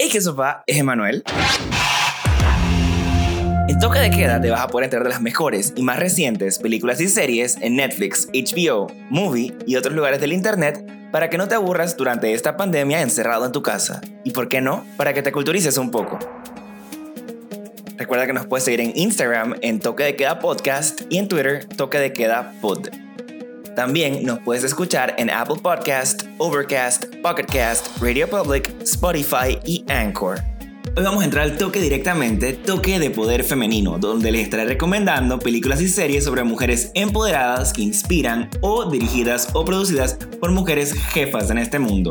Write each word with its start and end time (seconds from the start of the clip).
Hey, 0.00 0.10
¿qué 0.12 0.20
sopa? 0.20 0.62
Es 0.68 0.76
Emanuel. 0.76 1.24
En 3.66 3.80
Toque 3.80 3.98
de 3.98 4.10
Queda 4.10 4.40
te 4.40 4.48
vas 4.48 4.60
a 4.60 4.68
poder 4.68 4.84
enterar 4.84 5.02
de 5.02 5.10
las 5.10 5.20
mejores 5.20 5.72
y 5.74 5.82
más 5.82 5.98
recientes 5.98 6.60
películas 6.60 7.00
y 7.00 7.08
series 7.08 7.56
en 7.60 7.74
Netflix, 7.74 8.28
HBO, 8.32 8.86
Movie 9.10 9.56
y 9.66 9.74
otros 9.74 9.96
lugares 9.96 10.20
del 10.20 10.32
internet 10.32 10.88
para 11.10 11.28
que 11.28 11.36
no 11.36 11.48
te 11.48 11.56
aburras 11.56 11.96
durante 11.96 12.32
esta 12.32 12.56
pandemia 12.56 13.02
encerrado 13.02 13.44
en 13.44 13.50
tu 13.50 13.60
casa. 13.60 14.00
Y 14.22 14.30
por 14.30 14.46
qué 14.46 14.60
no, 14.60 14.84
para 14.96 15.14
que 15.14 15.22
te 15.22 15.32
culturices 15.32 15.76
un 15.78 15.90
poco. 15.90 16.20
Recuerda 17.96 18.28
que 18.28 18.34
nos 18.34 18.46
puedes 18.46 18.62
seguir 18.62 18.80
en 18.80 18.92
Instagram 18.94 19.56
en 19.62 19.80
Toque 19.80 20.04
de 20.04 20.14
Queda 20.14 20.38
Podcast 20.38 21.00
y 21.10 21.18
en 21.18 21.26
Twitter 21.26 21.66
Toque 21.66 21.98
de 21.98 22.12
Queda 22.12 22.52
Pod. 22.60 22.88
También 23.78 24.24
nos 24.24 24.40
puedes 24.40 24.64
escuchar 24.64 25.14
en 25.18 25.30
Apple 25.30 25.58
Podcast, 25.62 26.24
Overcast, 26.38 27.14
Pocketcast, 27.22 27.96
Radio 28.00 28.28
Public, 28.28 28.74
Spotify 28.82 29.56
y 29.64 29.84
Anchor. 29.86 30.40
Hoy 30.96 31.04
vamos 31.04 31.22
a 31.22 31.24
entrar 31.24 31.44
al 31.44 31.56
toque 31.56 31.80
directamente, 31.80 32.54
toque 32.54 32.98
de 32.98 33.10
poder 33.10 33.44
femenino, 33.44 34.00
donde 34.00 34.32
les 34.32 34.42
estaré 34.42 34.64
recomendando 34.64 35.38
películas 35.38 35.80
y 35.80 35.86
series 35.86 36.24
sobre 36.24 36.42
mujeres 36.42 36.90
empoderadas 36.94 37.72
que 37.72 37.82
inspiran 37.82 38.50
o 38.62 38.90
dirigidas 38.90 39.50
o 39.52 39.64
producidas 39.64 40.18
por 40.40 40.50
mujeres 40.50 40.92
jefas 40.92 41.48
en 41.50 41.58
este 41.58 41.78
mundo. 41.78 42.10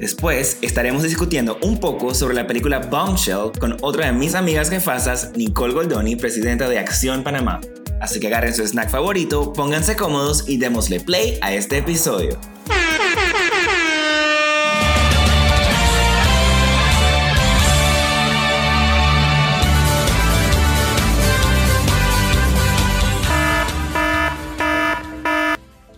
Después 0.00 0.56
estaremos 0.62 1.02
discutiendo 1.02 1.58
un 1.60 1.78
poco 1.78 2.14
sobre 2.14 2.32
la 2.32 2.46
película 2.46 2.78
Bombshell 2.78 3.52
con 3.60 3.76
otra 3.82 4.06
de 4.06 4.12
mis 4.12 4.34
amigas 4.34 4.70
jefasas, 4.70 5.32
Nicole 5.36 5.74
Goldoni, 5.74 6.16
presidenta 6.16 6.70
de 6.70 6.78
Acción 6.78 7.22
Panamá. 7.22 7.60
Así 8.02 8.18
que 8.18 8.26
agarren 8.26 8.52
su 8.52 8.66
snack 8.66 8.90
favorito, 8.90 9.52
pónganse 9.52 9.94
cómodos 9.94 10.48
y 10.48 10.56
démosle 10.56 10.98
play 10.98 11.38
a 11.40 11.54
este 11.54 11.78
episodio. 11.78 12.36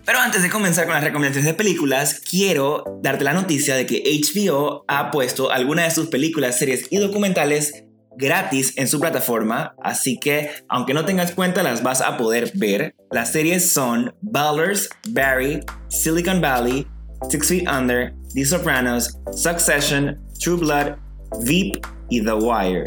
Pero 0.04 0.18
antes 0.18 0.42
de 0.42 0.50
comenzar 0.50 0.84
con 0.84 0.92
las 0.92 1.04
recomendaciones 1.04 1.46
de 1.46 1.54
películas, 1.54 2.20
quiero 2.20 2.84
darte 3.02 3.24
la 3.24 3.32
noticia 3.32 3.76
de 3.76 3.86
que 3.86 4.02
HBO 4.04 4.84
ha 4.88 5.10
puesto 5.10 5.50
algunas 5.50 5.86
de 5.86 5.94
sus 5.94 6.10
películas, 6.10 6.58
series 6.58 6.86
y 6.90 6.98
documentales 6.98 7.84
gratis 8.16 8.72
en 8.76 8.88
su 8.88 9.00
plataforma, 9.00 9.74
así 9.82 10.18
que 10.18 10.50
aunque 10.68 10.94
no 10.94 11.04
tengas 11.04 11.32
cuenta 11.32 11.62
las 11.62 11.82
vas 11.82 12.00
a 12.00 12.16
poder 12.16 12.52
ver. 12.54 12.94
Las 13.10 13.32
series 13.32 13.72
son 13.72 14.14
Ballers, 14.20 14.88
Barry, 15.10 15.60
Silicon 15.88 16.40
Valley, 16.40 16.86
Six 17.30 17.48
Feet 17.48 17.68
Under, 17.68 18.14
The 18.34 18.44
Sopranos, 18.44 19.18
Succession, 19.32 20.20
True 20.40 20.56
Blood, 20.56 20.96
Veep 21.42 21.84
y 22.10 22.20
The 22.20 22.34
Wire. 22.34 22.84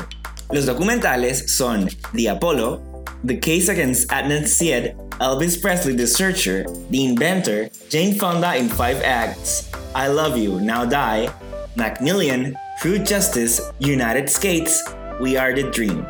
Los 0.51 0.65
documentales 0.65 1.55
son 1.55 1.89
The 2.13 2.29
Apollo, 2.29 2.81
The 3.25 3.39
Case 3.39 3.69
Against 3.69 4.09
Adnan 4.11 4.47
Syed, 4.47 4.95
Elvis 5.19 5.59
Presley 5.61 5.95
The 5.95 6.07
Searcher, 6.07 6.65
The 6.89 7.03
Inventor, 7.03 7.69
Jane 7.89 8.15
Fonda 8.15 8.55
in 8.55 8.69
Five 8.69 9.01
Acts, 9.03 9.69
I 9.95 10.07
Love 10.07 10.37
You, 10.37 10.59
Now 10.61 10.85
Die, 10.85 11.29
Macmillian, 11.75 12.55
True 12.79 12.99
Justice, 12.99 13.59
United 13.79 14.29
Skates, 14.29 14.83
We 15.19 15.37
Are 15.37 15.53
the 15.53 15.69
Dream. 15.69 16.05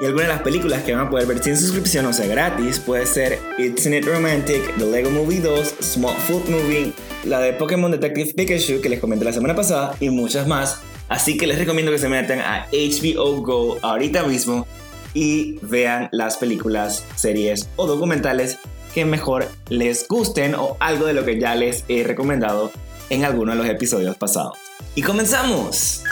Y 0.00 0.06
algunas 0.06 0.26
de 0.26 0.32
las 0.34 0.42
películas 0.42 0.82
que 0.82 0.92
van 0.92 1.06
a 1.06 1.10
poder 1.10 1.26
ver 1.26 1.42
sin 1.42 1.56
suscripción, 1.56 2.04
o 2.06 2.12
sea, 2.12 2.26
gratis, 2.26 2.80
puede 2.80 3.06
ser 3.06 3.38
It's 3.58 3.86
It 3.86 4.04
Romantic, 4.04 4.76
The 4.76 4.86
Lego 4.86 5.10
Movie 5.10 5.40
2, 5.40 5.76
Small 5.80 6.16
Food 6.26 6.48
Movie, 6.48 6.92
la 7.24 7.40
de 7.40 7.52
Pokémon 7.52 7.90
Detective 7.90 8.34
Pikachu 8.34 8.80
que 8.80 8.88
les 8.88 9.00
comenté 9.00 9.24
la 9.24 9.32
semana 9.32 9.54
pasada 9.54 9.94
y 10.00 10.10
muchas 10.10 10.48
más. 10.48 10.80
Así 11.08 11.36
que 11.36 11.46
les 11.46 11.58
recomiendo 11.58 11.92
que 11.92 11.98
se 11.98 12.08
metan 12.08 12.40
a 12.40 12.66
HBO 12.72 13.40
Go 13.42 13.78
ahorita 13.82 14.24
mismo 14.24 14.66
y 15.14 15.58
vean 15.62 16.08
las 16.10 16.38
películas, 16.38 17.04
series 17.14 17.68
o 17.76 17.86
documentales 17.86 18.58
que 18.94 19.04
mejor 19.04 19.48
les 19.68 20.08
gusten 20.08 20.54
o 20.54 20.76
algo 20.80 21.06
de 21.06 21.14
lo 21.14 21.24
que 21.24 21.38
ya 21.38 21.54
les 21.54 21.84
he 21.88 22.02
recomendado 22.02 22.72
en 23.10 23.24
alguno 23.24 23.52
de 23.52 23.58
los 23.58 23.68
episodios 23.68 24.16
pasados. 24.16 24.58
Y 24.94 25.02
comenzamos. 25.02 26.02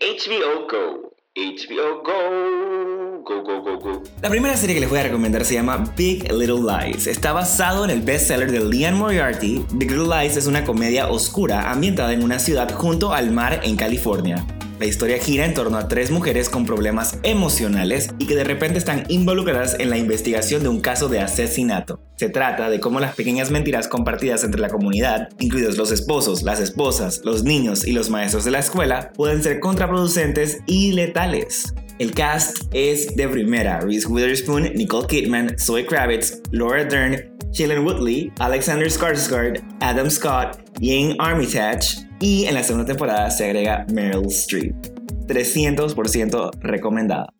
HBO 0.00 0.66
Go. 0.66 1.12
HBO 1.36 2.02
Go. 2.02 3.22
Go, 3.22 3.42
go, 3.42 3.60
go, 3.60 3.78
go. 3.78 4.02
La 4.22 4.30
primera 4.30 4.56
serie 4.56 4.74
que 4.74 4.80
les 4.80 4.88
voy 4.88 4.98
a 4.98 5.02
recomendar 5.02 5.44
se 5.44 5.52
llama 5.52 5.92
Big 5.94 6.22
Little 6.32 6.60
Lies. 6.62 7.06
Está 7.06 7.34
basado 7.34 7.84
en 7.84 7.90
el 7.90 8.00
bestseller 8.00 8.50
de 8.50 8.64
Leanne 8.64 8.96
Moriarty. 8.96 9.62
Big 9.72 9.90
Little 9.90 10.06
Lies 10.06 10.38
es 10.38 10.46
una 10.46 10.64
comedia 10.64 11.10
oscura 11.10 11.70
ambientada 11.70 12.14
en 12.14 12.24
una 12.24 12.38
ciudad 12.38 12.72
junto 12.74 13.12
al 13.12 13.30
mar 13.30 13.60
en 13.62 13.76
California. 13.76 14.42
La 14.80 14.86
historia 14.86 15.18
gira 15.18 15.44
en 15.44 15.52
torno 15.52 15.76
a 15.76 15.88
tres 15.88 16.10
mujeres 16.10 16.48
con 16.48 16.64
problemas 16.64 17.18
emocionales 17.22 18.08
y 18.18 18.26
que 18.26 18.34
de 18.34 18.44
repente 18.44 18.78
están 18.78 19.04
involucradas 19.08 19.76
en 19.78 19.90
la 19.90 19.98
investigación 19.98 20.62
de 20.62 20.70
un 20.70 20.80
caso 20.80 21.10
de 21.10 21.20
asesinato. 21.20 22.00
Se 22.16 22.30
trata 22.30 22.70
de 22.70 22.80
cómo 22.80 22.98
las 22.98 23.14
pequeñas 23.14 23.50
mentiras 23.50 23.88
compartidas 23.88 24.42
entre 24.42 24.58
la 24.58 24.70
comunidad, 24.70 25.28
incluidos 25.38 25.76
los 25.76 25.90
esposos, 25.90 26.44
las 26.44 26.60
esposas, 26.60 27.20
los 27.24 27.44
niños 27.44 27.86
y 27.86 27.92
los 27.92 28.08
maestros 28.08 28.46
de 28.46 28.52
la 28.52 28.60
escuela, 28.60 29.12
pueden 29.14 29.42
ser 29.42 29.60
contraproducentes 29.60 30.60
y 30.64 30.92
letales. 30.92 31.74
El 31.98 32.12
cast 32.12 32.62
es 32.72 33.14
de 33.16 33.28
primera: 33.28 33.80
Reese 33.80 34.06
Witherspoon, 34.06 34.72
Nicole 34.74 35.06
Kidman, 35.06 35.58
Zoe 35.58 35.84
Kravitz, 35.84 36.40
Laura 36.52 36.86
Dern, 36.86 37.29
Shailene 37.52 37.84
Woodley, 37.84 38.32
Alexander 38.38 38.86
Skarsgård, 38.86 39.62
Adam 39.80 40.10
Scott, 40.10 40.58
Jane 40.80 41.16
Armitage, 41.18 42.06
y 42.20 42.44
en 42.46 42.54
la 42.54 42.62
segunda 42.62 42.86
temporada 42.86 43.30
se 43.30 43.46
agrega 43.46 43.86
Meryl 43.92 44.26
Streep. 44.26 44.74
300% 45.26 46.50
recomendada. 46.60 47.32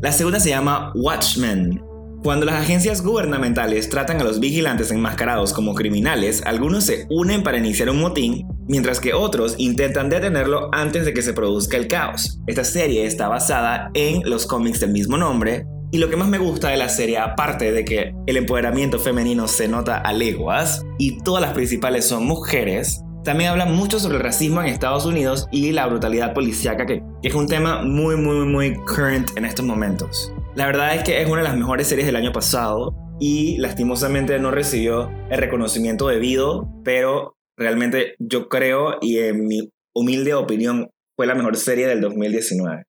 La 0.00 0.12
segunda 0.12 0.38
se 0.38 0.50
llama 0.50 0.92
Watchmen. 0.94 1.87
Cuando 2.22 2.46
las 2.46 2.56
agencias 2.56 3.02
gubernamentales 3.02 3.88
tratan 3.88 4.20
a 4.20 4.24
los 4.24 4.40
vigilantes 4.40 4.90
enmascarados 4.90 5.52
como 5.52 5.74
criminales, 5.74 6.42
algunos 6.44 6.84
se 6.84 7.06
unen 7.10 7.44
para 7.44 7.58
iniciar 7.58 7.90
un 7.90 8.00
motín, 8.00 8.44
mientras 8.66 8.98
que 8.98 9.14
otros 9.14 9.54
intentan 9.58 10.08
detenerlo 10.08 10.68
antes 10.72 11.04
de 11.04 11.14
que 11.14 11.22
se 11.22 11.32
produzca 11.32 11.76
el 11.76 11.86
caos. 11.86 12.40
Esta 12.48 12.64
serie 12.64 13.06
está 13.06 13.28
basada 13.28 13.90
en 13.94 14.28
los 14.28 14.46
cómics 14.46 14.80
del 14.80 14.90
mismo 14.90 15.16
nombre, 15.16 15.64
y 15.92 15.98
lo 15.98 16.10
que 16.10 16.16
más 16.16 16.28
me 16.28 16.38
gusta 16.38 16.68
de 16.70 16.76
la 16.76 16.88
serie, 16.88 17.18
aparte 17.18 17.72
de 17.72 17.84
que 17.84 18.12
el 18.26 18.36
empoderamiento 18.36 18.98
femenino 18.98 19.46
se 19.46 19.68
nota 19.68 19.98
a 19.98 20.12
leguas 20.12 20.84
y 20.98 21.22
todas 21.22 21.40
las 21.40 21.54
principales 21.54 22.06
son 22.06 22.26
mujeres, 22.26 23.00
también 23.24 23.50
habla 23.50 23.64
mucho 23.64 24.00
sobre 24.00 24.16
el 24.16 24.22
racismo 24.22 24.60
en 24.60 24.66
Estados 24.66 25.06
Unidos 25.06 25.46
y 25.52 25.70
la 25.70 25.86
brutalidad 25.86 26.34
policíaca, 26.34 26.84
que, 26.84 27.02
es 27.22 27.34
un 27.34 27.46
tema 27.46 27.82
muy, 27.82 28.16
muy, 28.16 28.44
muy 28.44 28.74
current 28.74 29.30
en 29.36 29.44
estos 29.44 29.64
momentos. 29.64 30.32
La 30.58 30.66
verdad 30.66 30.92
es 30.96 31.04
que 31.04 31.22
es 31.22 31.28
una 31.28 31.36
de 31.36 31.44
las 31.44 31.56
mejores 31.56 31.86
series 31.86 32.04
del 32.04 32.16
año 32.16 32.32
pasado 32.32 32.92
y 33.20 33.58
lastimosamente 33.58 34.36
no 34.40 34.50
recibió 34.50 35.08
el 35.30 35.38
reconocimiento 35.38 36.08
debido, 36.08 36.68
pero 36.82 37.36
realmente 37.56 38.16
yo 38.18 38.48
creo 38.48 38.98
y 39.00 39.18
en 39.18 39.46
mi 39.46 39.70
humilde 39.94 40.34
opinión 40.34 40.90
fue 41.16 41.28
la 41.28 41.36
mejor 41.36 41.56
serie 41.56 41.86
del 41.86 42.00
2019. 42.00 42.82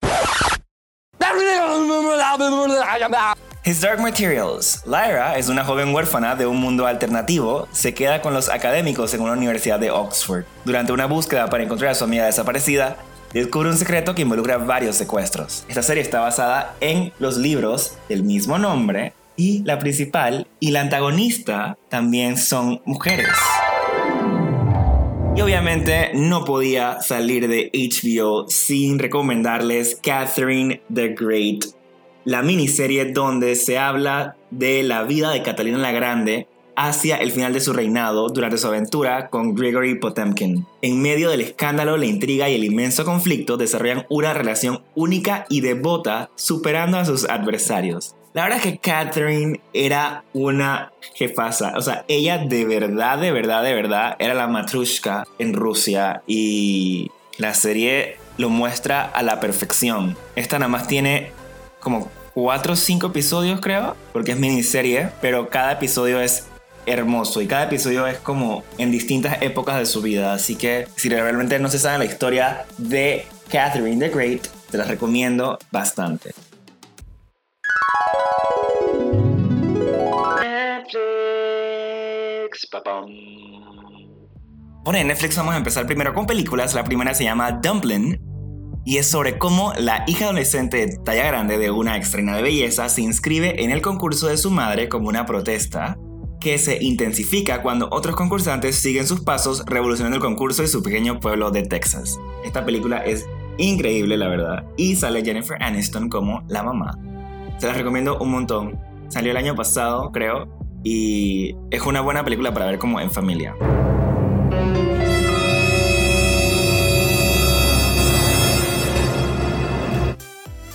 His 3.66 3.82
Dark 3.82 4.00
Materials. 4.00 4.82
Lyra 4.88 5.38
es 5.38 5.48
una 5.48 5.64
joven 5.64 5.94
huérfana 5.94 6.36
de 6.36 6.48
un 6.48 6.58
mundo 6.58 6.88
alternativo. 6.88 7.68
Se 7.72 7.94
queda 7.94 8.24
con 8.24 8.34
los 8.34 8.50
académicos 8.50 9.14
en 9.14 9.22
una 9.22 9.34
universidad 9.34 9.80
de 9.80 9.92
Oxford. 9.92 10.44
Durante 10.66 10.92
una 10.92 11.06
búsqueda 11.06 11.52
para 11.52 11.64
encontrar 11.64 11.92
a 11.92 11.94
su 11.94 12.04
amiga 12.04 12.26
desaparecida, 12.26 12.98
descubre 13.34 13.70
un 13.70 13.78
secreto 13.78 14.16
que 14.16 14.24
involucra 14.24 14.58
varios 14.58 14.96
secuestros. 14.96 15.66
Esta 15.68 15.84
serie 15.84 16.04
está 16.04 16.20
basada 16.20 16.76
en 16.80 17.12
los 17.20 17.38
libros 17.38 17.98
del 18.08 18.24
mismo 18.24 18.58
nombre 18.58 19.14
y 19.36 19.64
la 19.64 19.80
principal 19.80 20.48
y 20.60 20.72
la 20.72 20.82
antagonista 20.82 21.78
también 21.90 22.38
son 22.38 22.82
mujeres. 22.86 23.30
Y 25.36 25.42
obviamente 25.42 26.12
no 26.14 26.44
podía 26.44 27.02
salir 27.02 27.48
de 27.48 27.72
HBO 27.74 28.50
sin 28.50 29.00
recomendarles 29.00 29.98
Catherine 30.04 30.82
the 30.94 31.10
Great, 31.10 31.64
la 32.26 32.42
miniserie 32.42 33.14
donde 33.14 33.56
se 33.56 33.78
habla 33.78 34.36
de 34.52 34.84
la 34.84 35.04
vida 35.04 35.32
de 35.32 35.42
Catalina 35.42 35.78
la 35.78 35.94
Grande 35.94 36.48
hacia 36.80 37.18
el 37.18 37.34
final 37.34 37.52
de 37.52 37.60
su 37.60 37.74
reinado 37.74 38.30
durante 38.30 38.58
su 38.58 38.66
aventura 38.66 39.30
con 39.30 39.54
Gregory 39.54 40.00
Potemkin. 40.00 40.66
En 40.82 41.02
medio 41.02 41.30
del 41.30 41.42
escándalo, 41.42 41.98
la 41.98 42.06
intriga 42.06 42.48
y 42.48 42.56
el 42.56 42.64
inmenso 42.64 43.04
conflicto 43.04 43.58
desarrollan 43.58 44.06
una 44.10 44.34
relación 44.34 44.82
única 44.96 45.46
y 45.50 45.60
devota 45.60 46.30
superando 46.36 46.98
a 46.98 47.04
sus 47.04 47.30
adversarios. 47.30 48.16
La 48.34 48.44
verdad 48.44 48.60
es 48.60 48.64
que 48.64 48.78
Catherine 48.78 49.60
era 49.74 50.24
una 50.32 50.94
jefasa. 51.16 51.74
O 51.76 51.82
sea, 51.82 52.06
ella 52.08 52.38
de 52.38 52.64
verdad, 52.64 53.18
de 53.18 53.34
verdad, 53.34 53.62
de 53.62 53.74
verdad 53.74 54.16
era 54.18 54.34
la 54.34 54.48
matrushka 54.48 55.26
en 55.38 55.54
Rusia 55.54 56.22
y 56.28 57.12
la 57.38 57.56
serie 57.56 58.16
lo 58.38 58.50
muestra 58.50 59.04
a 59.04 59.22
la 59.22 59.42
perfección. 59.42 60.16
Esta 60.38 60.60
nada 60.60 60.70
más 60.70 60.88
tiene 60.88 61.32
como 61.82 62.10
4 62.36 62.72
o 62.72 62.76
5 62.78 63.08
episodios, 63.08 63.60
creo, 63.60 63.98
porque 64.14 64.32
es 64.32 64.40
miniserie, 64.40 65.10
pero 65.20 65.50
cada 65.50 65.74
episodio 65.74 66.22
es 66.22 66.46
hermoso 66.86 67.42
y 67.42 67.48
cada 67.48 67.64
episodio 67.64 68.08
es 68.08 68.18
como 68.18 68.64
en 68.78 68.92
distintas 68.92 69.42
épocas 69.42 69.78
de 69.78 69.86
su 69.86 70.02
vida. 70.02 70.34
Así 70.34 70.56
que 70.56 70.88
si 70.96 71.10
realmente 71.10 71.60
no 71.60 71.70
se 71.70 71.80
sabe 71.80 72.00
la 72.00 72.06
historia 72.06 72.66
de 72.78 73.26
Catherine 73.50 74.00
the 74.00 74.14
Great, 74.14 74.48
te 74.70 74.78
las 74.78 74.88
recomiendo 74.88 75.58
bastante. 75.72 76.34
Netflix. 82.50 82.68
Bueno, 84.84 85.00
en 85.00 85.08
Netflix 85.08 85.38
vamos 85.38 85.54
a 85.54 85.58
empezar 85.58 85.86
primero 85.86 86.14
con 86.14 86.26
películas. 86.26 86.74
La 86.74 86.84
primera 86.84 87.14
se 87.14 87.24
llama 87.24 87.52
Dumpling 87.52 88.20
y 88.86 88.98
es 88.98 89.10
sobre 89.10 89.38
cómo 89.38 89.74
la 89.78 90.04
hija 90.08 90.26
adolescente 90.26 90.78
de 90.78 90.98
talla 90.98 91.26
grande 91.26 91.58
de 91.58 91.70
una 91.70 91.98
extraña 91.98 92.36
de 92.36 92.42
belleza 92.42 92.90
se 92.90 93.02
inscribe 93.02 93.64
en 93.64 93.72
el 93.72 93.82
concurso 93.82 94.28
de 94.28 94.38
su 94.38 94.50
madre 94.50 94.90
como 94.90 95.10
una 95.10 95.26
protesta 95.26 95.98
que 96.40 96.58
se 96.58 96.82
intensifica 96.82 97.62
cuando 97.62 97.90
otros 97.92 98.16
concursantes 98.16 98.76
siguen 98.76 99.08
sus 99.08 99.22
pasos 99.22 99.64
revolucionando 99.66 100.16
el 100.18 100.24
concurso 100.24 100.62
de 100.62 100.68
su 100.68 100.82
pequeño 100.82 101.20
pueblo 101.20 101.52
de 101.52 101.64
Texas. 101.64 102.20
Esta 102.44 102.66
película 102.66 103.00
es 103.00 103.28
increíble, 103.58 104.18
la 104.18 104.30
verdad, 104.30 104.66
y 104.78 104.96
sale 104.96 105.24
Jennifer 105.24 105.62
Aniston 105.62 106.10
como 106.10 106.44
la 106.48 106.64
mamá. 106.64 106.98
Se 107.58 107.68
la 107.68 107.74
recomiendo 107.74 108.18
un 108.20 108.32
montón. 108.32 108.80
Salió 109.10 109.32
el 109.32 109.38
año 109.38 109.56
pasado, 109.56 110.12
creo, 110.12 110.48
y 110.84 111.56
es 111.72 111.82
una 111.86 112.02
buena 112.02 112.24
película 112.24 112.54
para 112.54 112.68
ver 112.68 112.80
como 112.80 113.00
en 113.00 113.12
familia. 113.12 113.56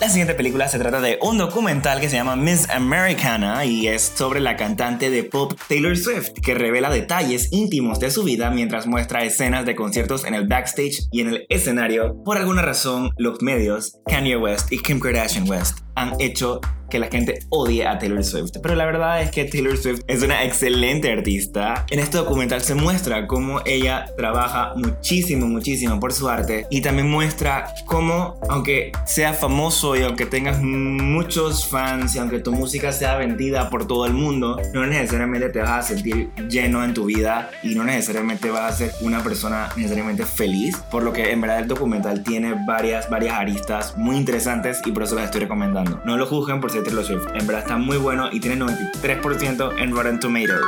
La 0.04 0.10
siguiente 0.10 0.34
película 0.34 0.68
se 0.68 0.78
trata 0.78 1.00
de 1.00 1.18
un 1.22 1.38
documental 1.38 1.98
que 1.98 2.10
se 2.10 2.16
llama 2.16 2.36
Miss 2.36 2.68
Americana 2.68 3.64
y 3.64 3.88
es 3.88 4.12
sobre 4.14 4.38
la 4.38 4.54
cantante 4.54 5.08
de 5.08 5.24
pop 5.24 5.54
Taylor 5.66 5.96
Swift 5.96 6.32
que 6.42 6.52
revela 6.52 6.90
detalles 6.90 7.50
íntimos 7.52 8.00
de 8.00 8.10
su 8.10 8.22
vida 8.22 8.50
mientras 8.50 8.86
muestra 8.86 9.24
escenas 9.24 9.64
de 9.64 9.74
conciertos 9.74 10.26
en 10.26 10.34
el 10.34 10.46
backstage 10.46 11.08
y 11.10 11.22
en 11.22 11.28
el 11.28 11.46
escenario. 11.48 12.22
Por 12.22 12.36
alguna 12.36 12.60
razón, 12.60 13.12
los 13.16 13.40
medios, 13.40 13.96
Kanye 14.04 14.36
West 14.36 14.70
y 14.74 14.78
Kim 14.82 15.00
Kardashian 15.00 15.48
West, 15.48 15.78
han 15.94 16.20
hecho 16.20 16.60
que 16.94 17.00
la 17.00 17.08
gente 17.08 17.40
odie 17.48 17.86
a 17.88 17.98
Taylor 17.98 18.22
Swift. 18.22 18.52
Pero 18.62 18.76
la 18.76 18.86
verdad 18.86 19.20
es 19.20 19.32
que 19.32 19.44
Taylor 19.44 19.76
Swift 19.76 20.02
es 20.06 20.22
una 20.22 20.44
excelente 20.44 21.10
artista. 21.10 21.84
En 21.90 21.98
este 21.98 22.18
documental 22.18 22.60
se 22.62 22.76
muestra 22.76 23.26
cómo 23.26 23.60
ella 23.64 24.06
trabaja 24.16 24.74
muchísimo, 24.76 25.48
muchísimo 25.48 25.98
por 25.98 26.12
su 26.12 26.28
arte 26.28 26.66
y 26.70 26.82
también 26.82 27.10
muestra 27.10 27.74
cómo, 27.86 28.38
aunque 28.48 28.92
sea 29.06 29.32
famoso 29.32 29.96
y 29.96 30.02
aunque 30.02 30.24
tengas 30.24 30.62
muchos 30.62 31.66
fans 31.66 32.14
y 32.14 32.20
aunque 32.20 32.38
tu 32.38 32.52
música 32.52 32.92
sea 32.92 33.16
vendida 33.16 33.70
por 33.70 33.88
todo 33.88 34.06
el 34.06 34.12
mundo, 34.12 34.60
no 34.72 34.86
necesariamente 34.86 35.48
te 35.48 35.58
vas 35.58 35.70
a 35.70 35.82
sentir 35.82 36.30
lleno 36.48 36.84
en 36.84 36.94
tu 36.94 37.06
vida 37.06 37.50
y 37.64 37.74
no 37.74 37.82
necesariamente 37.82 38.50
vas 38.50 38.72
a 38.72 38.76
ser 38.76 38.92
una 39.00 39.20
persona 39.24 39.68
necesariamente 39.74 40.24
feliz. 40.24 40.76
Por 40.92 41.02
lo 41.02 41.12
que 41.12 41.32
en 41.32 41.40
verdad 41.40 41.58
el 41.58 41.66
documental 41.66 42.22
tiene 42.22 42.54
varias, 42.66 43.10
varias 43.10 43.34
aristas 43.34 43.96
muy 43.96 44.16
interesantes 44.16 44.80
y 44.84 44.92
por 44.92 45.02
eso 45.02 45.16
las 45.16 45.24
estoy 45.24 45.40
recomendando. 45.40 45.83
No 46.04 46.16
lo 46.16 46.26
juzguen 46.26 46.60
por 46.60 46.70
ser 46.70 46.84
Taylor 46.84 47.04
Swift. 47.04 47.26
En 47.34 47.46
verdad 47.46 47.62
está 47.62 47.76
muy 47.76 47.96
bueno 47.96 48.28
y 48.30 48.40
tiene 48.40 48.64
93% 48.64 49.78
en 49.78 49.94
Rotten 49.94 50.20
Tomatoes. 50.20 50.64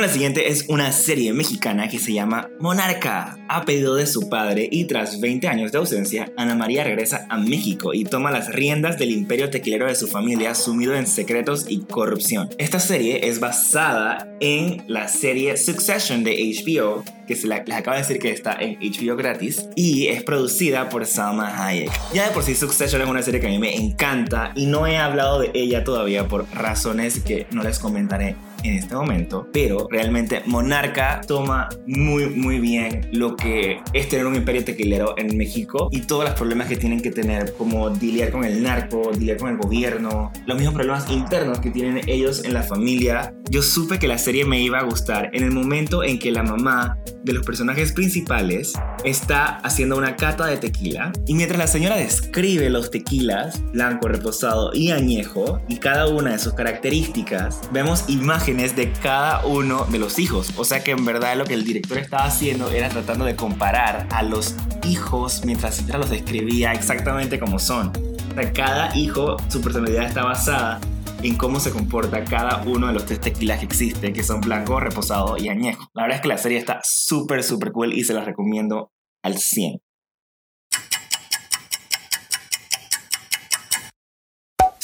Bueno, 0.00 0.12
la 0.12 0.14
siguiente 0.14 0.48
es 0.48 0.64
una 0.68 0.92
serie 0.92 1.34
mexicana 1.34 1.86
que 1.90 1.98
se 1.98 2.14
llama 2.14 2.48
Monarca. 2.58 3.36
A 3.50 3.66
pedido 3.66 3.96
de 3.96 4.06
su 4.06 4.30
padre 4.30 4.66
y 4.72 4.86
tras 4.86 5.20
20 5.20 5.46
años 5.46 5.72
de 5.72 5.78
ausencia, 5.78 6.32
Ana 6.38 6.54
María 6.54 6.84
regresa 6.84 7.26
a 7.28 7.36
México 7.36 7.92
y 7.92 8.04
toma 8.04 8.30
las 8.30 8.50
riendas 8.50 8.98
del 8.98 9.10
imperio 9.10 9.50
tequilero 9.50 9.88
de 9.88 9.94
su 9.94 10.06
familia 10.06 10.54
sumido 10.54 10.94
en 10.94 11.06
secretos 11.06 11.66
y 11.68 11.80
corrupción. 11.80 12.48
Esta 12.56 12.80
serie 12.80 13.28
es 13.28 13.40
basada 13.40 14.26
en 14.40 14.82
la 14.86 15.06
serie 15.08 15.58
Succession 15.58 16.24
de 16.24 16.32
HBO, 16.32 17.04
que 17.26 17.34
les 17.34 17.76
acabo 17.76 17.94
de 17.94 18.02
decir 18.02 18.20
que 18.20 18.30
está 18.30 18.56
en 18.58 18.78
HBO 18.80 19.16
gratis, 19.16 19.68
y 19.76 20.06
es 20.06 20.22
producida 20.22 20.88
por 20.88 21.04
Salma 21.04 21.66
Hayek. 21.66 21.90
Ya 22.14 22.26
de 22.26 22.32
por 22.32 22.42
sí 22.42 22.54
Succession 22.54 23.02
es 23.02 23.08
una 23.08 23.20
serie 23.20 23.38
que 23.38 23.48
a 23.48 23.50
mí 23.50 23.58
me 23.58 23.76
encanta 23.76 24.52
y 24.54 24.64
no 24.64 24.86
he 24.86 24.96
hablado 24.96 25.40
de 25.40 25.50
ella 25.52 25.84
todavía 25.84 26.26
por 26.26 26.46
razones 26.54 27.20
que 27.20 27.46
no 27.50 27.62
les 27.62 27.78
comentaré 27.78 28.36
en 28.62 28.74
este 28.74 28.94
momento, 28.94 29.48
pero 29.52 29.88
realmente 29.90 30.42
Monarca 30.46 31.20
toma 31.26 31.68
muy 31.86 32.26
muy 32.26 32.58
bien 32.58 33.08
lo 33.12 33.36
que 33.36 33.80
es 33.92 34.08
tener 34.08 34.26
un 34.26 34.34
imperio 34.34 34.64
tequilero 34.64 35.14
en 35.16 35.36
México 35.36 35.88
y 35.90 36.02
todos 36.02 36.24
los 36.24 36.34
problemas 36.34 36.68
que 36.68 36.76
tienen 36.76 37.00
que 37.00 37.10
tener, 37.10 37.54
como 37.54 37.88
lidiar 37.88 38.30
con 38.30 38.44
el 38.44 38.62
narco, 38.62 39.10
lidiar 39.12 39.38
con 39.38 39.50
el 39.50 39.56
gobierno, 39.56 40.32
los 40.46 40.56
mismos 40.56 40.74
problemas 40.74 41.10
internos 41.10 41.60
que 41.60 41.70
tienen 41.70 42.00
ellos 42.06 42.44
en 42.44 42.54
la 42.54 42.62
familia. 42.62 43.34
Yo 43.50 43.62
supe 43.62 43.98
que 43.98 44.06
la 44.06 44.18
serie 44.18 44.44
me 44.44 44.60
iba 44.60 44.78
a 44.78 44.84
gustar 44.84 45.30
en 45.32 45.42
el 45.42 45.50
momento 45.50 46.04
en 46.04 46.18
que 46.18 46.30
la 46.30 46.42
mamá 46.42 46.98
de 47.24 47.32
los 47.32 47.44
personajes 47.44 47.92
principales 47.92 48.72
está 49.04 49.58
haciendo 49.58 49.96
una 49.96 50.16
cata 50.16 50.46
de 50.46 50.56
tequila 50.56 51.12
y 51.26 51.34
mientras 51.34 51.58
la 51.58 51.66
señora 51.66 51.96
describe 51.96 52.70
los 52.70 52.90
tequilas, 52.90 53.60
blanco, 53.72 54.08
reposado 54.08 54.70
y 54.72 54.90
añejo 54.90 55.60
y 55.68 55.76
cada 55.76 56.08
una 56.08 56.32
de 56.32 56.38
sus 56.38 56.54
características, 56.54 57.60
vemos 57.72 58.04
imágenes 58.08 58.49
de 58.50 58.92
cada 59.00 59.46
uno 59.46 59.84
de 59.84 60.00
los 60.00 60.18
hijos. 60.18 60.52
O 60.56 60.64
sea 60.64 60.82
que 60.82 60.90
en 60.90 61.04
verdad 61.04 61.36
lo 61.36 61.44
que 61.44 61.54
el 61.54 61.64
director 61.64 61.98
estaba 61.98 62.24
haciendo 62.24 62.68
era 62.68 62.88
tratando 62.88 63.24
de 63.24 63.36
comparar 63.36 64.08
a 64.10 64.24
los 64.24 64.56
hijos 64.82 65.42
mientras 65.44 65.86
los 65.86 66.10
describía 66.10 66.72
exactamente 66.72 67.38
como 67.38 67.60
son. 67.60 67.92
O 68.30 68.34
sea, 68.34 68.52
cada 68.52 68.96
hijo, 68.96 69.36
su 69.48 69.60
personalidad 69.60 70.04
está 70.04 70.24
basada 70.24 70.80
en 71.22 71.36
cómo 71.36 71.60
se 71.60 71.70
comporta 71.70 72.24
cada 72.24 72.62
uno 72.64 72.88
de 72.88 72.92
los 72.92 73.06
tres 73.06 73.20
tequilas 73.20 73.60
que 73.60 73.66
existen, 73.66 74.12
que 74.12 74.24
son 74.24 74.40
blanco, 74.40 74.80
reposado 74.80 75.38
y 75.38 75.48
añejo. 75.48 75.88
La 75.94 76.02
verdad 76.02 76.16
es 76.16 76.22
que 76.22 76.28
la 76.28 76.38
serie 76.38 76.58
está 76.58 76.80
súper, 76.82 77.44
súper 77.44 77.70
cool 77.70 77.92
y 77.92 78.02
se 78.02 78.14
la 78.14 78.24
recomiendo 78.24 78.90
al 79.22 79.38
100. 79.38 79.80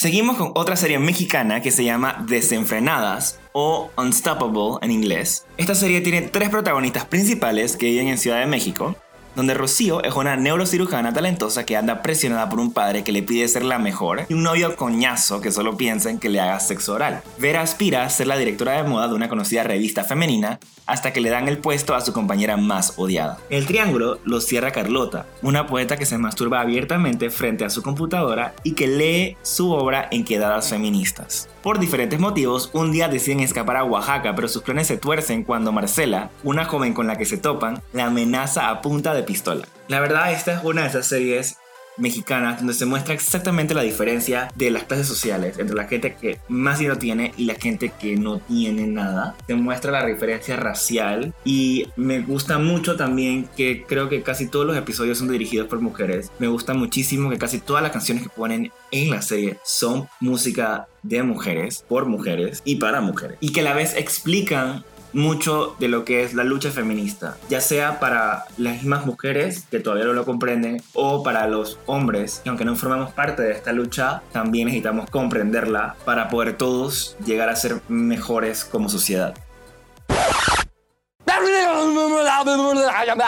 Seguimos 0.06 0.36
con 0.36 0.52
otra 0.54 0.76
serie 0.76 1.00
mexicana 1.00 1.62
que 1.62 1.72
se 1.72 1.82
llama 1.82 2.24
Desenfrenadas 2.28 3.40
o 3.58 3.90
Unstoppable 3.96 4.76
en 4.82 4.90
inglés. 4.90 5.46
Esta 5.56 5.74
serie 5.74 6.02
tiene 6.02 6.20
tres 6.20 6.50
protagonistas 6.50 7.06
principales 7.06 7.74
que 7.78 7.86
viven 7.86 8.08
en 8.08 8.18
Ciudad 8.18 8.40
de 8.40 8.46
México 8.46 8.94
donde 9.36 9.52
Rocío 9.52 10.02
es 10.02 10.14
una 10.14 10.34
neurocirujana 10.34 11.12
talentosa 11.12 11.66
que 11.66 11.76
anda 11.76 12.02
presionada 12.02 12.48
por 12.48 12.58
un 12.58 12.72
padre 12.72 13.04
que 13.04 13.12
le 13.12 13.22
pide 13.22 13.46
ser 13.46 13.64
la 13.64 13.78
mejor 13.78 14.24
y 14.28 14.34
un 14.34 14.42
novio 14.42 14.74
coñazo 14.76 15.42
que 15.42 15.52
solo 15.52 15.76
piensa 15.76 16.08
en 16.10 16.18
que 16.18 16.30
le 16.30 16.40
haga 16.40 16.58
sexo 16.58 16.94
oral. 16.94 17.22
Vera 17.38 17.60
aspira 17.60 18.02
a 18.02 18.08
ser 18.08 18.28
la 18.28 18.38
directora 18.38 18.72
de 18.72 18.88
moda 18.88 19.08
de 19.08 19.14
una 19.14 19.28
conocida 19.28 19.62
revista 19.62 20.04
femenina 20.04 20.58
hasta 20.86 21.12
que 21.12 21.20
le 21.20 21.28
dan 21.28 21.48
el 21.48 21.58
puesto 21.58 21.94
a 21.94 22.00
su 22.00 22.14
compañera 22.14 22.56
más 22.56 22.94
odiada. 22.96 23.38
El 23.50 23.66
triángulo 23.66 24.20
lo 24.24 24.40
cierra 24.40 24.72
Carlota, 24.72 25.26
una 25.42 25.66
poeta 25.66 25.98
que 25.98 26.06
se 26.06 26.16
masturba 26.16 26.60
abiertamente 26.62 27.28
frente 27.28 27.66
a 27.66 27.70
su 27.70 27.82
computadora 27.82 28.54
y 28.64 28.72
que 28.72 28.86
lee 28.86 29.36
su 29.42 29.70
obra 29.70 30.08
en 30.10 30.24
quedadas 30.24 30.70
feministas. 30.70 31.50
Por 31.66 31.80
diferentes 31.80 32.20
motivos, 32.20 32.70
un 32.74 32.92
día 32.92 33.08
deciden 33.08 33.40
escapar 33.40 33.76
a 33.76 33.82
Oaxaca, 33.82 34.36
pero 34.36 34.46
sus 34.46 34.62
planes 34.62 34.86
se 34.86 34.98
tuercen 34.98 35.42
cuando 35.42 35.72
Marcela, 35.72 36.30
una 36.44 36.64
joven 36.64 36.94
con 36.94 37.08
la 37.08 37.18
que 37.18 37.24
se 37.24 37.38
topan, 37.38 37.82
la 37.92 38.06
amenaza 38.06 38.68
a 38.68 38.80
punta 38.80 39.14
de 39.14 39.24
pistola. 39.24 39.66
La 39.88 39.98
verdad, 39.98 40.30
esta 40.30 40.52
es 40.52 40.62
una 40.62 40.82
de 40.82 40.88
esas 40.90 41.08
series 41.08 41.56
mexicanas 41.96 42.58
donde 42.58 42.74
se 42.74 42.86
muestra 42.86 43.14
exactamente 43.14 43.74
la 43.74 43.82
diferencia 43.82 44.50
de 44.54 44.70
las 44.70 44.84
clases 44.84 45.06
sociales 45.06 45.58
entre 45.58 45.76
la 45.76 45.86
gente 45.86 46.14
que 46.14 46.38
más 46.48 46.78
dinero 46.78 46.98
tiene 46.98 47.32
y 47.36 47.44
la 47.44 47.54
gente 47.54 47.92
que 47.98 48.16
no 48.16 48.38
tiene 48.38 48.86
nada. 48.86 49.34
Se 49.46 49.54
muestra 49.54 49.92
la 49.92 50.06
diferencia 50.06 50.56
racial 50.56 51.32
y 51.44 51.88
me 51.96 52.20
gusta 52.20 52.58
mucho 52.58 52.96
también 52.96 53.48
que 53.56 53.84
creo 53.86 54.08
que 54.08 54.22
casi 54.22 54.46
todos 54.46 54.66
los 54.66 54.76
episodios 54.76 55.18
son 55.18 55.28
dirigidos 55.28 55.68
por 55.68 55.80
mujeres. 55.80 56.30
Me 56.38 56.48
gusta 56.48 56.74
muchísimo 56.74 57.30
que 57.30 57.38
casi 57.38 57.58
todas 57.58 57.82
las 57.82 57.92
canciones 57.92 58.22
que 58.22 58.30
ponen 58.30 58.72
en 58.90 59.10
la 59.10 59.22
serie 59.22 59.58
son 59.64 60.08
música 60.20 60.88
de 61.02 61.22
mujeres, 61.22 61.84
por 61.88 62.06
mujeres 62.06 62.62
y 62.64 62.76
para 62.76 63.00
mujeres. 63.00 63.38
Y 63.40 63.52
que 63.52 63.60
a 63.60 63.64
la 63.64 63.74
vez 63.74 63.94
explican 63.96 64.84
mucho 65.12 65.76
de 65.78 65.88
lo 65.88 66.04
que 66.04 66.22
es 66.22 66.34
la 66.34 66.44
lucha 66.44 66.70
feminista, 66.70 67.36
ya 67.48 67.60
sea 67.60 68.00
para 68.00 68.44
las 68.58 68.74
mismas 68.74 69.06
mujeres 69.06 69.66
que 69.70 69.80
todavía 69.80 70.06
no 70.06 70.12
lo 70.12 70.24
comprenden 70.24 70.82
o 70.94 71.22
para 71.22 71.46
los 71.46 71.78
hombres 71.86 72.40
que 72.42 72.48
aunque 72.48 72.64
no 72.64 72.76
formamos 72.76 73.12
parte 73.12 73.42
de 73.42 73.52
esta 73.52 73.72
lucha, 73.72 74.22
también 74.32 74.66
necesitamos 74.66 75.10
comprenderla 75.10 75.96
para 76.04 76.28
poder 76.28 76.56
todos 76.56 77.16
llegar 77.24 77.48
a 77.48 77.56
ser 77.56 77.80
mejores 77.88 78.64
como 78.64 78.88
sociedad. 78.88 79.34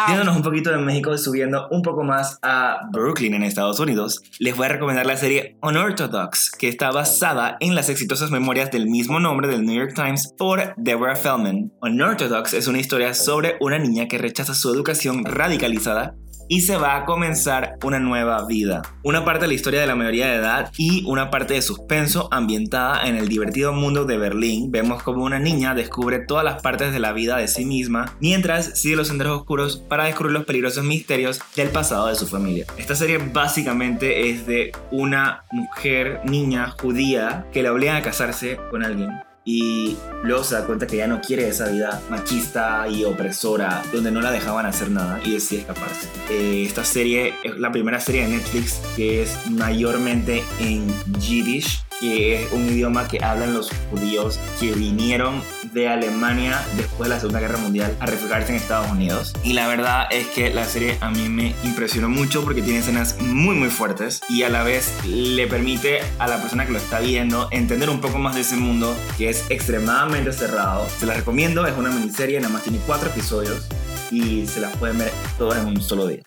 Viéndonos 0.06 0.36
un 0.36 0.42
poquito 0.42 0.70
de 0.70 0.78
México 0.78 1.14
y 1.14 1.18
subiendo 1.18 1.68
un 1.70 1.82
poco 1.82 2.02
más 2.02 2.38
a 2.42 2.80
Brooklyn 2.92 3.34
en 3.34 3.42
Estados 3.42 3.80
Unidos, 3.80 4.22
les 4.38 4.56
voy 4.56 4.66
a 4.66 4.68
recomendar 4.70 5.06
la 5.06 5.16
serie 5.16 5.56
Unorthodox, 5.62 6.50
que 6.50 6.68
está 6.68 6.90
basada 6.90 7.56
en 7.60 7.74
las 7.74 7.88
exitosas 7.88 8.30
memorias 8.30 8.70
del 8.70 8.86
mismo 8.86 9.20
nombre 9.20 9.48
del 9.48 9.64
New 9.64 9.76
York 9.76 9.94
Times 9.94 10.32
por 10.36 10.74
Deborah 10.76 11.16
Feldman. 11.16 11.72
Unorthodox 11.82 12.54
es 12.54 12.66
una 12.66 12.78
historia 12.78 13.14
sobre 13.14 13.56
una 13.60 13.78
niña 13.78 14.08
que 14.08 14.18
rechaza 14.18 14.54
su 14.54 14.72
educación 14.72 15.24
radicalizada 15.24 16.14
y 16.48 16.62
se 16.62 16.76
va 16.76 16.96
a 16.96 17.04
comenzar 17.04 17.76
una 17.84 17.98
nueva 17.98 18.44
vida. 18.46 18.82
Una 19.02 19.24
parte 19.24 19.42
de 19.42 19.48
la 19.48 19.54
historia 19.54 19.80
de 19.80 19.86
la 19.86 19.94
mayoría 19.94 20.26
de 20.28 20.36
edad 20.36 20.72
y 20.76 21.04
una 21.06 21.30
parte 21.30 21.54
de 21.54 21.62
suspenso 21.62 22.28
ambientada 22.32 23.06
en 23.06 23.16
el 23.16 23.28
divertido 23.28 23.72
mundo 23.72 24.04
de 24.04 24.18
Berlín. 24.18 24.70
Vemos 24.70 25.02
como 25.02 25.24
una 25.24 25.38
niña 25.38 25.74
descubre 25.74 26.18
todas 26.18 26.44
las 26.44 26.62
partes 26.62 26.92
de 26.92 27.00
la 27.00 27.12
vida 27.12 27.36
de 27.36 27.48
sí 27.48 27.64
misma 27.64 28.16
mientras 28.20 28.80
sigue 28.80 28.96
los 28.96 29.08
senderos 29.08 29.40
oscuros 29.40 29.76
para 29.76 30.04
descubrir 30.04 30.32
los 30.32 30.44
peligrosos 30.44 30.84
misterios 30.84 31.40
del 31.56 31.68
pasado 31.70 32.08
de 32.08 32.14
su 32.14 32.26
familia. 32.26 32.66
Esta 32.76 32.94
serie 32.94 33.18
básicamente 33.18 34.30
es 34.30 34.46
de 34.46 34.72
una 34.90 35.44
mujer, 35.52 36.20
niña 36.24 36.74
judía, 36.80 37.46
que 37.52 37.62
la 37.62 37.72
obligan 37.72 37.96
a 37.96 38.02
casarse 38.02 38.58
con 38.70 38.84
alguien 38.84 39.27
y 39.48 39.96
luego 40.24 40.44
se 40.44 40.56
da 40.56 40.66
cuenta 40.66 40.86
que 40.86 40.98
ya 40.98 41.06
no 41.06 41.22
quiere 41.22 41.48
esa 41.48 41.68
vida 41.68 42.02
machista 42.10 42.86
y 42.86 43.04
opresora 43.04 43.82
donde 43.90 44.10
no 44.10 44.20
la 44.20 44.30
dejaban 44.30 44.66
hacer 44.66 44.90
nada 44.90 45.22
y 45.24 45.32
decide 45.32 45.60
escaparse. 45.60 46.06
Eh, 46.28 46.64
esta 46.66 46.84
serie 46.84 47.32
es 47.42 47.56
la 47.56 47.72
primera 47.72 47.98
serie 47.98 48.26
de 48.26 48.36
Netflix 48.36 48.78
que 48.94 49.22
es 49.22 49.50
mayormente 49.50 50.44
en 50.60 50.86
Yiddish 51.18 51.80
que 52.00 52.42
es 52.42 52.52
un 52.52 52.66
idioma 52.66 53.08
que 53.08 53.22
hablan 53.22 53.54
los 53.54 53.70
judíos 53.90 54.38
que 54.60 54.72
vinieron 54.72 55.42
de 55.72 55.88
Alemania 55.88 56.64
después 56.76 57.08
de 57.08 57.14
la 57.14 57.20
Segunda 57.20 57.40
Guerra 57.40 57.58
Mundial 57.58 57.96
a 58.00 58.06
refugiarse 58.06 58.50
en 58.50 58.56
Estados 58.56 58.90
Unidos. 58.90 59.34
Y 59.42 59.52
la 59.52 59.68
verdad 59.68 60.06
es 60.10 60.26
que 60.28 60.50
la 60.50 60.64
serie 60.64 60.98
a 61.00 61.10
mí 61.10 61.28
me 61.28 61.54
impresionó 61.64 62.08
mucho 62.08 62.42
porque 62.42 62.62
tiene 62.62 62.80
escenas 62.80 63.20
muy 63.20 63.54
muy 63.56 63.68
fuertes 63.68 64.20
y 64.28 64.42
a 64.42 64.48
la 64.48 64.62
vez 64.62 64.92
le 65.06 65.46
permite 65.46 66.00
a 66.18 66.26
la 66.28 66.40
persona 66.40 66.66
que 66.66 66.72
lo 66.72 66.78
está 66.78 67.00
viendo 67.00 67.48
entender 67.50 67.90
un 67.90 68.00
poco 68.00 68.18
más 68.18 68.34
de 68.34 68.42
ese 68.42 68.56
mundo 68.56 68.96
que 69.16 69.28
es 69.28 69.44
extremadamente 69.50 70.32
cerrado. 70.32 70.86
Se 70.98 71.06
la 71.06 71.14
recomiendo, 71.14 71.66
es 71.66 71.76
una 71.76 71.90
miniserie, 71.90 72.40
nada 72.40 72.52
más 72.52 72.62
tiene 72.62 72.78
cuatro 72.86 73.10
episodios 73.10 73.66
y 74.10 74.46
se 74.46 74.60
las 74.60 74.76
pueden 74.76 74.98
ver 74.98 75.12
todas 75.36 75.58
en 75.58 75.66
un 75.66 75.82
solo 75.82 76.06
día. 76.06 76.22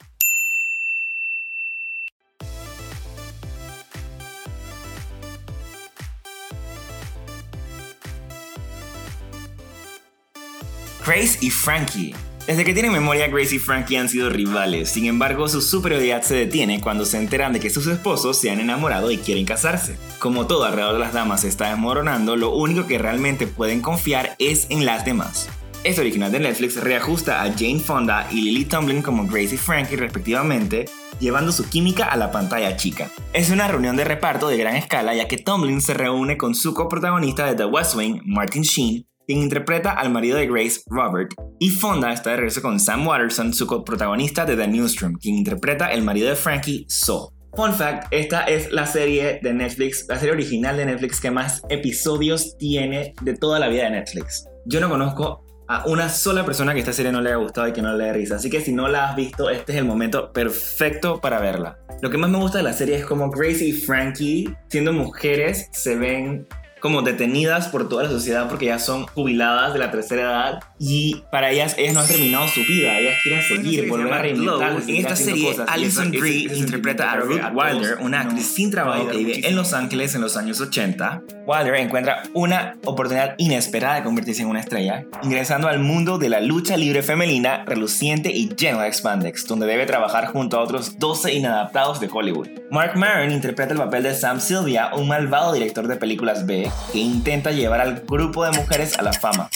Grace 11.14 11.40
y 11.42 11.50
Frankie. 11.50 12.16
Desde 12.48 12.64
que 12.64 12.74
tienen 12.74 12.94
memoria, 12.94 13.28
Grace 13.28 13.56
y 13.56 13.60
Frankie 13.60 13.98
han 13.98 14.08
sido 14.08 14.30
rivales. 14.30 14.88
Sin 14.88 15.08
embargo, 15.08 15.50
su 15.50 15.62
superioridad 15.62 16.22
se 16.22 16.36
detiene 16.36 16.80
cuando 16.80 17.04
se 17.04 17.18
enteran 17.18 17.52
de 17.52 17.60
que 17.60 17.70
sus 17.70 17.86
esposos 17.88 18.40
se 18.40 18.50
han 18.50 18.62
enamorado 18.62 19.12
y 19.12 19.18
quieren 19.18 19.44
casarse. 19.44 19.98
Como 20.20 20.48
todo 20.48 20.64
alrededor 20.64 20.94
de 20.94 21.00
las 21.00 21.12
damas 21.12 21.42
se 21.42 21.50
está 21.50 21.68
desmoronando, 21.68 22.38
lo 22.38 22.56
único 22.56 22.88
que 22.88 22.98
realmente 22.98 23.46
pueden 23.46 23.82
confiar 23.82 24.38
es 24.40 24.68
en 24.70 24.86
las 24.86 25.04
demás. 25.04 25.50
Este 25.84 26.00
original 26.00 26.32
de 26.32 26.40
Netflix 26.40 26.82
reajusta 26.82 27.44
a 27.44 27.52
Jane 27.52 27.82
Fonda 27.82 28.30
y 28.32 28.44
Lily 28.44 28.64
Tomlin 28.64 29.02
como 29.02 29.28
Grace 29.28 29.56
y 29.56 29.58
Frankie 29.58 29.98
respectivamente, 29.98 30.86
llevando 31.20 31.52
su 31.52 31.68
química 31.68 32.06
a 32.06 32.16
la 32.16 32.32
pantalla 32.32 32.78
chica. 32.78 33.12
Es 33.34 33.50
una 33.50 33.68
reunión 33.68 33.98
de 33.98 34.06
reparto 34.06 34.48
de 34.48 34.56
gran 34.56 34.78
escala 34.78 35.14
ya 35.14 35.28
que 35.28 35.38
Tomlin 35.38 35.82
se 35.82 35.94
reúne 35.94 36.38
con 36.38 36.56
su 36.56 36.74
coprotagonista 36.74 37.48
de 37.48 37.56
The 37.56 37.66
West 37.66 37.96
Wing, 37.96 38.22
Martin 38.24 38.62
Sheen, 38.62 39.11
quien 39.28 39.40
interpreta 39.40 39.92
al 39.92 40.12
marido 40.12 40.38
de 40.38 40.48
Grace, 40.48 40.82
Robert, 40.88 41.34
y 41.60 41.70
Fonda 41.70 42.14
está 42.14 42.32
de 42.32 42.38
regreso 42.38 42.62
con 42.62 42.80
Sam 42.80 43.08
Watterson, 43.08 43.54
su 43.54 43.68
coprotagonista 43.68 44.46
de 44.46 44.56
The 44.56 44.68
Newsroom, 44.68 45.16
quien 45.16 45.36
interpreta 45.36 45.92
el 45.92 46.04
marido 46.04 46.30
de 46.30 46.36
Frankie, 46.36 46.86
Saul. 46.88 47.30
Fun 47.56 47.74
fact, 47.74 48.08
esta 48.12 48.46
es 48.46 48.72
la 48.72 48.86
serie 48.88 49.40
de 49.44 49.54
Netflix, 49.54 50.06
la 50.08 50.18
serie 50.18 50.34
original 50.34 50.78
de 50.78 50.86
Netflix 50.86 51.20
que 51.20 51.32
más 51.32 51.62
episodios 51.68 52.58
tiene 52.58 53.14
de 53.22 53.36
toda 53.36 53.60
la 53.60 53.68
vida 53.68 53.84
de 53.84 53.92
Netflix. 53.92 54.46
Yo 54.66 54.80
no 54.80 54.90
conozco 54.90 55.44
a 55.68 55.86
una 55.86 56.08
sola 56.08 56.46
persona 56.46 56.74
que 56.74 56.80
esta 56.80 56.94
serie 56.94 57.12
no 57.12 57.22
le 57.22 57.30
haya 57.30 57.38
gustado 57.38 57.68
y 57.68 57.74
que 57.74 57.82
no 57.82 57.94
le 57.94 58.06
dé 58.06 58.14
risa. 58.14 58.36
Así 58.36 58.50
que 58.50 58.62
si 58.62 58.74
no 58.74 58.88
la 58.88 59.10
has 59.10 59.16
visto, 59.16 59.50
este 59.50 59.74
es 59.74 59.78
el 59.78 59.86
momento 59.86 60.32
perfecto 60.32 61.20
para 61.20 61.40
verla. 61.40 61.78
Lo 62.02 62.10
que 62.10 62.18
más 62.18 62.30
me 62.30 62.38
gusta 62.38 62.58
de 62.58 62.64
la 62.64 62.74
serie 62.74 62.96
es 62.96 63.06
como 63.06 63.30
Grace 63.30 63.66
y 63.66 63.74
Frankie, 63.74 64.54
siendo 64.70 64.94
mujeres, 64.94 65.68
se 65.72 65.98
ven 65.98 66.48
como 66.82 67.04
detenidas 67.04 67.70
por 67.70 67.88
toda 67.88 68.04
la 68.04 68.10
sociedad 68.10 68.50
porque 68.50 68.66
ya 68.66 68.80
son 68.80 69.06
jubiladas 69.08 69.74
de 69.74 69.80
la 69.80 69.92
tercera 69.92 70.22
edad 70.24 70.60
y 70.80 71.24
para 71.32 71.52
ellas 71.52 71.76
ellas 71.78 71.94
no 71.94 72.02
han 72.02 72.08
terminado 72.08 72.48
su 72.48 72.62
vida, 72.62 73.00
ellas 73.00 73.20
quieren 73.22 73.42
seguir, 73.44 73.88
volver 73.88 74.14
a 74.14 74.22
reinventar. 74.22 74.82
En 74.88 74.96
esta 74.96 75.16
serie, 75.16 75.56
Alison 75.68 76.12
Brie 76.12 76.52
interpreta 76.54 77.12
a 77.12 77.18
Ruth 77.18 77.42
Wilder, 77.54 78.00
una 78.02 78.22
actriz 78.22 78.48
sin 78.48 78.72
trabajo 78.72 79.08
que 79.08 79.18
vive 79.18 79.48
en 79.48 79.56
Los 79.56 79.74
Ángeles 79.74 80.16
en 80.16 80.22
los 80.22 80.36
años 80.36 80.60
80. 80.60 81.22
Wilder 81.46 81.76
encuentra 81.76 82.24
una 82.34 82.78
oportunidad 82.86 83.36
inesperada 83.38 83.96
de 83.96 84.04
convertirse 84.04 84.42
en 84.42 84.50
una 84.50 84.60
estrella, 84.60 85.06
ingresando 85.24 85.68
al 85.68 85.80
mundo 85.80 86.18
de 86.18 86.30
la 86.30 86.42
lucha 86.42 86.78
libre 86.78 87.04
femenina 87.04 87.64
reluciente 87.66 88.32
y 88.32 88.50
lleno 88.56 88.80
de 88.80 88.88
expandex, 88.88 89.46
donde 89.46 89.68
debe 89.68 89.86
trabajar 89.86 90.28
junto 90.28 90.58
a 90.58 90.62
otros 90.62 90.98
12 90.98 91.34
inadaptados 91.34 92.00
de 92.00 92.10
Hollywood. 92.12 92.48
Mark 92.72 92.96
Maron 92.96 93.32
interpreta 93.32 93.74
el 93.74 93.80
papel 93.80 94.04
de 94.04 94.16
Sam 94.16 94.40
Sylvia, 94.40 94.92
un 94.96 95.08
malvado 95.08 95.54
director 95.54 95.88
de 95.88 95.96
películas 95.98 96.46
B, 96.46 96.71
que 96.92 97.00
intenta 97.00 97.52
llevar 97.52 97.82
al 97.82 98.02
grupo 98.02 98.44
de 98.46 98.52
mujeres 98.52 98.98
a 98.98 99.02
la 99.02 99.14
fama. 99.14 99.50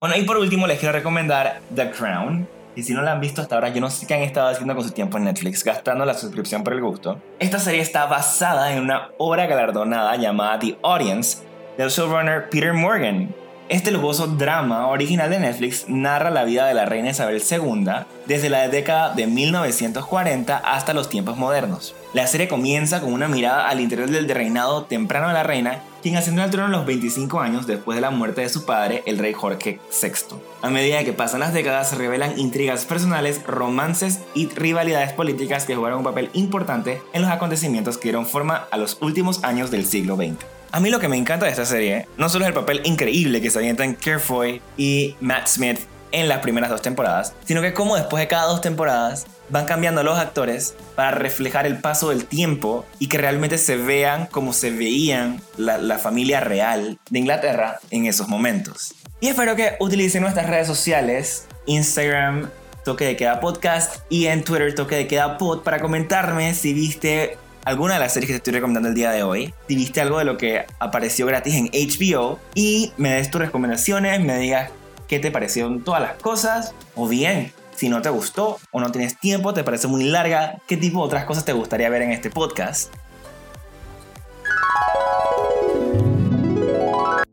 Bueno, 0.00 0.16
y 0.16 0.22
por 0.24 0.36
último 0.36 0.66
les 0.66 0.78
quiero 0.78 0.92
recomendar 0.92 1.60
The 1.74 1.90
Crown. 1.90 2.48
Y 2.76 2.82
si 2.82 2.92
no 2.92 3.02
la 3.02 3.12
han 3.12 3.20
visto 3.20 3.40
hasta 3.40 3.54
ahora, 3.54 3.68
yo 3.68 3.80
no 3.80 3.88
sé 3.88 4.06
qué 4.06 4.14
han 4.14 4.22
estado 4.22 4.48
haciendo 4.48 4.74
con 4.74 4.84
su 4.84 4.90
tiempo 4.90 5.16
en 5.16 5.24
Netflix, 5.24 5.64
gastando 5.64 6.04
la 6.04 6.14
suscripción 6.14 6.64
por 6.64 6.72
el 6.72 6.82
gusto. 6.82 7.20
Esta 7.38 7.58
serie 7.58 7.80
está 7.80 8.06
basada 8.06 8.72
en 8.72 8.82
una 8.82 9.10
obra 9.18 9.46
galardonada 9.46 10.16
llamada 10.16 10.58
The 10.58 10.76
Audience 10.82 11.38
del 11.78 11.88
showrunner 11.88 12.50
Peter 12.50 12.72
Morgan, 12.72 13.32
este 13.70 13.90
lujoso 13.90 14.26
drama 14.26 14.88
original 14.88 15.30
de 15.30 15.38
Netflix 15.38 15.88
narra 15.88 16.30
la 16.30 16.44
vida 16.44 16.66
de 16.66 16.74
la 16.74 16.84
reina 16.84 17.10
Isabel 17.10 17.42
II 17.50 17.86
desde 18.26 18.50
la 18.50 18.68
década 18.68 19.14
de 19.14 19.26
1940 19.26 20.58
hasta 20.58 20.92
los 20.92 21.08
tiempos 21.08 21.38
modernos. 21.38 21.94
La 22.14 22.28
serie 22.28 22.46
comienza 22.46 23.00
con 23.00 23.12
una 23.12 23.26
mirada 23.26 23.68
al 23.68 23.80
interior 23.80 24.08
del 24.08 24.28
reinado 24.28 24.84
temprano 24.84 25.26
de 25.26 25.34
la 25.34 25.42
reina, 25.42 25.82
quien 26.00 26.16
ascendió 26.16 26.44
al 26.44 26.50
trono 26.52 26.68
a 26.68 26.78
los 26.78 26.86
25 26.86 27.40
años 27.40 27.66
después 27.66 27.96
de 27.96 28.02
la 28.02 28.10
muerte 28.10 28.42
de 28.42 28.48
su 28.48 28.64
padre, 28.64 29.02
el 29.04 29.18
rey 29.18 29.32
Jorge 29.32 29.80
VI. 30.00 30.36
A 30.62 30.70
medida 30.70 31.02
que 31.02 31.12
pasan 31.12 31.40
las 31.40 31.52
décadas 31.52 31.90
se 31.90 31.96
revelan 31.96 32.38
intrigas 32.38 32.84
personales, 32.84 33.42
romances 33.48 34.20
y 34.32 34.48
rivalidades 34.48 35.12
políticas 35.12 35.64
que 35.64 35.74
jugaron 35.74 35.98
un 35.98 36.04
papel 36.04 36.30
importante 36.34 37.02
en 37.12 37.22
los 37.22 37.32
acontecimientos 37.32 37.98
que 37.98 38.04
dieron 38.04 38.26
forma 38.26 38.68
a 38.70 38.76
los 38.76 38.96
últimos 39.02 39.42
años 39.42 39.72
del 39.72 39.84
siglo 39.84 40.14
XX. 40.14 40.36
A 40.70 40.78
mí 40.78 40.90
lo 40.90 41.00
que 41.00 41.08
me 41.08 41.16
encanta 41.16 41.46
de 41.46 41.50
esta 41.50 41.64
serie 41.64 42.06
no 42.16 42.28
solo 42.28 42.44
es 42.44 42.48
el 42.50 42.54
papel 42.54 42.80
increíble 42.84 43.40
que 43.40 43.50
se 43.50 43.58
avientan 43.58 43.96
Kerfoy 43.96 44.62
y 44.76 45.16
Matt 45.20 45.48
Smith 45.48 45.80
en 46.14 46.28
las 46.28 46.38
primeras 46.38 46.70
dos 46.70 46.80
temporadas, 46.80 47.34
sino 47.44 47.60
que 47.60 47.74
como 47.74 47.96
después 47.96 48.20
de 48.20 48.28
cada 48.28 48.46
dos 48.46 48.60
temporadas 48.60 49.26
van 49.50 49.66
cambiando 49.66 50.02
los 50.02 50.18
actores 50.18 50.74
para 50.94 51.10
reflejar 51.10 51.66
el 51.66 51.78
paso 51.78 52.10
del 52.10 52.24
tiempo 52.24 52.86
y 52.98 53.08
que 53.08 53.18
realmente 53.18 53.58
se 53.58 53.76
vean 53.76 54.26
como 54.26 54.52
se 54.52 54.70
veían 54.70 55.40
la, 55.56 55.78
la 55.78 55.98
familia 55.98 56.40
real 56.40 56.98
de 57.10 57.18
Inglaterra 57.18 57.80
en 57.90 58.06
esos 58.06 58.28
momentos. 58.28 58.94
Y 59.20 59.28
espero 59.28 59.56
que 59.56 59.76
utilicen 59.80 60.22
nuestras 60.22 60.48
redes 60.48 60.66
sociales, 60.66 61.46
Instagram, 61.66 62.48
Toque 62.84 63.06
de 63.06 63.16
Queda 63.16 63.40
Podcast 63.40 64.02
y 64.08 64.26
en 64.26 64.44
Twitter 64.44 64.74
Toque 64.74 64.96
de 64.96 65.06
Queda 65.06 65.38
Pod 65.38 65.62
para 65.62 65.80
comentarme 65.80 66.54
si 66.54 66.72
viste 66.72 67.38
alguna 67.64 67.94
de 67.94 68.00
las 68.00 68.12
series 68.12 68.28
que 68.28 68.32
te 68.34 68.36
estoy 68.36 68.52
recomendando 68.52 68.90
el 68.90 68.94
día 68.94 69.10
de 69.10 69.22
hoy, 69.22 69.54
si 69.66 69.74
viste 69.74 70.00
algo 70.00 70.18
de 70.18 70.24
lo 70.24 70.36
que 70.36 70.66
apareció 70.78 71.26
gratis 71.26 71.54
en 71.54 71.70
HBO 71.72 72.38
y 72.54 72.92
me 72.98 73.14
des 73.14 73.30
tus 73.30 73.40
recomendaciones, 73.40 74.20
me 74.20 74.38
digas 74.38 74.70
qué 75.08 75.18
te 75.18 75.30
parecieron 75.30 75.84
todas 75.84 76.00
las 76.00 76.14
cosas 76.14 76.74
o 76.94 77.08
bien 77.08 77.52
si 77.76 77.88
no 77.88 78.02
te 78.02 78.08
gustó 78.08 78.58
o 78.70 78.80
no 78.80 78.90
tienes 78.92 79.18
tiempo, 79.18 79.52
te 79.52 79.64
parece 79.64 79.88
muy 79.88 80.04
larga, 80.04 80.60
qué 80.66 80.76
tipo 80.76 81.00
de 81.00 81.06
otras 81.06 81.24
cosas 81.24 81.44
te 81.44 81.52
gustaría 81.52 81.88
ver 81.88 82.02
en 82.02 82.12
este 82.12 82.30
podcast. 82.30 82.92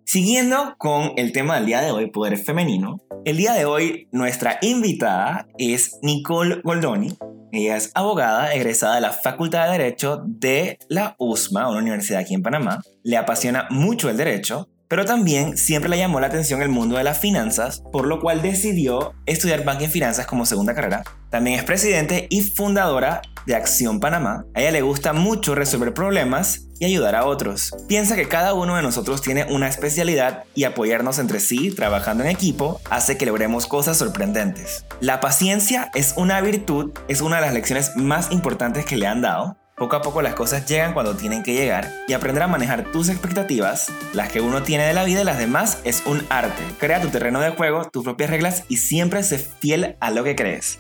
Siguiendo 0.04 0.76
con 0.78 1.14
el 1.16 1.32
tema 1.32 1.56
del 1.56 1.68
día 1.68 1.82
de 1.82 1.92
hoy, 1.92 2.12
poder 2.12 2.38
femenino, 2.38 3.00
el 3.24 3.38
día 3.38 3.54
de 3.54 3.66
hoy 3.66 4.10
nuestra 4.12 4.58
invitada 4.62 5.48
es 5.58 6.00
Nicole 6.02 6.60
Goldoni. 6.64 7.14
Ella 7.54 7.78
es 7.78 7.92
abogada 7.94 8.54
egresada 8.54 8.96
de 8.96 9.02
la 9.02 9.12
Facultad 9.12 9.66
de 9.66 9.78
Derecho 9.78 10.22
de 10.26 10.80
la 10.90 11.16
USMA, 11.18 11.70
una 11.70 11.80
universidad 11.80 12.22
aquí 12.22 12.34
en 12.34 12.42
Panamá. 12.42 12.82
Le 13.04 13.18
apasiona 13.18 13.68
mucho 13.70 14.10
el 14.10 14.18
derecho, 14.18 14.68
pero 14.92 15.06
también 15.06 15.58
siempre 15.58 15.90
le 15.90 15.98
llamó 15.98 16.20
la 16.20 16.28
atención 16.28 16.62
el 16.62 16.68
mundo 16.68 16.98
de 16.98 17.06
las 17.06 17.18
finanzas, 17.18 17.82
por 17.94 18.06
lo 18.06 18.20
cual 18.20 18.42
decidió 18.42 19.14
estudiar 19.26 19.64
banca 19.64 19.86
en 19.86 19.90
finanzas 19.90 20.26
como 20.26 20.46
segunda 20.46 20.76
carrera. 20.76 21.06
También 21.30 21.58
es 21.58 21.64
presidente 21.64 22.28
y 22.30 22.42
fundadora 22.42 23.22
de 23.46 23.56
Acción 23.56 24.02
Panamá. 24.02 24.44
A 24.54 24.60
ella 24.60 24.72
le 24.72 24.82
gusta 24.82 25.14
mucho 25.14 25.56
resolver 25.56 25.94
problemas 25.94 26.68
y 26.78 26.84
ayudar 26.84 27.16
a 27.16 27.26
otros. 27.26 27.72
Piensa 27.88 28.18
que 28.18 28.28
cada 28.28 28.54
uno 28.54 28.76
de 28.76 28.82
nosotros 28.82 29.22
tiene 29.22 29.46
una 29.46 29.70
especialidad 29.70 30.44
y 30.56 30.66
apoyarnos 30.66 31.20
entre 31.20 31.40
sí, 31.40 31.72
trabajando 31.72 32.26
en 32.26 32.30
equipo, 32.30 32.82
hace 32.90 33.18
que 33.18 33.26
logremos 33.26 33.68
cosas 33.68 33.96
sorprendentes. 33.96 34.84
La 35.00 35.22
paciencia 35.22 35.90
es 35.94 36.16
una 36.18 36.42
virtud, 36.42 36.92
es 37.08 37.22
una 37.22 37.38
de 37.38 37.44
las 37.44 37.54
lecciones 37.54 37.96
más 37.96 38.30
importantes 38.30 38.84
que 38.84 38.98
le 38.98 39.08
han 39.08 39.22
dado 39.22 39.56
Poco 39.82 39.96
a 39.96 40.02
poco 40.04 40.22
las 40.22 40.36
cosas 40.36 40.68
llegan 40.68 40.94
cuando 40.94 41.16
tienen 41.16 41.42
que 41.42 41.56
llegar 41.56 41.92
y 42.08 42.14
aprender 42.14 42.44
a 42.44 42.48
manejar 42.48 42.92
tus 42.92 43.10
expectativas, 43.10 43.92
las 44.14 44.32
que 44.32 44.40
uno 44.40 44.62
tiene 44.62 44.84
de 44.84 44.94
la 44.94 45.04
vida 45.06 45.22
y 45.22 45.24
las 45.24 45.40
demás, 45.40 45.82
es 45.84 46.04
un 46.06 46.24
arte. 46.30 46.62
Crea 46.78 47.02
tu 47.02 47.08
terreno 47.08 47.40
de 47.42 47.50
juego, 47.50 47.90
tus 47.90 48.04
propias 48.04 48.30
reglas 48.30 48.64
y 48.70 48.78
siempre 48.78 49.24
sé 49.24 49.40
fiel 49.40 49.96
a 50.00 50.12
lo 50.12 50.24
que 50.24 50.36
crees. 50.36 50.78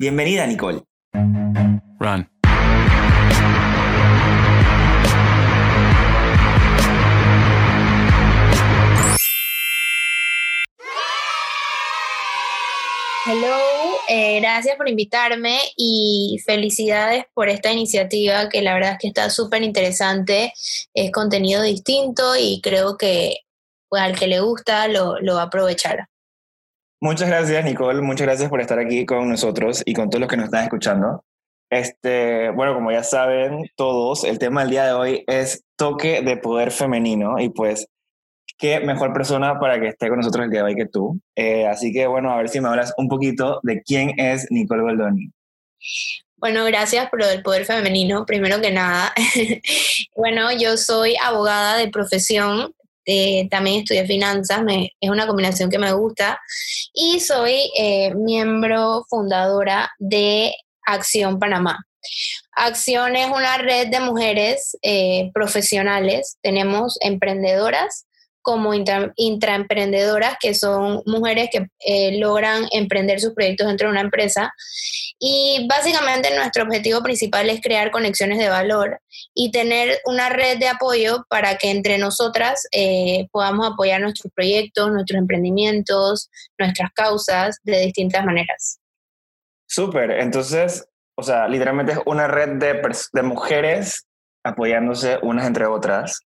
Bienvenida, 0.00 0.48
Nicole. 0.48 0.82
Run. 2.00 2.28
Hello, 13.24 13.71
eh, 14.14 14.40
gracias 14.40 14.76
por 14.76 14.90
invitarme 14.90 15.58
y 15.74 16.38
felicidades 16.44 17.24
por 17.32 17.48
esta 17.48 17.72
iniciativa 17.72 18.50
que 18.50 18.60
la 18.60 18.74
verdad 18.74 18.92
es 18.92 18.98
que 18.98 19.08
está 19.08 19.30
súper 19.30 19.62
interesante, 19.62 20.52
es 20.92 21.10
contenido 21.10 21.62
distinto 21.62 22.36
y 22.38 22.60
creo 22.62 22.98
que 22.98 23.38
pues, 23.88 24.02
al 24.02 24.18
que 24.18 24.26
le 24.26 24.40
gusta 24.40 24.86
lo, 24.88 25.18
lo 25.20 25.36
va 25.36 25.42
a 25.42 25.44
aprovechar. 25.46 26.08
Muchas 27.00 27.26
gracias 27.26 27.64
Nicole, 27.64 28.02
muchas 28.02 28.26
gracias 28.26 28.50
por 28.50 28.60
estar 28.60 28.78
aquí 28.78 29.06
con 29.06 29.30
nosotros 29.30 29.82
y 29.86 29.94
con 29.94 30.10
todos 30.10 30.20
los 30.20 30.28
que 30.28 30.36
nos 30.36 30.44
están 30.44 30.64
escuchando. 30.64 31.24
Este, 31.70 32.50
bueno, 32.50 32.74
como 32.74 32.92
ya 32.92 33.04
saben 33.04 33.70
todos, 33.76 34.24
el 34.24 34.38
tema 34.38 34.60
del 34.60 34.70
día 34.72 34.84
de 34.84 34.92
hoy 34.92 35.24
es 35.26 35.64
toque 35.76 36.20
de 36.20 36.36
poder 36.36 36.70
femenino 36.70 37.38
y 37.38 37.48
pues 37.48 37.88
qué 38.62 38.78
mejor 38.78 39.12
persona 39.12 39.58
para 39.58 39.80
que 39.80 39.88
esté 39.88 40.08
con 40.08 40.18
nosotros 40.18 40.44
el 40.44 40.50
día 40.52 40.60
de 40.60 40.66
hoy 40.66 40.76
que 40.76 40.86
tú. 40.86 41.20
Eh, 41.34 41.66
así 41.66 41.92
que 41.92 42.06
bueno, 42.06 42.30
a 42.30 42.36
ver 42.36 42.48
si 42.48 42.60
me 42.60 42.68
hablas 42.68 42.94
un 42.96 43.08
poquito 43.08 43.58
de 43.64 43.82
quién 43.82 44.12
es 44.20 44.46
Nicole 44.50 44.82
Goldoni. 44.82 45.32
Bueno, 46.36 46.64
gracias 46.64 47.10
por 47.10 47.18
lo 47.18 47.26
del 47.26 47.42
poder 47.42 47.64
femenino, 47.64 48.24
primero 48.24 48.60
que 48.60 48.70
nada. 48.70 49.12
bueno, 50.16 50.52
yo 50.52 50.76
soy 50.76 51.16
abogada 51.20 51.76
de 51.76 51.88
profesión, 51.88 52.72
eh, 53.04 53.48
también 53.50 53.80
estudié 53.80 54.06
finanzas, 54.06 54.62
es 55.00 55.10
una 55.10 55.26
combinación 55.26 55.68
que 55.68 55.80
me 55.80 55.92
gusta, 55.92 56.40
y 56.94 57.18
soy 57.18 57.68
eh, 57.76 58.14
miembro 58.14 59.04
fundadora 59.08 59.90
de 59.98 60.54
Acción 60.86 61.40
Panamá. 61.40 61.84
Acción 62.52 63.16
es 63.16 63.26
una 63.26 63.58
red 63.58 63.88
de 63.88 64.00
mujeres 64.00 64.76
profesionales, 65.32 66.38
tenemos 66.42 66.98
emprendedoras, 67.00 68.06
como 68.42 68.72
intraemprendedoras, 68.74 70.36
que 70.40 70.54
son 70.54 71.02
mujeres 71.06 71.48
que 71.50 71.66
eh, 71.80 72.18
logran 72.18 72.66
emprender 72.72 73.20
sus 73.20 73.32
proyectos 73.32 73.68
dentro 73.68 73.88
de 73.88 73.92
una 73.92 74.00
empresa. 74.00 74.52
Y 75.18 75.66
básicamente 75.68 76.34
nuestro 76.34 76.64
objetivo 76.64 77.00
principal 77.02 77.48
es 77.48 77.60
crear 77.60 77.90
conexiones 77.90 78.38
de 78.38 78.48
valor 78.48 79.00
y 79.34 79.52
tener 79.52 80.00
una 80.04 80.28
red 80.28 80.58
de 80.58 80.68
apoyo 80.68 81.24
para 81.28 81.56
que 81.56 81.70
entre 81.70 81.96
nosotras 81.98 82.66
eh, 82.72 83.28
podamos 83.30 83.72
apoyar 83.72 84.00
nuestros 84.00 84.32
proyectos, 84.34 84.90
nuestros 84.90 85.18
emprendimientos, 85.18 86.28
nuestras 86.58 86.90
causas 86.92 87.58
de 87.62 87.80
distintas 87.80 88.24
maneras. 88.24 88.80
Súper, 89.66 90.10
entonces, 90.10 90.84
o 91.14 91.22
sea, 91.22 91.46
literalmente 91.48 91.92
es 91.92 91.98
una 92.04 92.26
red 92.26 92.58
de 92.58 93.22
mujeres 93.22 94.06
apoyándose 94.44 95.18
unas 95.22 95.46
entre 95.46 95.66
otras 95.66 96.20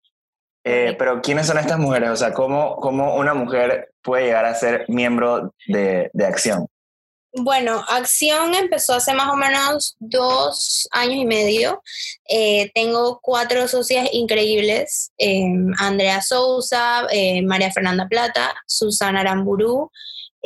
eh, 0.64 0.97
pero 0.99 1.21
¿quiénes 1.21 1.47
son 1.47 1.59
estas 1.59 1.78
mujeres? 1.78 2.11
O 2.11 2.16
sea, 2.16 2.33
¿cómo, 2.33 2.76
¿cómo, 2.76 3.16
una 3.16 3.35
mujer 3.35 3.92
puede 4.02 4.25
llegar 4.25 4.47
a 4.47 4.54
ser 4.54 4.87
miembro 4.88 5.54
de, 5.66 6.11
de, 6.12 6.26
Acción? 6.26 6.66
Bueno, 7.33 7.85
Acción 7.88 8.54
empezó 8.54 8.94
hace 8.94 9.12
más 9.12 9.28
o 9.28 9.37
menos 9.37 9.97
dos 9.99 10.88
años 10.92 11.16
y 11.16 11.26
medio. 11.26 11.83
Eh, 12.28 12.71
tengo 12.75 13.21
cuatro 13.21 13.68
socias 13.68 14.09
increíbles, 14.12 15.12
eh, 15.18 15.44
Andrea 15.78 16.23
Sousa, 16.23 17.06
María 17.44 17.71
Fernanda 17.73 18.06
Plata, 18.09 18.54
Susana 18.66 19.21
Aramburu, 19.21 19.90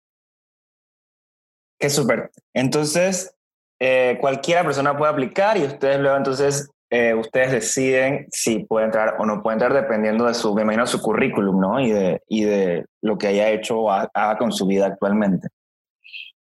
Qué 1.80 1.90
súper. 1.90 2.30
Entonces, 2.54 3.34
eh, 3.80 4.18
cualquiera 4.20 4.64
persona 4.64 4.98
puede 4.98 5.12
aplicar 5.12 5.58
y 5.58 5.64
ustedes 5.64 6.00
luego 6.00 6.18
entonces 6.18 6.70
eh, 6.96 7.16
ustedes 7.16 7.52
deciden 7.52 8.28
si 8.32 8.60
puede 8.60 8.86
entrar 8.86 9.16
o 9.18 9.26
no 9.26 9.42
puede 9.42 9.56
entrar 9.56 9.74
dependiendo 9.74 10.28
de 10.28 10.36
su, 10.36 10.54
me 10.54 10.86
su 10.86 11.02
currículum, 11.02 11.60
¿no? 11.60 11.80
Y 11.80 11.92
de, 11.92 12.22
y 12.28 12.44
de 12.44 12.86
lo 13.02 13.18
que 13.18 13.28
haya 13.30 13.50
hecho 13.50 13.80
o 13.80 13.90
haga 13.92 14.38
con 14.38 14.52
su 14.52 14.68
vida 14.68 14.86
actualmente. 14.86 15.48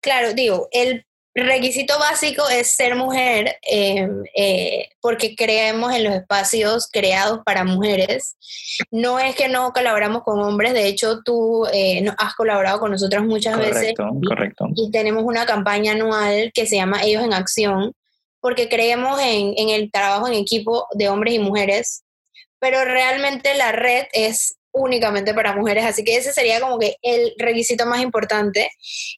Claro, 0.02 0.34
digo, 0.34 0.68
el 0.72 1.06
requisito 1.34 1.98
básico 1.98 2.50
es 2.50 2.70
ser 2.72 2.96
mujer 2.96 3.56
eh, 3.72 4.10
eh, 4.36 4.90
porque 5.00 5.38
creemos 5.38 5.94
en 5.94 6.04
los 6.04 6.14
espacios 6.16 6.90
creados 6.92 7.40
para 7.46 7.64
mujeres. 7.64 8.36
No 8.92 9.20
es 9.20 9.38
que 9.38 9.48
no 9.48 9.72
colaboramos 9.72 10.24
con 10.24 10.42
hombres, 10.42 10.74
de 10.74 10.86
hecho 10.88 11.22
tú 11.24 11.66
has 12.18 12.36
colaborado 12.36 12.82
con 12.82 12.92
nosotros 12.92 13.24
muchas 13.24 13.58
veces. 13.58 13.94
Correcto, 13.96 14.28
correcto. 14.28 14.68
Y 14.76 14.92
tenemos 14.92 15.24
una 15.24 15.46
campaña 15.46 15.94
anual 15.94 16.52
que 16.54 16.66
se 16.66 16.76
llama 16.76 17.04
Ellos 17.04 17.24
en 17.24 17.32
Acción, 17.32 17.94
porque 18.42 18.68
creemos 18.68 19.20
en, 19.22 19.54
en 19.56 19.70
el 19.70 19.92
trabajo 19.92 20.28
en 20.28 20.34
equipo 20.34 20.88
de 20.94 21.10
hombres 21.10 21.36
y 21.36 21.40
mujeres, 21.40 22.04
pero 22.60 22.84
realmente 22.84 23.54
la 23.56 23.72
red 23.72 24.06
es 24.14 24.58
únicamente 24.74 25.34
para 25.34 25.56
mujeres, 25.56 25.86
así 25.86 26.04
que 26.04 26.16
ese 26.16 26.32
sería 26.32 26.60
como 26.62 26.80
que 26.80 26.96
el 27.02 27.34
requisito 27.38 27.86
más 27.86 28.02
importante. 28.02 28.70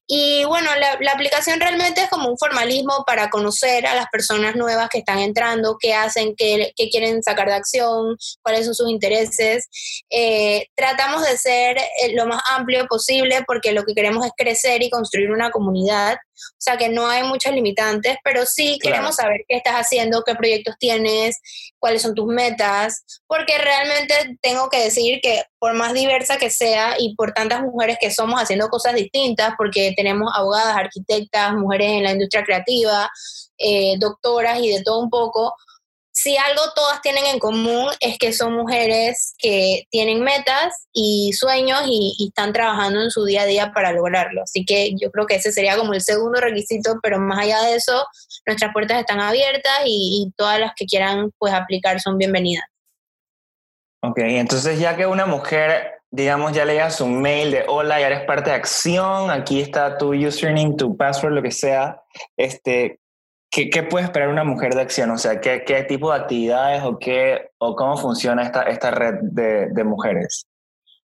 Y 0.08 0.44
bueno, 0.46 0.70
la, 0.76 1.12
aplicación 1.12 1.60
realmente 1.60 2.02
es 2.02 2.10
como 2.10 2.30
un 2.30 2.38
formalismo 2.38 3.04
para 3.06 3.30
conocer 3.30 3.86
a 3.86 3.96
las 3.96 4.08
personas 4.08 4.56
nuevas 4.56 4.90
que 4.90 5.00
están 5.00 5.20
entrando, 5.20 5.78
qué 5.80 5.94
hacen, 5.94 6.36
qué, 6.36 6.74
qué 6.76 6.90
quieren 6.90 7.22
sacar 7.22 7.48
de 7.48 7.54
acción, 7.54 8.18
cuáles 8.42 8.66
son 8.66 8.74
sus 8.74 8.90
intereses. 8.90 9.70
Eh, 10.10 10.68
tratamos 10.76 11.24
de 11.24 11.38
ser 11.38 11.78
eh, 11.78 12.14
lo 12.14 12.26
más 12.26 12.42
amplio 12.50 12.88
posible 12.88 13.44
porque 13.46 13.74
lo 13.74 13.84
que 13.84 13.94
queremos 13.94 14.26
es 14.26 14.32
crecer 14.36 14.82
y 14.82 14.90
construir 14.90 15.32
una 15.32 15.52
comunidad. 15.52 16.18
O 16.34 16.56
sea 16.58 16.78
que 16.78 16.90
no 16.90 17.08
hay 17.08 17.24
muchas 17.24 17.54
limitantes, 17.54 18.18
pero 18.24 18.46
sí 18.46 18.80
queremos 18.82 19.16
saber 19.16 19.42
qué 19.48 19.58
estás 19.58 19.76
haciendo, 19.76 20.24
qué 20.24 20.36
proyectos 20.36 20.76
tienes, 20.80 21.40
cuáles 21.80 22.02
son 22.02 22.16
tus 22.16 22.28
metas, 22.28 23.06
porque 23.28 23.58
realmente 23.58 24.38
tengo 24.42 24.70
que 24.70 24.84
decir 24.84 25.20
que 25.22 25.44
por 25.60 25.74
más 25.74 25.94
diversa 25.94 26.38
que 26.38 26.50
sea 26.50 26.96
y 26.98 27.16
por 27.16 27.34
tantas 27.34 27.62
mujeres 27.62 27.98
que 28.00 28.12
somos 28.12 28.42
haciendo 28.42 28.70
cosas 28.70 28.96
distintas, 28.96 29.54
porque 29.58 29.94
tenemos 29.96 30.32
abogadas, 30.36 30.76
arquitectas, 30.76 31.54
mujeres 31.54 31.92
en 31.92 32.04
la 32.04 32.12
industria 32.12 32.44
creativa, 32.44 33.10
eh, 33.58 33.96
doctoras 34.00 34.60
y 34.60 34.70
de 34.70 34.84
todo 34.84 35.00
un 35.00 35.10
poco, 35.10 35.56
si 36.24 36.38
algo 36.38 36.62
todas 36.74 37.02
tienen 37.02 37.26
en 37.26 37.38
común 37.38 37.90
es 38.00 38.18
que 38.18 38.32
son 38.32 38.54
mujeres 38.54 39.36
que 39.38 39.88
tienen 39.90 40.24
metas 40.24 40.88
y 40.94 41.34
sueños 41.34 41.82
y, 41.86 42.16
están 42.30 42.54
trabajando 42.54 43.02
en 43.02 43.12
su 43.12 43.26
día 43.26 43.42
a 43.42 43.46
día 43.46 43.74
para 43.74 43.92
lograrlo. 43.92 44.44
Así 44.44 44.64
que 44.64 44.96
yo 44.96 45.12
creo 45.12 45.26
que 45.26 45.36
ese 45.36 45.52
sería 45.52 45.76
como 45.76 45.94
el 45.94 46.02
segundo 46.02 46.40
requisito, 46.40 46.98
pero 47.04 47.20
más 47.20 47.40
allá 47.40 47.62
de 47.64 47.76
eso, 47.76 48.06
nuestras 48.48 48.72
puertas 48.72 49.02
están 49.02 49.20
abiertas 49.20 49.82
y, 49.86 50.32
todas 50.38 50.62
las 50.62 50.72
que 50.78 50.86
quieran 50.86 51.32
pues 51.38 51.54
aplicar 51.54 52.00
son 52.00 52.18
bienvenidas. 52.18 52.64
Ok, 54.02 54.20
entonces 54.20 54.80
ya 54.80 54.96
que 54.96 55.06
una 55.06 55.26
mujer, 55.26 55.92
digamos, 56.10 56.54
ya 56.54 56.64
le 56.64 56.90
su 56.90 57.06
mail 57.06 57.52
de 57.52 57.66
hola, 57.68 58.00
ya 58.00 58.08
eres 58.08 58.22
parte 58.22 58.50
de 58.50 58.56
acción, 58.56 59.30
aquí 59.30 59.60
está 59.60 59.98
tu 59.98 60.14
username, 60.14 60.76
tu 60.78 60.96
password, 60.96 61.34
lo 61.34 61.42
que 61.42 61.52
sea, 61.52 62.02
este, 62.38 63.02
¿Qué, 63.54 63.84
puede 63.84 64.06
esperar 64.06 64.30
una 64.30 64.44
mujer 64.44 64.74
de 64.74 64.82
acción? 64.82 65.12
O 65.12 65.18
sea, 65.20 65.40
¿qué, 65.40 65.86
tipo 65.88 66.12
de 66.12 66.18
actividades 66.18 66.82
o, 66.84 66.98
qué, 66.98 67.52
o 67.60 67.76
cómo 67.76 67.98
funciona 67.98 68.42
esta, 68.42 68.64
esta 68.64 68.90
red 68.90 69.14
de, 69.22 69.84
mujeres? 69.84 70.48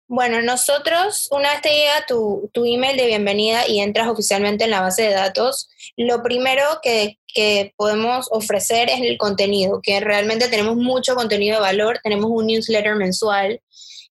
Bueno, 0.06 0.42
nosotros, 0.42 1.26
una 1.30 1.52
vez 1.52 1.62
te 1.62 1.70
llega 1.70 2.04
tu, 2.06 2.50
tu, 2.52 2.66
email 2.66 2.98
de 2.98 3.06
bienvenida 3.06 3.66
y 3.66 3.80
entras 3.80 4.08
oficialmente 4.08 4.64
en 4.64 4.72
la 4.72 4.82
base 4.82 5.04
de 5.04 5.14
datos, 5.14 5.70
lo 5.96 6.22
primero 6.22 6.64
que, 6.82 7.18
que, 7.26 7.72
podemos 7.78 8.28
ofrecer 8.30 8.90
es 8.90 9.00
el 9.00 9.16
contenido, 9.16 9.80
que 9.82 10.00
realmente 10.00 10.48
tenemos 10.48 10.76
mucho 10.76 11.14
contenido 11.14 11.56
de 11.56 11.62
valor, 11.62 11.98
tenemos 12.04 12.30
un 12.30 12.46
newsletter 12.46 12.96
mensual. 12.96 13.62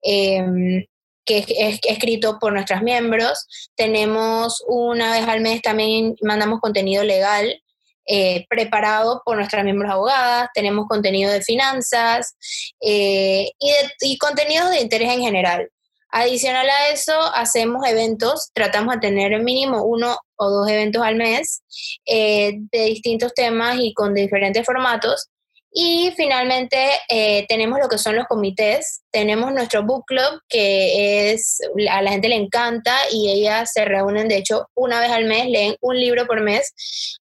Eh, 0.03 0.85
que 1.25 1.45
es 1.47 1.79
escrito 1.83 2.39
por 2.39 2.53
nuestros 2.53 2.81
miembros. 2.81 3.71
Tenemos 3.75 4.63
una 4.67 5.11
vez 5.11 5.27
al 5.27 5.41
mes 5.41 5.61
también 5.61 6.15
mandamos 6.23 6.59
contenido 6.59 7.03
legal 7.03 7.61
eh, 8.09 8.45
preparado 8.49 9.21
por 9.23 9.37
nuestras 9.37 9.63
miembros 9.63 9.91
abogadas, 9.91 10.49
tenemos 10.55 10.87
contenido 10.87 11.31
de 11.31 11.41
finanzas 11.43 12.35
eh, 12.81 13.51
y, 13.59 13.71
y 14.01 14.17
contenidos 14.17 14.71
de 14.71 14.81
interés 14.81 15.11
en 15.13 15.21
general. 15.21 15.69
Adicional 16.11 16.67
a 16.67 16.89
eso, 16.89 17.13
hacemos 17.35 17.87
eventos, 17.87 18.49
tratamos 18.53 18.95
de 18.95 19.01
tener 19.01 19.39
mínimo 19.43 19.83
uno 19.83 20.17
o 20.37 20.49
dos 20.49 20.67
eventos 20.67 21.03
al 21.03 21.15
mes 21.15 21.61
eh, 22.05 22.53
de 22.71 22.85
distintos 22.85 23.33
temas 23.35 23.77
y 23.79 23.93
con 23.93 24.15
diferentes 24.15 24.65
formatos. 24.65 25.29
Y 25.71 26.11
finalmente 26.17 26.89
eh, 27.09 27.45
tenemos 27.47 27.79
lo 27.79 27.87
que 27.87 27.99
son 27.99 28.15
los 28.15 28.25
comités. 28.25 29.03
Tenemos 29.11 29.53
nuestro 29.53 29.83
book 29.83 30.05
club, 30.07 30.41
que 30.49 31.31
es 31.31 31.59
a 31.91 32.01
la 32.01 32.11
gente 32.11 32.27
le 32.27 32.35
encanta 32.35 32.95
y 33.11 33.31
ellas 33.31 33.71
se 33.73 33.85
reúnen, 33.85 34.27
de 34.27 34.37
hecho, 34.37 34.67
una 34.73 34.99
vez 34.99 35.11
al 35.11 35.25
mes, 35.25 35.45
leen 35.47 35.75
un 35.81 35.99
libro 35.99 36.25
por 36.25 36.41
mes. 36.41 36.73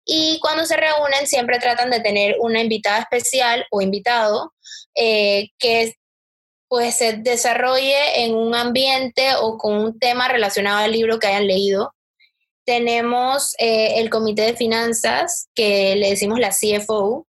Y 0.04 0.38
cuando 0.40 0.64
se 0.64 0.76
reúnen 0.76 1.26
siempre 1.26 1.58
tratan 1.58 1.90
de 1.90 2.00
tener 2.00 2.36
una 2.40 2.60
invitada 2.62 3.00
especial 3.00 3.66
o 3.70 3.82
invitado 3.82 4.54
eh, 4.94 5.48
que 5.58 5.94
pues 6.68 6.96
se 6.96 7.14
desarrolle 7.14 8.24
en 8.24 8.34
un 8.34 8.54
ambiente 8.54 9.28
o 9.40 9.56
con 9.56 9.76
un 9.76 9.98
tema 9.98 10.28
relacionado 10.28 10.78
al 10.78 10.92
libro 10.92 11.18
que 11.18 11.26
hayan 11.26 11.46
leído. 11.46 11.94
Tenemos 12.66 13.54
eh, 13.58 13.94
el 13.96 14.10
comité 14.10 14.42
de 14.42 14.56
finanzas, 14.56 15.48
que 15.54 15.96
le 15.96 16.10
decimos 16.10 16.38
la 16.38 16.50
CFO, 16.50 17.27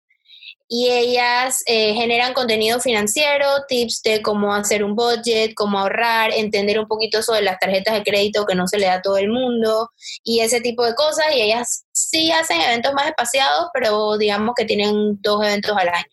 y 0.72 0.88
ellas 0.92 1.64
eh, 1.66 1.96
generan 1.96 2.36
contenido 2.36 2.80
financiero, 2.80 3.48
tips 3.68 4.04
de 4.04 4.22
cómo 4.22 4.54
hacer 4.54 4.84
un 4.84 4.96
budget, 4.96 5.56
cómo 5.56 5.80
ahorrar, 5.80 6.32
entender 6.32 6.80
un 6.80 6.88
poquito 6.88 7.24
sobre 7.24 7.42
las 7.42 7.58
tarjetas 7.58 7.96
de 7.96 8.04
crédito 8.04 8.46
que 8.46 8.54
no 8.54 8.68
se 8.68 8.78
le 8.78 8.86
da 8.86 8.94
a 8.94 9.02
todo 9.02 9.18
el 9.18 9.30
mundo 9.30 9.90
y 10.24 10.42
ese 10.42 10.62
tipo 10.62 10.86
de 10.86 10.94
cosas. 10.94 11.26
Y 11.36 11.42
ellas 11.42 11.86
sí 11.92 12.32
hacen 12.32 12.62
eventos 12.62 12.94
más 12.94 13.08
espaciados, 13.08 13.70
pero 13.74 14.16
digamos 14.20 14.54
que 14.56 14.66
tienen 14.66 15.20
dos 15.22 15.44
eventos 15.44 15.76
al 15.76 15.90
año. 15.90 16.06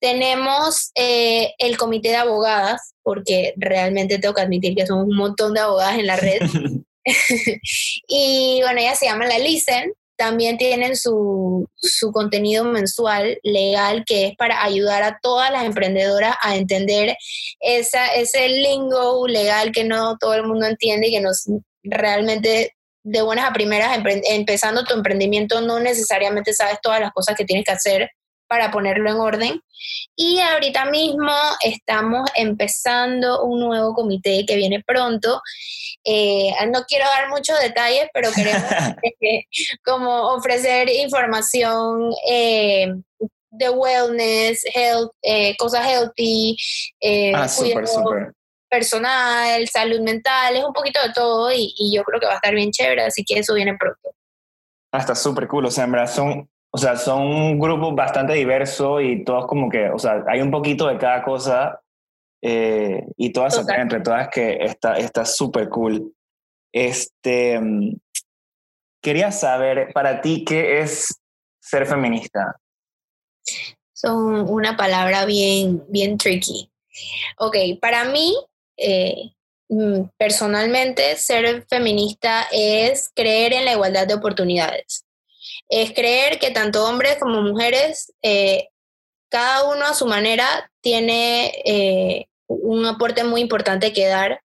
Tenemos 0.00 0.90
eh, 0.94 1.54
el 1.56 1.78
comité 1.78 2.10
de 2.10 2.16
abogadas, 2.16 2.94
porque 3.02 3.54
realmente 3.56 4.18
tengo 4.18 4.34
que 4.34 4.42
admitir 4.42 4.74
que 4.76 4.86
somos 4.86 5.06
un 5.06 5.16
montón 5.16 5.54
de 5.54 5.60
abogadas 5.60 5.98
en 5.98 6.06
la 6.06 6.16
red. 6.16 6.40
y 8.06 8.60
bueno, 8.62 8.80
ellas 8.80 8.98
se 8.98 9.06
llaman 9.06 9.28
la 9.28 9.38
Listen. 9.38 9.92
También 10.18 10.58
tienen 10.58 10.96
su, 10.96 11.66
su 11.76 12.12
contenido 12.12 12.64
mensual 12.64 13.38
legal 13.42 14.04
que 14.04 14.26
es 14.26 14.36
para 14.36 14.64
ayudar 14.64 15.02
a 15.04 15.18
todas 15.22 15.50
las 15.50 15.64
emprendedoras 15.64 16.34
a 16.42 16.56
entender 16.56 17.16
esa, 17.60 18.14
ese 18.14 18.48
lingo 18.48 19.26
legal 19.26 19.72
que 19.72 19.84
no 19.84 20.18
todo 20.18 20.34
el 20.34 20.42
mundo 20.42 20.66
entiende 20.66 21.08
y 21.08 21.12
que 21.12 21.20
nos 21.20 21.46
realmente 21.82 22.74
de 23.04 23.22
buenas 23.22 23.48
a 23.48 23.52
primeras, 23.52 23.96
empezando 24.28 24.84
tu 24.84 24.92
emprendimiento, 24.92 25.60
no 25.62 25.80
necesariamente 25.80 26.52
sabes 26.52 26.78
todas 26.82 27.00
las 27.00 27.12
cosas 27.12 27.36
que 27.36 27.44
tienes 27.44 27.64
que 27.64 27.72
hacer 27.72 28.10
para 28.48 28.70
ponerlo 28.70 29.10
en 29.10 29.16
orden. 29.16 29.62
Y 30.16 30.40
ahorita 30.40 30.86
mismo 30.86 31.32
estamos 31.62 32.28
empezando 32.34 33.44
un 33.44 33.60
nuevo 33.60 33.94
comité 33.94 34.44
que 34.46 34.56
viene 34.56 34.82
pronto. 34.84 35.40
Eh, 36.04 36.50
no 36.72 36.82
quiero 36.84 37.04
dar 37.04 37.28
muchos 37.28 37.58
detalles, 37.60 38.08
pero 38.12 38.30
queremos 38.32 38.62
como 39.84 40.34
ofrecer 40.34 40.88
información 40.88 42.10
eh, 42.28 42.88
de 43.50 43.70
wellness, 43.70 44.64
health, 44.74 45.10
eh, 45.22 45.56
cosas 45.56 45.86
healthy, 45.86 46.56
ah, 47.34 47.46
personal, 48.68 49.68
salud 49.68 50.00
mental, 50.00 50.56
es 50.56 50.64
un 50.64 50.72
poquito 50.72 51.00
de 51.02 51.12
todo 51.12 51.50
y, 51.52 51.74
y, 51.78 51.96
yo 51.96 52.04
creo 52.04 52.20
que 52.20 52.26
va 52.26 52.32
a 52.32 52.36
estar 52.36 52.54
bien 52.54 52.70
chévere, 52.70 53.02
así 53.02 53.24
que 53.24 53.38
eso 53.38 53.54
viene 53.54 53.76
pronto. 53.78 54.14
Ah, 54.92 54.98
está 54.98 55.14
súper 55.14 55.48
cool, 55.48 55.66
o 55.66 55.70
sea, 55.70 55.84
en 55.84 55.92
verdad 55.92 56.12
son 56.12 56.50
o 56.70 56.78
sea, 56.78 56.96
son 56.96 57.22
un 57.22 57.58
grupo 57.58 57.94
bastante 57.94 58.34
diverso 58.34 59.00
y 59.00 59.24
todos 59.24 59.46
como 59.46 59.70
que, 59.70 59.88
o 59.88 59.98
sea, 59.98 60.24
hay 60.28 60.42
un 60.42 60.50
poquito 60.50 60.86
de 60.86 60.98
cada 60.98 61.22
cosa 61.22 61.80
eh, 62.42 63.06
y 63.16 63.32
todas 63.32 63.54
se 63.54 63.74
entre 63.74 64.00
todas 64.00 64.28
que 64.28 64.58
está 64.62 65.24
súper 65.24 65.68
cool. 65.68 66.14
Este, 66.72 67.58
quería 69.02 69.32
saber 69.32 69.92
para 69.94 70.20
ti 70.20 70.44
qué 70.44 70.80
es 70.80 71.20
ser 71.60 71.86
feminista. 71.86 72.60
Son 73.94 74.48
una 74.48 74.76
palabra 74.76 75.24
bien, 75.24 75.82
bien 75.88 76.18
tricky. 76.18 76.70
Ok, 77.38 77.56
para 77.80 78.04
mí, 78.04 78.36
eh, 78.76 79.32
mm, 79.68 80.10
personalmente, 80.18 81.16
ser 81.16 81.66
feminista 81.66 82.46
es 82.52 83.10
creer 83.14 83.54
en 83.54 83.64
la 83.64 83.72
igualdad 83.72 84.06
de 84.06 84.14
oportunidades 84.14 85.07
es 85.68 85.92
creer 85.92 86.38
que 86.38 86.50
tanto 86.50 86.84
hombres 86.84 87.16
como 87.20 87.42
mujeres, 87.42 88.12
eh, 88.22 88.68
cada 89.28 89.64
uno 89.64 89.84
a 89.86 89.94
su 89.94 90.06
manera 90.06 90.70
tiene 90.80 91.52
eh, 91.64 92.26
un 92.46 92.86
aporte 92.86 93.24
muy 93.24 93.42
importante 93.42 93.92
que 93.92 94.06
dar 94.06 94.40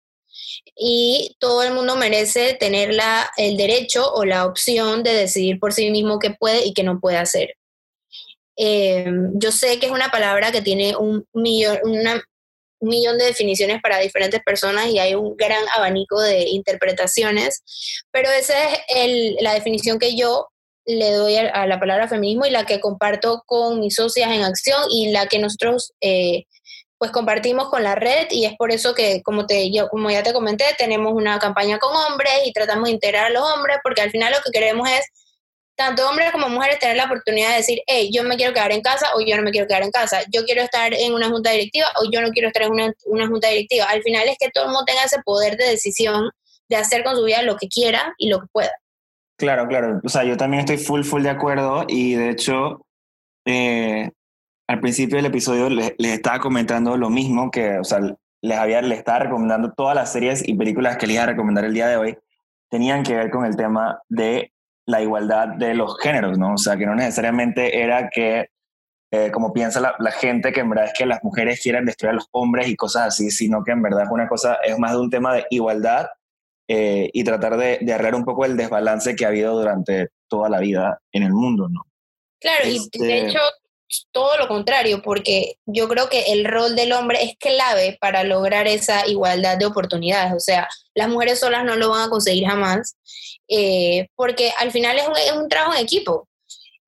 y 0.75 1.35
todo 1.39 1.63
el 1.63 1.73
mundo 1.73 1.95
merece 1.95 2.55
tener 2.55 2.93
la, 2.93 3.29
el 3.37 3.55
derecho 3.55 4.11
o 4.13 4.25
la 4.25 4.45
opción 4.45 5.03
de 5.03 5.13
decidir 5.13 5.59
por 5.59 5.71
sí 5.73 5.89
mismo 5.89 6.19
qué 6.19 6.31
puede 6.31 6.65
y 6.65 6.73
qué 6.73 6.83
no 6.83 6.99
puede 6.99 7.17
hacer. 7.17 7.55
Eh, 8.57 9.05
yo 9.35 9.51
sé 9.51 9.79
que 9.79 9.87
es 9.87 9.91
una 9.91 10.09
palabra 10.09 10.51
que 10.51 10.61
tiene 10.61 10.95
un 10.95 11.25
millón, 11.33 11.79
un 11.83 12.89
millón 12.89 13.17
de 13.17 13.25
definiciones 13.25 13.81
para 13.81 13.99
diferentes 13.99 14.41
personas 14.43 14.87
y 14.87 14.99
hay 14.99 15.15
un 15.15 15.35
gran 15.37 15.63
abanico 15.75 16.19
de 16.19 16.49
interpretaciones, 16.49 17.63
pero 18.11 18.29
esa 18.29 18.55
es 18.89 19.41
la 19.41 19.53
definición 19.53 19.97
que 19.97 20.15
yo 20.15 20.49
le 20.85 21.11
doy 21.11 21.37
a, 21.37 21.65
la 21.65 21.79
palabra 21.79 22.07
feminismo 22.07 22.45
y 22.45 22.49
la 22.49 22.65
que 22.65 22.79
comparto 22.79 23.43
con 23.45 23.79
mis 23.79 23.95
socias 23.95 24.31
en 24.31 24.43
acción 24.43 24.81
y 24.89 25.11
la 25.11 25.27
que 25.27 25.39
nosotros 25.39 25.93
eh, 26.01 26.45
pues 26.97 27.11
compartimos 27.11 27.69
con 27.69 27.83
la 27.83 27.95
red 27.95 28.27
y 28.31 28.45
es 28.45 28.53
por 28.57 28.71
eso 28.71 28.93
que 28.93 29.21
como 29.23 29.45
te 29.45 29.71
yo 29.71 29.89
como 29.89 30.09
ya 30.09 30.23
te 30.23 30.33
comenté 30.33 30.65
tenemos 30.77 31.13
una 31.13 31.39
campaña 31.39 31.79
con 31.79 31.95
hombres 31.95 32.33
y 32.45 32.53
tratamos 32.53 32.85
de 32.85 32.91
integrar 32.91 33.25
a 33.25 33.29
los 33.29 33.43
hombres 33.43 33.77
porque 33.83 34.01
al 34.01 34.11
final 34.11 34.31
lo 34.31 34.39
que 34.41 34.51
queremos 34.51 34.89
es 34.89 35.05
tanto 35.75 36.07
hombres 36.07 36.31
como 36.31 36.49
mujeres 36.49 36.79
tener 36.79 36.97
la 36.97 37.05
oportunidad 37.05 37.49
de 37.49 37.55
decir, 37.55 37.79
hey, 37.87 38.09
yo 38.13 38.23
me 38.23 38.37
quiero 38.37 38.53
quedar 38.53 38.71
en 38.71 38.81
casa 38.81 39.07
o 39.15 39.21
yo 39.21 39.35
no 39.35 39.43
me 39.43 39.51
quiero 39.51 39.67
quedar 39.67 39.83
en 39.83 39.91
casa, 39.91 40.21
yo 40.31 40.45
quiero 40.45 40.61
estar 40.61 40.93
en 40.93 41.13
una 41.13 41.29
junta 41.29 41.51
directiva 41.51 41.87
o 41.99 42.09
yo 42.11 42.21
no 42.21 42.29
quiero 42.29 42.49
estar 42.49 42.63
en 42.63 42.71
una, 42.71 42.93
una 43.05 43.27
junta 43.27 43.49
directiva. 43.49 43.85
Al 43.85 44.03
final 44.03 44.27
es 44.29 44.37
que 44.39 44.49
todo 44.51 44.65
el 44.65 44.69
mundo 44.69 44.85
tenga 44.85 45.03
ese 45.03 45.17
poder 45.23 45.57
de 45.57 45.69
decisión 45.69 46.29
de 46.69 46.75
hacer 46.75 47.03
con 47.03 47.15
su 47.15 47.23
vida 47.23 47.41
lo 47.41 47.57
que 47.57 47.67
quiera 47.67 48.13
y 48.17 48.29
lo 48.29 48.39
que 48.39 48.47
pueda. 48.51 48.71
Claro, 49.37 49.67
claro. 49.67 49.99
O 50.03 50.09
sea, 50.09 50.23
yo 50.23 50.37
también 50.37 50.61
estoy 50.61 50.77
full, 50.77 51.03
full 51.03 51.23
de 51.23 51.29
acuerdo 51.29 51.85
y 51.87 52.13
de 52.13 52.29
hecho, 52.29 52.85
eh, 53.45 54.11
al 54.67 54.79
principio 54.79 55.17
del 55.17 55.25
episodio 55.25 55.69
les, 55.69 55.93
estaba 55.97 56.39
comentando 56.39 56.97
lo 56.97 57.09
mismo 57.09 57.51
que, 57.51 57.79
o 57.79 57.83
sea, 57.83 57.99
les, 58.41 58.57
había, 58.57 58.81
les 58.81 58.99
estaba 58.99 59.19
recomendando 59.19 59.73
todas 59.73 59.95
las 59.95 60.11
series 60.11 60.47
y 60.47 60.55
películas 60.55 60.97
que 60.97 61.07
les 61.07 61.15
iba 61.15 61.23
a 61.23 61.27
recomendar 61.27 61.65
el 61.65 61.73
día 61.73 61.87
de 61.87 61.97
hoy, 61.97 62.17
tenían 62.69 63.03
que 63.03 63.15
ver 63.15 63.29
con 63.31 63.45
el 63.45 63.55
tema 63.55 63.99
de 64.09 64.53
la 64.85 65.01
igualdad 65.01 65.49
de 65.49 65.73
los 65.73 65.97
géneros, 65.99 66.37
¿no? 66.37 66.53
O 66.53 66.57
sea, 66.57 66.77
que 66.77 66.85
no 66.85 66.95
necesariamente 66.95 67.81
era 67.81 68.09
que, 68.09 68.49
eh, 69.11 69.31
como 69.31 69.53
piensa 69.53 69.79
la, 69.79 69.95
la, 69.99 70.11
gente, 70.11 70.51
que 70.51 70.61
en 70.61 70.69
verdad 70.69 70.85
es 70.85 70.93
que 70.97 71.05
las 71.05 71.23
mujeres 71.23 71.61
quieren 71.61 71.85
destruir 71.85 72.11
a 72.11 72.15
los 72.15 72.27
hombres 72.31 72.67
y 72.67 72.75
cosas 72.75 73.07
así, 73.07 73.31
sino 73.31 73.63
que 73.63 73.71
en 73.71 73.81
verdad 73.81 74.03
es 74.03 74.09
una 74.09 74.27
cosa, 74.27 74.57
es 74.63 74.77
más 74.79 74.91
de 74.91 74.99
un 74.99 75.09
tema 75.09 75.33
de 75.33 75.45
igualdad 75.49 76.07
eh, 76.67 77.09
y 77.11 77.23
tratar 77.23 77.57
de, 77.57 77.79
de, 77.81 77.93
arreglar 77.93 78.15
un 78.15 78.25
poco 78.25 78.45
el 78.45 78.55
desbalance 78.55 79.15
que 79.15 79.25
ha 79.25 79.29
habido 79.29 79.57
durante 79.57 80.09
toda 80.27 80.49
la 80.49 80.59
vida 80.59 80.99
en 81.11 81.23
el 81.23 81.33
mundo, 81.33 81.67
¿no? 81.69 81.85
Claro, 82.39 82.67
y 82.67 82.71
de 82.71 82.75
este 82.77 83.27
hecho 83.27 83.39
todo 84.11 84.37
lo 84.37 84.47
contrario, 84.47 85.01
porque 85.01 85.57
yo 85.65 85.87
creo 85.87 86.09
que 86.09 86.33
el 86.33 86.45
rol 86.45 86.75
del 86.75 86.93
hombre 86.93 87.23
es 87.23 87.35
clave 87.37 87.97
para 87.99 88.23
lograr 88.23 88.67
esa 88.67 89.07
igualdad 89.07 89.57
de 89.57 89.65
oportunidades. 89.65 90.33
O 90.33 90.39
sea, 90.39 90.67
las 90.95 91.09
mujeres 91.09 91.39
solas 91.39 91.63
no 91.63 91.75
lo 91.75 91.89
van 91.89 92.07
a 92.07 92.09
conseguir 92.09 92.45
jamás, 92.47 92.95
eh, 93.47 94.07
porque 94.15 94.51
al 94.59 94.71
final 94.71 94.97
es 94.97 95.07
un, 95.07 95.17
es 95.17 95.31
un, 95.33 95.49
trabajo 95.49 95.73
en 95.73 95.81
equipo. 95.81 96.27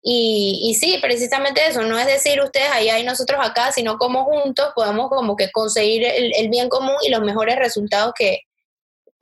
Y, 0.01 0.61
y, 0.69 0.75
sí, 0.75 0.99
precisamente 1.01 1.61
eso, 1.67 1.81
no 1.81 1.97
es 1.97 2.05
decir 2.05 2.39
ustedes 2.39 2.69
allá 2.71 2.99
y 2.99 3.03
nosotros 3.03 3.39
acá, 3.41 3.71
sino 3.71 3.97
como 3.97 4.23
juntos 4.25 4.69
podemos 4.75 5.09
como 5.09 5.35
que 5.35 5.49
conseguir 5.51 6.03
el, 6.03 6.31
el 6.35 6.49
bien 6.49 6.69
común 6.69 6.95
y 7.03 7.09
los 7.09 7.21
mejores 7.21 7.55
resultados 7.55 8.13
que, 8.15 8.41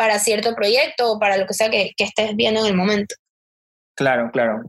para 0.04 0.20
cierto 0.20 0.54
proyecto 0.54 1.14
o 1.14 1.18
para 1.18 1.38
lo 1.38 1.48
que 1.48 1.54
sea 1.54 1.70
que, 1.70 1.92
que 1.96 2.04
estés 2.04 2.36
viendo 2.36 2.60
en 2.60 2.66
el 2.66 2.74
momento. 2.74 3.16
Claro, 3.96 4.30
claro. 4.34 4.64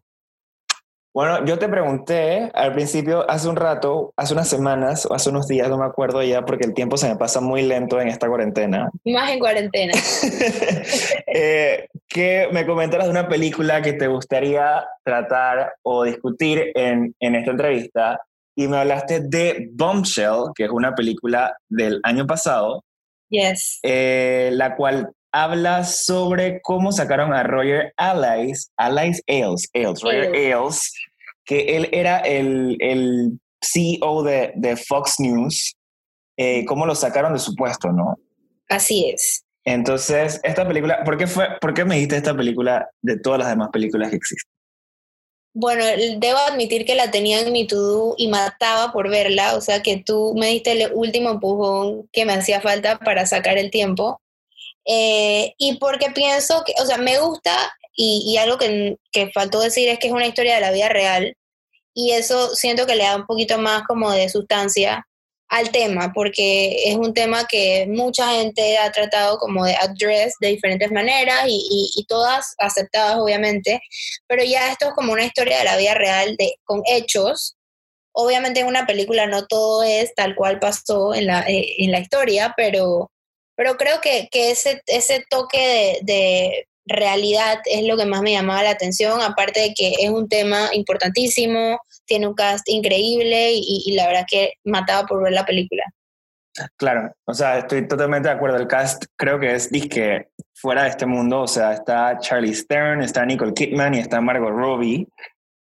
Bueno, 1.13 1.45
yo 1.45 1.59
te 1.59 1.69
pregunté 1.69 2.53
al 2.55 2.73
principio, 2.73 3.29
hace 3.29 3.49
un 3.49 3.57
rato, 3.57 4.13
hace 4.17 4.33
unas 4.33 4.47
semanas 4.49 5.07
o 5.07 5.13
hace 5.15 5.31
unos 5.31 5.49
días, 5.49 5.69
no 5.69 5.77
me 5.77 5.87
acuerdo 5.87 6.23
ya, 6.23 6.43
porque 6.43 6.67
el 6.67 6.73
tiempo 6.73 6.97
se 6.97 7.09
me 7.09 7.17
pasa 7.17 7.41
muy 7.41 7.63
lento 7.63 8.01
en 8.01 8.07
esta 8.07 8.29
cuarentena. 8.29 8.89
Más 9.05 9.33
en 9.33 9.41
cuarentena. 9.41 9.93
eh, 11.27 11.89
que 12.07 12.49
me 12.53 12.65
comentaras 12.65 13.07
de 13.07 13.11
una 13.11 13.29
película 13.29 13.83
que 13.83 13.95
te 13.95 14.07
gustaría 14.07 14.87
tratar 15.03 15.75
o 15.83 16.05
discutir 16.05 16.71
en, 16.77 17.13
en 17.19 17.35
esta 17.35 17.51
entrevista 17.51 18.21
y 18.55 18.69
me 18.69 18.77
hablaste 18.77 19.19
de 19.19 19.69
Bombshell, 19.73 20.53
que 20.55 20.67
es 20.67 20.71
una 20.71 20.95
película 20.95 21.57
del 21.69 21.99
año 22.05 22.25
pasado, 22.25 22.85
Yes. 23.35 23.81
Eh, 23.83 24.51
la 24.53 24.77
cual 24.77 25.11
habla 25.35 25.83
sobre 25.83 26.61
cómo 26.63 26.93
sacaron 26.93 27.35
a 27.35 27.43
Roger 27.43 27.93
Allies, 27.97 28.71
Allies 28.77 29.21
Ailes, 29.27 29.69
Ailes, 29.75 30.01
Roger 30.01 30.33
Ailes, 30.33 30.93
que 31.45 31.77
él 31.77 31.89
era 31.91 32.21
el, 32.21 32.77
el 32.79 33.41
CEO 33.61 34.23
de, 34.23 34.53
de, 34.55 34.77
Fox 34.77 35.17
News, 35.19 35.75
eh, 36.37 36.65
cómo 36.67 36.87
lo 36.87 36.95
sacaron 36.95 37.33
de 37.33 37.41
su 37.41 37.53
puesto, 37.57 37.91
¿no? 37.91 38.17
Así 38.69 39.11
es. 39.11 39.45
Entonces, 39.65 40.41
esta 40.45 40.69
película, 40.69 41.03
¿por 41.05 41.17
qué, 41.17 41.27
fue, 41.27 41.49
¿por 41.61 41.75
qué 41.75 41.85
me 41.85 41.97
dijiste 41.97 42.17
esta 42.17 42.37
película 42.37 42.89
de 43.03 43.19
todas 43.19 43.41
las 43.41 43.49
demás 43.49 43.71
películas 43.73 44.11
que 44.11 44.17
existen? 44.17 44.49
Bueno, 45.53 45.85
debo 46.19 46.39
admitir 46.39 46.85
que 46.85 46.95
la 46.95 47.11
tenía 47.11 47.41
en 47.41 47.53
mi 47.53 47.67
to 47.67 48.15
y 48.19 48.29
mataba 48.29 48.93
por 48.93 49.11
verla, 49.11 49.57
o 49.57 49.61
sea 49.61 49.83
que 49.83 50.03
tú 50.05 50.35
me 50.37 50.49
diste 50.49 50.73
el 50.73 50.93
último 50.93 51.31
empujón 51.31 52.09
que 52.13 52.25
me 52.25 52.35
hacía 52.35 52.61
falta 52.61 52.99
para 52.99 53.27
sacar 53.27 53.59
el 53.59 53.71
tiempo. 53.71 54.21
Eh, 54.87 55.55
y 55.59 55.79
porque 55.79 56.11
pienso 56.11 56.63
que, 56.65 56.75
o 56.83 56.87
sea, 56.87 56.99
me 56.99 57.19
gusta 57.19 57.75
y, 57.97 58.37
algo 58.39 58.59
que, 58.59 58.97
que, 59.13 59.31
faltó 59.33 59.61
decir 59.61 59.89
es 59.89 59.99
que 59.99 60.09
es 60.09 60.13
una 60.13 60.27
historia 60.27 60.57
de 60.57 60.61
la 60.61 60.73
vida 60.73 60.89
real 60.89 61.37
y 61.95 62.13
eso 62.13 62.55
siento 62.57 62.87
que 62.87 62.97
le 62.97 63.05
da 63.05 63.17
un 63.17 63.27
poquito 63.27 63.57
más 63.59 63.85
como 63.85 64.11
de 64.11 64.29
sustancia 64.29 65.07
al 65.49 65.71
tema, 65.71 66.13
porque 66.13 66.91
es 66.91 66.97
un 66.97 67.15
tema 67.15 67.47
que 67.47 67.87
mucha 67.89 68.29
gente 68.33 68.77
ha 68.79 68.91
tratado 68.91 69.39
como 69.39 69.65
de 69.65 69.77
address 69.77 70.35
de 70.41 70.49
diferentes 70.49 70.91
maneras 70.91 71.45
y, 71.47 71.91
y, 71.97 72.05
todas 72.07 72.55
aceptadas 72.59 73.19
obviamente, 73.19 73.81
pero 74.27 74.43
ya 74.43 74.73
esto 74.73 74.89
es 74.89 74.95
como 74.95 75.13
una 75.13 75.25
historia 75.25 75.59
de 75.59 75.65
la 75.65 75.77
vida 75.77 75.95
real 75.95 76.35
de, 76.37 76.55
con 76.65 76.83
hechos. 76.87 77.57
Obviamente 78.13 78.61
en 78.61 78.67
una 78.67 78.87
película 78.87 79.27
no 79.27 79.47
todo 79.47 79.83
es 79.83 80.15
tal 80.15 80.35
cual 80.35 80.59
pasó 80.61 81.15
en 81.15 81.27
la, 81.27 81.43
eh, 81.43 81.77
en 81.79 81.93
la 81.93 82.01
historia, 82.01 82.55
pero, 82.57 83.11
pero 83.57 83.77
creo 83.77 84.01
que, 84.01 84.29
que 84.31 84.51
ese, 84.51 84.83
ese 84.87 85.25
toque 85.29 85.99
de, 86.03 86.13
de 86.13 86.67
realidad 86.87 87.61
es 87.65 87.85
lo 87.85 87.97
que 87.97 88.07
más 88.07 88.23
me 88.23 88.33
llamaba 88.33 88.63
la 88.63 88.71
atención, 88.71 89.21
aparte 89.23 89.61
de 89.61 89.75
que 89.75 89.95
es 90.01 90.11
un 90.11 90.29
tema 90.29 90.69
importantísimo, 90.73 91.81
tiene 92.07 92.29
un 92.29 92.35
cast 92.35 92.69
increíble 92.69 93.53
y, 93.55 93.95
la 93.97 94.07
verdad 94.07 94.27
que 94.29 94.55
mataba 94.65 95.07
por 95.07 95.23
ver 95.23 95.33
la 95.33 95.47
película. 95.47 95.85
Claro, 96.77 97.13
o 97.25 97.35
sea, 97.35 97.59
estoy 97.59 97.89
totalmente 97.89 98.29
de 98.29 98.35
acuerdo. 98.35 98.57
El 98.57 98.69
cast 98.69 99.07
creo 99.17 99.41
que 99.41 99.55
es 99.55 99.71
disque 99.71 100.29
fuera 100.55 100.85
de 100.85 100.91
este 100.91 101.05
mundo. 101.05 101.41
O 101.41 101.49
sea, 101.49 101.73
está 101.73 102.17
Charlie 102.21 102.55
Stern, 102.55 103.03
está 103.03 103.25
Nicole 103.25 103.55
Kidman 103.55 103.95
y 103.95 103.99
está 103.99 104.21
Margot 104.21 104.51
Robbie. 104.51 105.09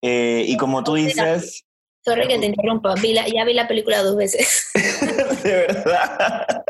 Eh, 0.01 0.43
y 0.45 0.57
como 0.57 0.83
tú 0.83 0.95
dices. 0.95 1.63
Sorry 2.03 2.27
que 2.27 2.37
te 2.37 2.47
interrumpa, 2.47 2.95
ya 2.95 3.45
vi 3.45 3.53
la 3.53 3.65
película 3.65 4.03
dos 4.03 4.17
veces. 4.17 4.71
de 5.43 5.67
verdad. 5.67 6.63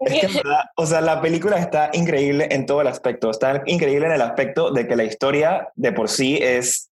Es 0.00 0.20
que, 0.20 0.42
o 0.76 0.86
sea, 0.86 1.00
la 1.00 1.20
película 1.20 1.58
está 1.58 1.90
increíble 1.92 2.48
en 2.50 2.66
todo 2.66 2.80
el 2.80 2.86
aspecto. 2.86 3.30
Está 3.30 3.62
increíble 3.66 4.06
en 4.06 4.12
el 4.12 4.22
aspecto 4.22 4.70
de 4.70 4.86
que 4.86 4.96
la 4.96 5.04
historia 5.04 5.68
de 5.74 5.92
por 5.92 6.08
sí 6.08 6.38
es 6.40 6.90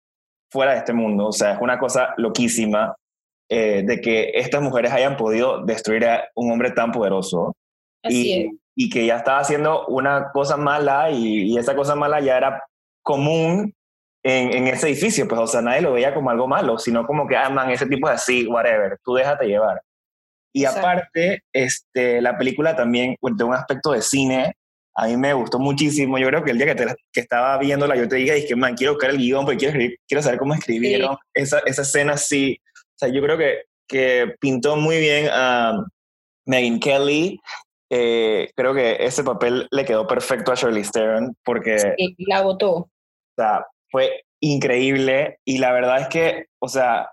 fuera 0.50 0.72
de 0.72 0.79
este 0.79 0.92
mundo. 0.92 1.26
O 1.26 1.33
sea, 1.33 1.55
es 1.55 1.61
una 1.61 1.79
cosa 1.79 2.14
loquísima 2.16 2.96
eh, 3.48 3.83
de 3.85 4.00
que 4.00 4.33
estas 4.35 4.61
mujeres 4.61 4.92
hayan 4.92 5.16
podido 5.16 5.64
destruir 5.64 6.05
a 6.07 6.29
un 6.35 6.50
hombre 6.50 6.72
tan 6.72 6.92
poderoso. 6.92 7.55
y, 8.09 8.50
y, 8.76 8.90
que 8.90 9.07
ya 9.07 9.16
estaba 9.16 9.40
haciendo 9.40 9.87
una 9.87 10.31
cosa 10.33 10.57
mala 10.57 11.11
y, 11.11 11.57
esa 11.57 11.74
cosa 11.74 11.96
mala 11.96 12.20
ya 12.20 12.37
era 12.37 12.62
común 13.02 13.74
en, 14.22 14.52
en, 14.52 14.66
ese 14.68 14.88
edificio. 14.88 15.26
Pues, 15.26 15.40
o 15.40 15.46
sea, 15.46 15.62
nadie 15.62 15.81
lo 15.81 15.92
veía 15.92 16.14
como 16.14 16.31
algo 16.31 16.46
malo, 16.46 16.79
sino 16.79 17.07
como 17.07 17.26
que, 17.26 17.37
ah, 17.37 17.50
man, 17.50 17.70
ese 17.70 17.87
tipo 17.87 18.09
es 18.09 18.14
así, 18.14 18.46
whatever, 18.46 18.98
tú 19.05 19.14
déjate 19.14 19.46
llevar. 19.46 19.81
Y 20.57 20.64
aparte, 20.64 21.42
este, 21.53 22.23
la 22.23 22.38
película 22.38 22.75
también, 22.75 23.14
de 23.21 23.45
un 23.45 23.53
aspecto 23.53 23.92
de 23.92 24.01
cine, 24.01 24.57
a 24.95 25.07
mí 25.07 25.14
me 25.19 25.35
gustó 25.35 25.59
muchísimo. 25.59 26.16
Yo 26.16 26.29
creo 26.29 26.42
que 26.42 26.53
el 26.53 26.57
día 26.57 26.69
que, 26.69 26.75
te, 26.75 26.87
que 27.12 27.21
estaba 27.21 27.59
viéndola, 27.59 27.95
yo 27.95 28.09
te 28.09 28.16
dije, 28.16 28.47
que, 28.47 28.57
man, 28.57 28.75
quiero 28.75 28.95
buscar 28.95 29.11
el 29.11 29.19
guion 29.19 29.45
porque 29.45 29.59
quiero, 29.59 29.95
quiero 30.09 30.23
saber 30.23 30.38
cómo 30.38 30.55
escribieron 30.55 31.19
esa, 31.35 31.59
esa 31.66 31.83
escena 31.83 32.14
así. 32.14 32.59
O 32.75 32.99
sea, 32.99 33.11
yo 33.11 33.21
creo 33.21 33.37
que, 33.37 33.64
que 33.87 34.35
pintó 34.40 34.77
muy 34.77 34.99
bien 34.99 35.29
a 35.31 35.85
Megan 36.47 36.81
Kelly. 36.81 37.38
Eh, 37.90 38.51
creo 38.57 38.73
que 38.73 38.97
ese 39.01 39.25
papel 39.25 39.69
le 39.71 39.85
quedó 39.85 40.07
perfecto 40.07 40.53
a 40.53 40.55
Shirley 40.55 40.85
Stern 40.85 41.37
porque... 41.45 41.79
Sí, 41.99 42.14
la 42.27 42.40
votó. 42.40 42.71
O 42.73 42.90
sea, 43.37 43.66
fue 43.90 44.25
increíble 44.40 45.38
y 45.45 45.59
la 45.59 45.73
verdad 45.73 46.01
es 46.01 46.09
que, 46.09 46.47
o 46.61 46.69
sea, 46.69 47.11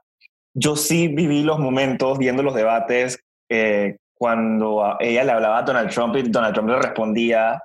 yo 0.53 0.77
sí 0.77 1.09
viví 1.09 1.43
los 1.43 1.59
momentos 1.59 2.17
viendo 2.17 2.41
los 2.41 2.55
debates 2.55 3.19
eh, 3.53 3.97
cuando 4.15 4.97
ella 4.99 5.23
le 5.23 5.31
hablaba 5.31 5.59
a 5.59 5.61
Donald 5.61 5.91
Trump 5.91 6.15
y 6.15 6.23
Donald 6.23 6.55
Trump 6.55 6.69
le 6.69 6.77
respondía 6.77 7.61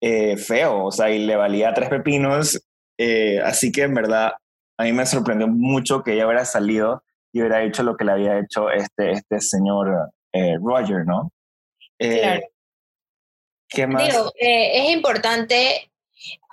eh, 0.00 0.36
feo, 0.36 0.86
o 0.86 0.90
sea, 0.90 1.08
y 1.10 1.20
le 1.20 1.36
valía 1.36 1.72
tres 1.72 1.88
pepinos. 1.88 2.60
Eh, 2.98 3.38
así 3.40 3.70
que 3.70 3.82
en 3.82 3.94
verdad 3.94 4.32
a 4.76 4.84
mí 4.84 4.92
me 4.92 5.06
sorprendió 5.06 5.46
mucho 5.46 6.02
que 6.02 6.14
ella 6.14 6.26
hubiera 6.26 6.44
salido 6.44 7.04
y 7.32 7.40
hubiera 7.40 7.62
hecho 7.62 7.84
lo 7.84 7.96
que 7.96 8.04
le 8.04 8.12
había 8.12 8.40
hecho 8.40 8.70
este, 8.70 9.12
este 9.12 9.40
señor 9.40 10.10
eh, 10.32 10.56
Roger, 10.60 11.04
¿no? 11.06 11.30
claro. 11.98 12.40
¿Qué 13.68 13.86
más? 13.86 14.04
Digo, 14.04 14.32
es 14.36 14.90
importante 14.90 15.92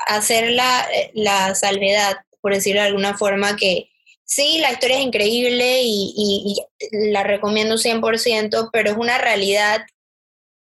hacer 0.05 0.51
la, 0.51 0.85
la 1.13 1.55
salvedad, 1.55 2.17
por 2.41 2.53
decirlo 2.53 2.81
de 2.81 2.87
alguna 2.87 3.17
forma, 3.17 3.55
que 3.55 3.89
sí, 4.27 4.59
la 4.59 4.73
historia 4.73 4.99
es 4.99 5.05
increíble 5.05 5.81
y, 5.81 6.13
y, 6.15 7.09
la 7.11 7.23
recomiendo 7.23 7.75
100%, 7.75 8.69
pero 8.71 8.91
es 8.91 8.97
una 8.97 9.17
realidad 9.17 9.81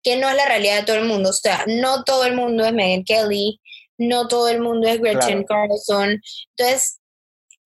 que 0.03 0.17
no 0.17 0.29
es 0.31 0.37
la 0.37 0.47
realidad 0.47 0.81
de 0.81 0.87
todo 0.87 0.97
el 0.97 1.05
mundo. 1.05 1.31
O 1.31 1.33
sea, 1.35 1.65
no 1.67 2.05
todo 2.05 2.25
el 2.25 2.35
mundo 2.35 2.65
es 2.65 2.73
Megan 2.73 3.05
Kelly, 3.05 3.61
no 3.99 4.29
todo 4.29 4.49
el 4.49 4.61
mundo 4.61 4.89
es 4.89 5.01
Gretchen 5.01 5.45
Carlson. 5.45 6.21
Entonces, 6.57 7.01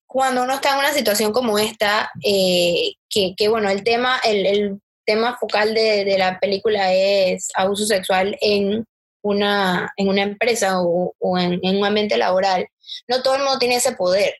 cuando 0.06 0.42
uno 0.42 0.54
está 0.54 0.72
en 0.72 0.78
una 0.78 0.92
situación 0.92 1.32
como 1.32 1.58
esta, 1.58 2.10
eh, 2.24 2.94
que, 3.08 3.34
que, 3.36 3.48
bueno, 3.48 3.70
el 3.70 3.84
tema, 3.84 4.18
el, 4.24 4.46
el 4.46 4.80
tema 5.04 5.36
focal 5.38 5.74
de, 5.74 6.04
de, 6.04 6.18
la 6.18 6.38
película 6.38 6.92
es 6.92 7.48
abuso 7.54 7.86
sexual 7.86 8.36
en 8.40 8.84
una, 9.22 9.92
en 9.96 10.08
una 10.08 10.22
empresa 10.22 10.80
o, 10.80 11.14
o 11.18 11.38
en, 11.38 11.60
en, 11.62 11.76
un 11.76 11.84
ambiente 11.84 12.16
laboral, 12.16 12.66
no 13.08 13.22
todo 13.22 13.36
el 13.36 13.42
mundo 13.42 13.58
tiene 13.58 13.76
ese 13.76 13.92
poder. 13.92 14.34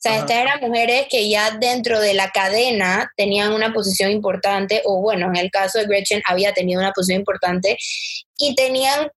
O 0.00 0.02
sea, 0.02 0.16
estas 0.16 0.38
eran 0.38 0.60
mujeres 0.60 1.08
que 1.10 1.28
ya 1.28 1.50
dentro 1.50 2.00
de 2.00 2.14
la 2.14 2.30
cadena 2.30 3.12
tenían 3.18 3.52
una 3.52 3.74
posición 3.74 4.10
importante, 4.10 4.80
o 4.86 5.02
bueno, 5.02 5.26
en 5.26 5.36
el 5.36 5.50
caso 5.50 5.78
de 5.78 5.84
Gretchen 5.84 6.22
había 6.24 6.54
tenido 6.54 6.80
una 6.80 6.92
posición 6.92 7.20
importante, 7.20 7.76
y 8.38 8.54
tenían, 8.54 9.10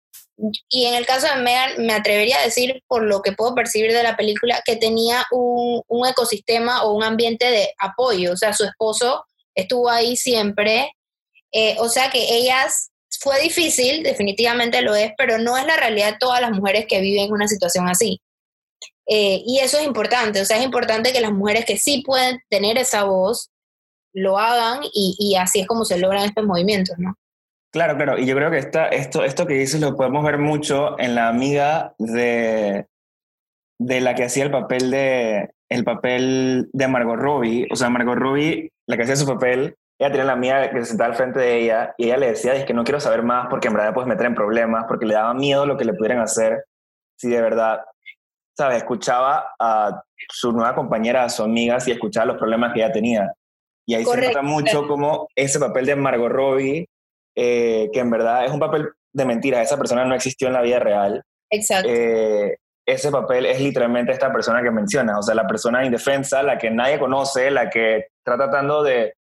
y 0.70 0.86
en 0.86 0.94
el 0.94 1.04
caso 1.04 1.26
de 1.28 1.42
Megan, 1.42 1.84
me 1.84 1.92
atrevería 1.92 2.38
a 2.38 2.44
decir, 2.44 2.82
por 2.88 3.02
lo 3.02 3.20
que 3.20 3.32
puedo 3.32 3.54
percibir 3.54 3.92
de 3.92 4.02
la 4.02 4.16
película, 4.16 4.62
que 4.64 4.76
tenía 4.76 5.26
un, 5.32 5.82
un 5.86 6.08
ecosistema 6.08 6.82
o 6.84 6.94
un 6.94 7.04
ambiente 7.04 7.50
de 7.50 7.74
apoyo, 7.78 8.32
o 8.32 8.36
sea, 8.38 8.54
su 8.54 8.64
esposo 8.64 9.26
estuvo 9.54 9.90
ahí 9.90 10.16
siempre, 10.16 10.96
eh, 11.52 11.76
o 11.78 11.90
sea 11.90 12.08
que 12.08 12.36
ellas 12.36 12.90
fue 13.20 13.38
difícil, 13.42 14.02
definitivamente 14.02 14.80
lo 14.80 14.94
es, 14.94 15.12
pero 15.18 15.36
no 15.36 15.58
es 15.58 15.66
la 15.66 15.76
realidad 15.76 16.12
de 16.12 16.18
todas 16.18 16.40
las 16.40 16.52
mujeres 16.52 16.86
que 16.88 17.02
viven 17.02 17.30
una 17.30 17.48
situación 17.48 17.86
así. 17.86 18.18
Eh, 19.12 19.42
y 19.44 19.58
eso 19.58 19.76
es 19.76 19.84
importante, 19.84 20.40
o 20.40 20.44
sea, 20.44 20.58
es 20.58 20.64
importante 20.64 21.12
que 21.12 21.20
las 21.20 21.32
mujeres 21.32 21.64
que 21.64 21.76
sí 21.76 22.04
pueden 22.06 22.40
tener 22.48 22.78
esa 22.78 23.02
voz 23.02 23.50
lo 24.12 24.38
hagan 24.38 24.82
y, 24.92 25.16
y 25.18 25.34
así 25.34 25.60
es 25.60 25.66
como 25.66 25.84
se 25.84 25.98
logran 25.98 26.24
estos 26.24 26.46
movimientos, 26.46 26.96
¿no? 26.96 27.16
Claro, 27.72 27.96
claro, 27.96 28.18
y 28.18 28.26
yo 28.26 28.36
creo 28.36 28.52
que 28.52 28.58
esta, 28.58 28.86
esto, 28.86 29.24
esto 29.24 29.48
que 29.48 29.54
dices 29.54 29.80
lo 29.80 29.96
podemos 29.96 30.24
ver 30.24 30.38
mucho 30.38 30.96
en 31.00 31.16
la 31.16 31.28
amiga 31.28 31.94
de, 31.98 32.86
de 33.80 34.00
la 34.00 34.14
que 34.14 34.24
hacía 34.24 34.44
el 34.44 34.52
papel 34.52 34.92
de, 34.92 35.50
el 35.68 35.84
papel 35.84 36.68
de 36.72 36.88
Margot 36.88 37.18
Robbie, 37.18 37.66
o 37.70 37.74
sea, 37.76 37.90
Margot 37.90 38.16
Robbie, 38.16 38.70
la 38.86 38.96
que 38.96 39.02
hacía 39.02 39.16
su 39.16 39.26
papel, 39.26 39.74
ella 39.98 40.10
tenía 40.10 40.24
la 40.24 40.32
amiga 40.32 40.70
que 40.70 40.78
se 40.80 40.86
sentaba 40.86 41.10
al 41.10 41.16
frente 41.16 41.40
de 41.40 41.58
ella 41.58 41.94
y 41.98 42.04
ella 42.04 42.16
le 42.16 42.28
decía, 42.28 42.54
es 42.54 42.64
que 42.64 42.74
no 42.74 42.84
quiero 42.84 43.00
saber 43.00 43.24
más 43.24 43.48
porque 43.50 43.68
en 43.68 43.74
verdad 43.74 43.92
puedes 43.92 44.08
meter 44.08 44.26
en 44.26 44.34
problemas, 44.36 44.84
porque 44.86 45.06
le 45.06 45.14
daba 45.14 45.34
miedo 45.34 45.66
lo 45.66 45.76
que 45.76 45.84
le 45.84 45.94
pudieran 45.94 46.20
hacer 46.20 46.64
si 47.16 47.28
de 47.28 47.42
verdad 47.42 47.80
¿sabes? 48.60 48.76
Escuchaba 48.76 49.54
a 49.58 50.02
su 50.28 50.52
nueva 50.52 50.74
compañera, 50.74 51.24
a 51.24 51.30
su 51.30 51.42
amiga, 51.42 51.78
y 51.86 51.92
escuchaba 51.92 52.26
los 52.26 52.36
problemas 52.36 52.74
que 52.74 52.80
ella 52.80 52.92
tenía. 52.92 53.32
Y 53.86 53.94
ahí 53.94 54.04
se 54.04 54.20
nota 54.20 54.42
mucho 54.42 54.86
como 54.86 55.28
ese 55.34 55.58
papel 55.58 55.86
de 55.86 55.96
Margot 55.96 56.30
Robbie, 56.30 56.86
eh, 57.34 57.88
que 57.90 58.00
en 58.00 58.10
verdad 58.10 58.44
es 58.44 58.52
un 58.52 58.60
papel 58.60 58.90
de 59.14 59.24
mentira, 59.24 59.62
esa 59.62 59.78
persona 59.78 60.04
no 60.04 60.14
existió 60.14 60.48
en 60.48 60.52
la 60.52 60.60
vida 60.60 60.78
real. 60.78 61.22
Exacto. 61.48 61.88
Eh, 61.90 62.58
ese 62.86 63.10
papel 63.10 63.46
es 63.46 63.62
literalmente 63.62 64.12
esta 64.12 64.30
persona 64.30 64.62
que 64.62 64.70
menciona, 64.70 65.18
o 65.18 65.22
sea, 65.22 65.34
la 65.34 65.46
persona 65.46 65.82
indefensa, 65.82 66.42
la 66.42 66.58
que 66.58 66.70
nadie 66.70 66.98
conoce, 66.98 67.50
la 67.50 67.70
que 67.70 68.08
está 68.18 68.36
tratando 68.36 68.82
de 68.82 69.14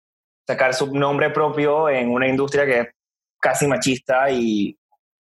sacar 0.48 0.74
su 0.74 0.92
nombre 0.96 1.30
propio 1.30 1.90
en 1.90 2.10
una 2.10 2.28
industria 2.28 2.66
que 2.66 2.80
es 2.80 2.88
casi 3.40 3.68
machista 3.68 4.32
y 4.32 4.76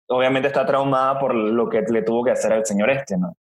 obviamente 0.09 0.49
está 0.49 0.67
traumada 0.67 1.21
por 1.21 1.37
lo 1.37 1.69
que 1.69 1.83
le 1.83 2.03
tuvo 2.03 2.25
que 2.25 2.33
hacer 2.33 2.53
al 2.53 2.67
señor 2.67 2.91
este, 2.91 3.17
¿no? 3.17 3.37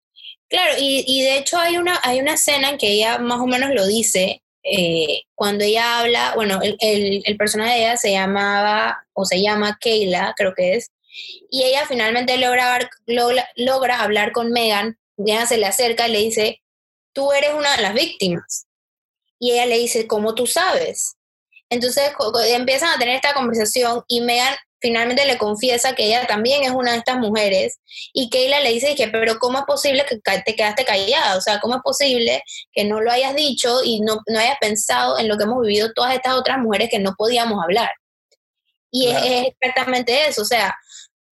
Claro, 0.52 0.74
y, 0.78 1.22
de 1.22 1.38
hecho 1.38 1.58
hay 1.58 1.78
una, 1.78 1.98
hay 2.02 2.20
una 2.20 2.34
escena 2.34 2.68
en 2.68 2.76
que 2.76 2.88
ella 2.88 3.16
más 3.16 3.40
o 3.40 3.46
menos 3.46 3.70
lo 3.70 3.86
dice, 3.86 4.42
eh, 4.62 5.22
cuando 5.34 5.64
ella 5.64 6.00
habla, 6.00 6.34
bueno, 6.34 6.60
el, 6.62 7.22
el, 7.24 7.36
personaje 7.38 7.72
de 7.72 7.78
ella 7.78 7.96
se 7.96 8.10
llamaba, 8.12 9.02
o 9.14 9.24
se 9.24 9.40
llama 9.40 9.78
Kayla, 9.80 10.34
creo 10.36 10.52
que 10.54 10.74
es, 10.74 10.90
y 11.50 11.62
ella 11.62 11.86
finalmente 11.86 12.36
logra, 12.36 12.86
logra, 13.06 13.48
logra 13.56 14.02
hablar 14.02 14.32
con 14.32 14.50
Megan, 14.50 14.98
Megan 15.16 15.46
se 15.46 15.56
le 15.56 15.64
acerca 15.64 16.06
y 16.06 16.12
le 16.12 16.18
dice, 16.18 16.62
tú 17.14 17.32
eres 17.32 17.54
una 17.54 17.74
de 17.74 17.82
las 17.82 17.94
víctimas. 17.94 18.66
Y 19.38 19.52
ella 19.52 19.64
le 19.64 19.78
dice, 19.78 20.06
¿cómo 20.06 20.34
tú 20.34 20.46
sabes? 20.46 21.16
Entonces 21.70 22.12
empiezan 22.48 22.90
a 22.90 22.98
tener 22.98 23.16
esta 23.16 23.32
conversación 23.32 24.04
y 24.06 24.20
Megan 24.20 24.54
finalmente 24.82 25.24
le 25.24 25.38
confiesa 25.38 25.94
que 25.94 26.06
ella 26.06 26.26
también 26.26 26.64
es 26.64 26.72
una 26.72 26.92
de 26.92 26.98
estas 26.98 27.18
mujeres 27.18 27.78
y 28.12 28.28
Kayla 28.28 28.60
le 28.60 28.72
dice 28.72 28.94
que, 28.94 29.08
pero 29.08 29.38
¿cómo 29.38 29.58
es 29.58 29.64
posible 29.64 30.04
que 30.04 30.18
te 30.18 30.54
quedaste 30.54 30.84
callada? 30.84 31.36
O 31.36 31.40
sea, 31.40 31.60
¿cómo 31.60 31.76
es 31.76 31.82
posible 31.82 32.42
que 32.72 32.84
no 32.84 33.00
lo 33.00 33.10
hayas 33.10 33.34
dicho 33.34 33.80
y 33.84 34.00
no, 34.00 34.18
no 34.26 34.38
hayas 34.38 34.58
pensado 34.60 35.18
en 35.18 35.28
lo 35.28 35.38
que 35.38 35.44
hemos 35.44 35.62
vivido 35.62 35.92
todas 35.94 36.14
estas 36.14 36.34
otras 36.34 36.58
mujeres 36.58 36.90
que 36.90 36.98
no 36.98 37.14
podíamos 37.16 37.62
hablar? 37.62 37.90
Y 38.90 39.08
es, 39.08 39.54
exactamente 39.58 40.26
eso, 40.28 40.42
o 40.42 40.44
sea, 40.44 40.76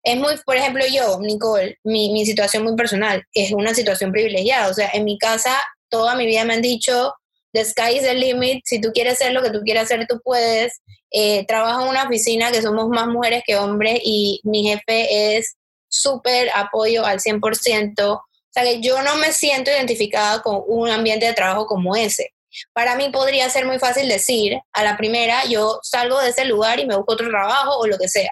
es 0.03 0.17
muy, 0.17 0.35
por 0.47 0.57
ejemplo, 0.57 0.83
yo, 0.91 1.19
Nicole, 1.21 1.77
mi, 1.85 2.11
mi 2.11 2.25
situación 2.25 2.63
muy 2.63 2.75
personal, 2.75 3.23
es 3.35 3.53
una 3.53 3.75
situación 3.75 4.13
privilegiada, 4.13 4.69
o 4.69 4.75
sea, 4.75 4.89
en 4.95 5.05
mi 5.05 5.19
casa 5.19 5.61
toda 5.91 6.15
mi 6.15 6.25
vida 6.25 6.45
me 6.45 6.55
han 6.55 6.63
dicho, 6.63 7.13
the 7.53 7.65
sky 7.65 7.97
is 7.97 8.03
the 8.03 8.15
limit, 8.15 8.63
si 8.65 8.81
tú 8.81 8.91
quieres 8.93 9.15
hacer 9.15 9.33
lo 9.33 9.43
que 9.43 9.51
tú 9.51 9.61
quieras 9.63 9.85
hacer, 9.85 10.07
tú 10.07 10.21
puedes. 10.23 10.81
Eh, 11.13 11.45
trabajo 11.47 11.83
en 11.83 11.89
una 11.89 12.05
oficina 12.05 12.53
que 12.53 12.63
somos 12.63 12.89
más 12.89 13.09
mujeres 13.09 13.43
que 13.45 13.57
hombres 13.57 13.99
y 14.05 14.41
mi 14.45 14.63
jefe 14.63 15.37
es 15.37 15.57
súper 15.89 16.51
apoyo 16.55 17.05
al 17.05 17.19
100%. 17.19 18.13
O 18.13 18.23
sea 18.53 18.63
que 18.63 18.81
yo 18.81 19.03
no 19.03 19.17
me 19.17 19.33
siento 19.33 19.71
identificada 19.71 20.41
con 20.43 20.63
un 20.67 20.89
ambiente 20.89 21.27
de 21.27 21.35
trabajo 21.35 21.67
como 21.67 21.97
ese. 21.97 22.33
Para 22.73 22.97
mí 22.97 23.11
podría 23.11 23.49
ser 23.49 23.67
muy 23.67 23.79
fácil 23.79 24.09
decir, 24.09 24.59
a 24.73 24.85
la 24.85 24.97
primera, 24.97 25.45
yo 25.47 25.79
salgo 25.83 26.21
de 26.21 26.31
ese 26.31 26.45
lugar 26.45 26.81
y 26.81 26.87
me 26.87 26.97
busco 26.97 27.13
otro 27.13 27.29
trabajo 27.29 27.79
o 27.79 27.87
lo 27.87 27.99
que 27.99 28.09
sea. 28.09 28.31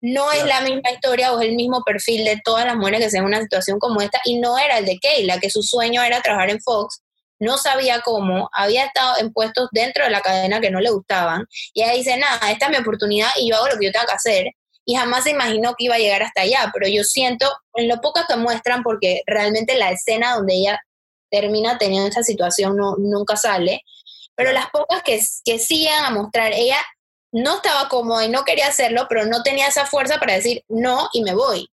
No 0.00 0.30
es 0.32 0.44
la 0.44 0.60
misma 0.60 0.90
historia 0.92 1.32
o 1.32 1.40
es 1.40 1.48
el 1.48 1.54
mismo 1.54 1.82
perfil 1.84 2.24
de 2.24 2.40
todas 2.44 2.66
las 2.66 2.76
mujeres 2.76 3.00
que 3.00 3.06
están 3.06 3.22
en 3.22 3.28
una 3.28 3.40
situación 3.40 3.78
como 3.78 4.00
esta 4.02 4.20
y 4.24 4.38
no 4.38 4.58
era 4.58 4.78
el 4.78 4.84
de 4.84 4.98
Kayla, 5.00 5.40
que 5.40 5.50
su 5.50 5.62
sueño 5.62 6.02
era 6.02 6.20
trabajar 6.20 6.50
en 6.50 6.60
Fox 6.60 7.00
no 7.38 7.58
sabía 7.58 8.00
cómo, 8.00 8.48
había 8.52 8.84
estado 8.84 9.18
en 9.18 9.32
puestos 9.32 9.68
dentro 9.72 10.04
de 10.04 10.10
la 10.10 10.20
cadena 10.20 10.60
que 10.60 10.70
no 10.70 10.80
le 10.80 10.90
gustaban, 10.90 11.46
y 11.72 11.82
ella 11.82 11.92
dice, 11.92 12.16
nada, 12.16 12.50
esta 12.50 12.66
es 12.66 12.70
mi 12.70 12.76
oportunidad 12.78 13.28
y 13.36 13.50
yo 13.50 13.56
hago 13.56 13.68
lo 13.68 13.78
que 13.78 13.86
yo 13.86 13.92
tengo 13.92 14.06
que 14.06 14.14
hacer, 14.14 14.46
y 14.84 14.94
jamás 14.94 15.24
se 15.24 15.30
imaginó 15.30 15.74
que 15.74 15.84
iba 15.84 15.94
a 15.94 15.98
llegar 15.98 16.22
hasta 16.22 16.42
allá, 16.42 16.70
pero 16.72 16.86
yo 16.88 17.04
siento, 17.04 17.50
en 17.74 17.88
lo 17.88 18.00
poco 18.00 18.20
que 18.28 18.36
muestran, 18.36 18.82
porque 18.82 19.22
realmente 19.26 19.76
la 19.76 19.90
escena 19.90 20.34
donde 20.34 20.54
ella 20.54 20.80
termina 21.30 21.78
teniendo 21.78 22.08
esa 22.08 22.22
situación 22.22 22.76
no, 22.76 22.96
nunca 22.98 23.36
sale, 23.36 23.82
pero 24.34 24.52
las 24.52 24.68
pocas 24.70 25.02
que, 25.02 25.20
que 25.44 25.58
siguen 25.58 26.04
a 26.04 26.10
mostrar, 26.10 26.52
ella 26.52 26.78
no 27.32 27.56
estaba 27.56 27.88
cómoda 27.88 28.24
y 28.24 28.28
no 28.28 28.44
quería 28.44 28.68
hacerlo, 28.68 29.06
pero 29.08 29.26
no 29.26 29.42
tenía 29.42 29.66
esa 29.66 29.86
fuerza 29.86 30.18
para 30.18 30.34
decir 30.34 30.62
no 30.68 31.08
y 31.12 31.22
me 31.22 31.34
voy. 31.34 31.68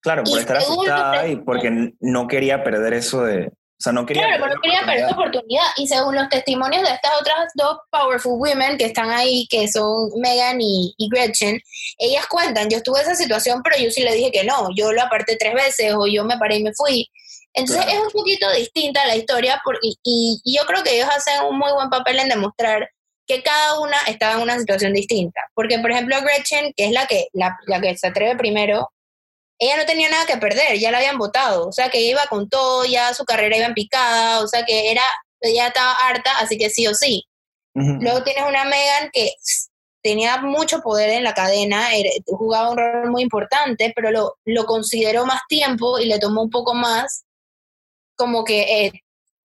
Claro, 0.00 0.22
por 0.24 0.38
estar 0.38 0.56
asustada 0.56 1.26
y 1.26 1.36
porque 1.36 1.92
no 2.00 2.28
quería 2.28 2.62
perder 2.62 2.94
eso 2.94 3.24
de, 3.24 3.52
o 3.78 3.80
sea, 3.80 3.92
no 3.92 4.04
quería 4.04 4.24
claro, 4.26 4.42
pero 4.42 4.54
no 4.56 4.60
quería 4.60 4.80
perder 4.80 5.04
esa 5.04 5.12
oportunidad. 5.12 5.64
Y 5.76 5.86
según 5.86 6.16
los 6.16 6.28
testimonios 6.28 6.82
de 6.82 6.94
estas 6.94 7.12
otras 7.20 7.52
dos 7.54 7.78
powerful 7.92 8.32
women 8.32 8.76
que 8.76 8.86
están 8.86 9.10
ahí, 9.10 9.46
que 9.48 9.68
son 9.68 10.10
Megan 10.16 10.58
y, 10.60 10.94
Gretchen, 11.08 11.60
ellas 11.98 12.26
cuentan, 12.26 12.68
yo 12.68 12.78
estuve 12.78 12.98
en 12.98 13.06
esa 13.06 13.14
situación, 13.14 13.62
pero 13.62 13.78
yo 13.78 13.88
sí 13.92 14.02
le 14.02 14.14
dije 14.14 14.32
que 14.32 14.42
no, 14.42 14.68
yo 14.74 14.90
lo 14.90 15.00
aparté 15.00 15.36
tres 15.36 15.54
veces 15.54 15.94
o 15.94 16.08
yo 16.08 16.24
me 16.24 16.36
paré 16.38 16.56
y 16.56 16.64
me 16.64 16.74
fui. 16.74 17.08
Entonces 17.54 17.86
es 17.86 18.00
un 18.00 18.10
poquito 18.10 18.50
distinta 18.50 19.06
la 19.06 19.14
historia 19.14 19.62
y, 19.82 20.40
yo 20.44 20.66
creo 20.66 20.82
que 20.82 20.96
ellos 20.96 21.08
hacen 21.16 21.44
un 21.48 21.56
muy 21.56 21.70
buen 21.72 21.88
papel 21.88 22.18
en 22.18 22.28
demostrar 22.28 22.90
que 23.28 23.44
cada 23.44 23.78
una 23.78 23.96
estaba 24.08 24.34
en 24.34 24.40
una 24.40 24.58
situación 24.58 24.92
distinta. 24.92 25.40
Porque, 25.54 25.78
por 25.78 25.92
ejemplo, 25.92 26.16
Gretchen, 26.20 26.72
que 26.76 26.86
es 26.86 26.92
la 26.92 27.06
que, 27.06 27.28
la, 27.32 27.56
la 27.66 27.80
que 27.80 27.96
se 27.96 28.08
atreve 28.08 28.36
primero, 28.36 28.88
ella 29.58 29.76
no 29.76 29.86
tenía 29.86 30.08
nada 30.08 30.26
que 30.26 30.36
perder, 30.36 30.78
ya 30.78 30.90
la 30.90 30.98
habían 30.98 31.18
votado, 31.18 31.68
o 31.68 31.72
sea 31.72 31.88
que 31.88 32.00
iba 32.00 32.26
con 32.26 32.48
todo, 32.48 32.84
ya 32.84 33.12
su 33.14 33.24
carrera 33.24 33.56
iba 33.56 33.66
en 33.66 33.74
picada, 33.74 34.40
o 34.40 34.48
sea 34.48 34.64
que 34.64 34.90
era, 34.90 35.02
ya 35.42 35.68
estaba 35.68 35.92
harta, 35.92 36.38
así 36.38 36.56
que 36.58 36.70
sí 36.70 36.86
o 36.86 36.94
sí. 36.94 37.24
Luego 37.74 38.24
tienes 38.24 38.42
una 38.48 38.64
Megan 38.64 39.08
que 39.12 39.30
tenía 40.02 40.38
mucho 40.38 40.80
poder 40.80 41.10
en 41.10 41.22
la 41.22 41.32
cadena, 41.32 41.88
jugaba 42.26 42.70
un 42.70 42.78
rol 42.78 43.10
muy 43.10 43.22
importante, 43.22 43.92
pero 43.94 44.10
lo, 44.10 44.36
lo, 44.44 44.64
consideró 44.64 45.24
más 45.24 45.42
tiempo 45.48 46.00
y 46.00 46.06
le 46.06 46.18
tomó 46.18 46.42
un 46.42 46.50
poco 46.50 46.74
más 46.74 47.24
como 48.16 48.42
que 48.42 48.86
eh, 48.86 48.92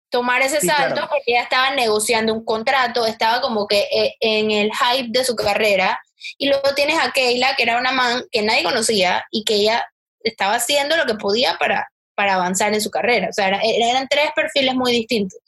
tomar 0.10 0.42
ese 0.42 0.62
salto 0.62 1.02
porque 1.10 1.24
ella 1.28 1.44
estaba 1.44 1.72
negociando 1.72 2.34
un 2.34 2.46
contrato, 2.46 3.06
estaba 3.06 3.42
como 3.42 3.68
que 3.68 3.88
eh, 3.92 4.16
en 4.20 4.52
el 4.52 4.72
hype 4.72 5.10
de 5.10 5.24
su 5.24 5.36
carrera. 5.36 6.00
Y 6.38 6.50
luego 6.50 6.76
tienes 6.76 7.00
a 7.00 7.12
Keila, 7.12 7.56
que 7.56 7.64
era 7.64 7.80
una 7.80 7.92
man 7.92 8.24
que 8.32 8.42
nadie 8.42 8.64
conocía 8.64 9.26
y 9.32 9.44
que 9.44 9.56
ella 9.56 9.88
estaba 10.24 10.56
haciendo 10.56 10.98
lo 10.98 11.06
que 11.06 11.16
podía 11.16 11.58
para, 11.60 11.88
para 12.16 12.36
avanzar 12.36 12.74
en 12.74 12.82
su 12.82 12.90
carrera. 12.90 13.30
O 13.30 13.34
sea, 13.34 13.60
eran 13.64 14.08
tres 14.10 14.30
perfiles 14.36 14.76
muy 14.76 14.92
distintos. 14.92 15.40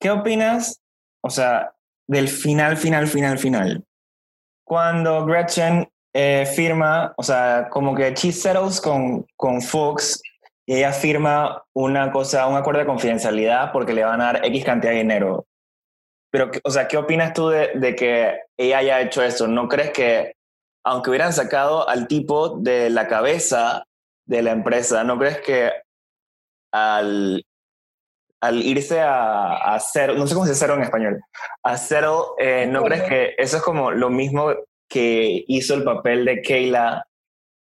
¿Qué 0.00 0.10
opinas, 0.10 0.80
o 1.22 1.30
sea, 1.30 1.72
del 2.08 2.28
final, 2.28 2.76
final, 2.76 3.06
final, 3.06 3.38
final? 3.38 3.84
Cuando 4.64 5.24
Gretchen 5.24 5.88
eh, 6.12 6.44
firma, 6.54 7.14
o 7.16 7.22
sea, 7.22 7.68
como 7.70 7.94
que 7.94 8.12
she 8.14 8.32
settles 8.32 8.80
con, 8.80 9.24
con 9.36 9.62
Fox 9.62 10.20
y 10.66 10.76
ella 10.76 10.92
firma 10.92 11.62
una 11.72 12.10
cosa, 12.10 12.46
un 12.46 12.56
acuerdo 12.56 12.80
de 12.80 12.86
confidencialidad 12.86 13.72
porque 13.72 13.92
le 13.92 14.04
van 14.04 14.20
a 14.20 14.32
dar 14.32 14.44
X 14.46 14.64
cantidad 14.64 14.92
de 14.92 14.98
dinero. 14.98 15.46
Pero, 16.30 16.50
o 16.64 16.70
sea, 16.70 16.88
¿qué 16.88 16.96
opinas 16.96 17.32
tú 17.34 17.48
de, 17.48 17.70
de 17.74 17.94
que 17.94 18.40
ella 18.56 18.78
haya 18.78 19.00
hecho 19.00 19.22
eso? 19.22 19.46
¿No 19.46 19.68
crees 19.68 19.90
que 19.90 20.34
aunque 20.84 21.10
hubieran 21.10 21.32
sacado 21.32 21.88
al 21.88 22.06
tipo 22.08 22.58
de 22.58 22.90
la 22.90 23.08
cabeza 23.08 23.84
de 24.26 24.42
la 24.42 24.52
empresa, 24.52 25.04
¿no 25.04 25.18
crees 25.18 25.40
que 25.40 25.70
al, 26.72 27.44
al 28.40 28.62
irse 28.62 29.00
a, 29.00 29.74
hacer, 29.74 30.16
no 30.16 30.26
sé 30.26 30.34
cómo 30.34 30.46
se 30.46 30.52
dice 30.52 30.64
cero 30.64 30.74
en 30.74 30.82
español, 30.82 31.20
a 31.62 31.76
cero, 31.76 32.34
eh, 32.38 32.66
¿no 32.66 32.82
crees 32.82 33.04
que 33.04 33.34
eso 33.38 33.58
es 33.58 33.62
como 33.62 33.90
lo 33.92 34.10
mismo 34.10 34.52
que 34.88 35.44
hizo 35.46 35.74
el 35.74 35.84
papel 35.84 36.24
de 36.24 36.42
Kayla 36.42 37.06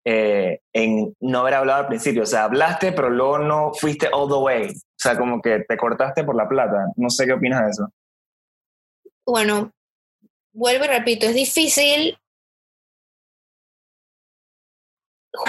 eh, 0.05 0.59
en 0.73 1.15
no 1.19 1.39
haber 1.41 1.55
hablado 1.55 1.81
al 1.81 1.87
principio? 1.87 2.23
O 2.23 2.27
sea, 2.27 2.45
hablaste, 2.45 2.91
pero 2.91 3.09
luego 3.09 3.39
no 3.39 3.73
fuiste 3.73 4.09
all 4.11 4.27
the 4.27 4.35
way. 4.35 4.69
O 4.69 4.97
sea, 4.97 5.17
como 5.17 5.41
que 5.41 5.63
te 5.67 5.77
cortaste 5.77 6.23
por 6.23 6.35
la 6.35 6.47
plata. 6.47 6.87
No 6.95 7.09
sé 7.09 7.25
qué 7.25 7.33
opinas 7.33 7.63
de 7.63 7.69
eso. 7.69 7.89
Bueno, 9.25 9.71
vuelvo 10.53 10.85
y 10.85 10.87
repito, 10.87 11.25
es 11.25 11.35
difícil 11.35 12.17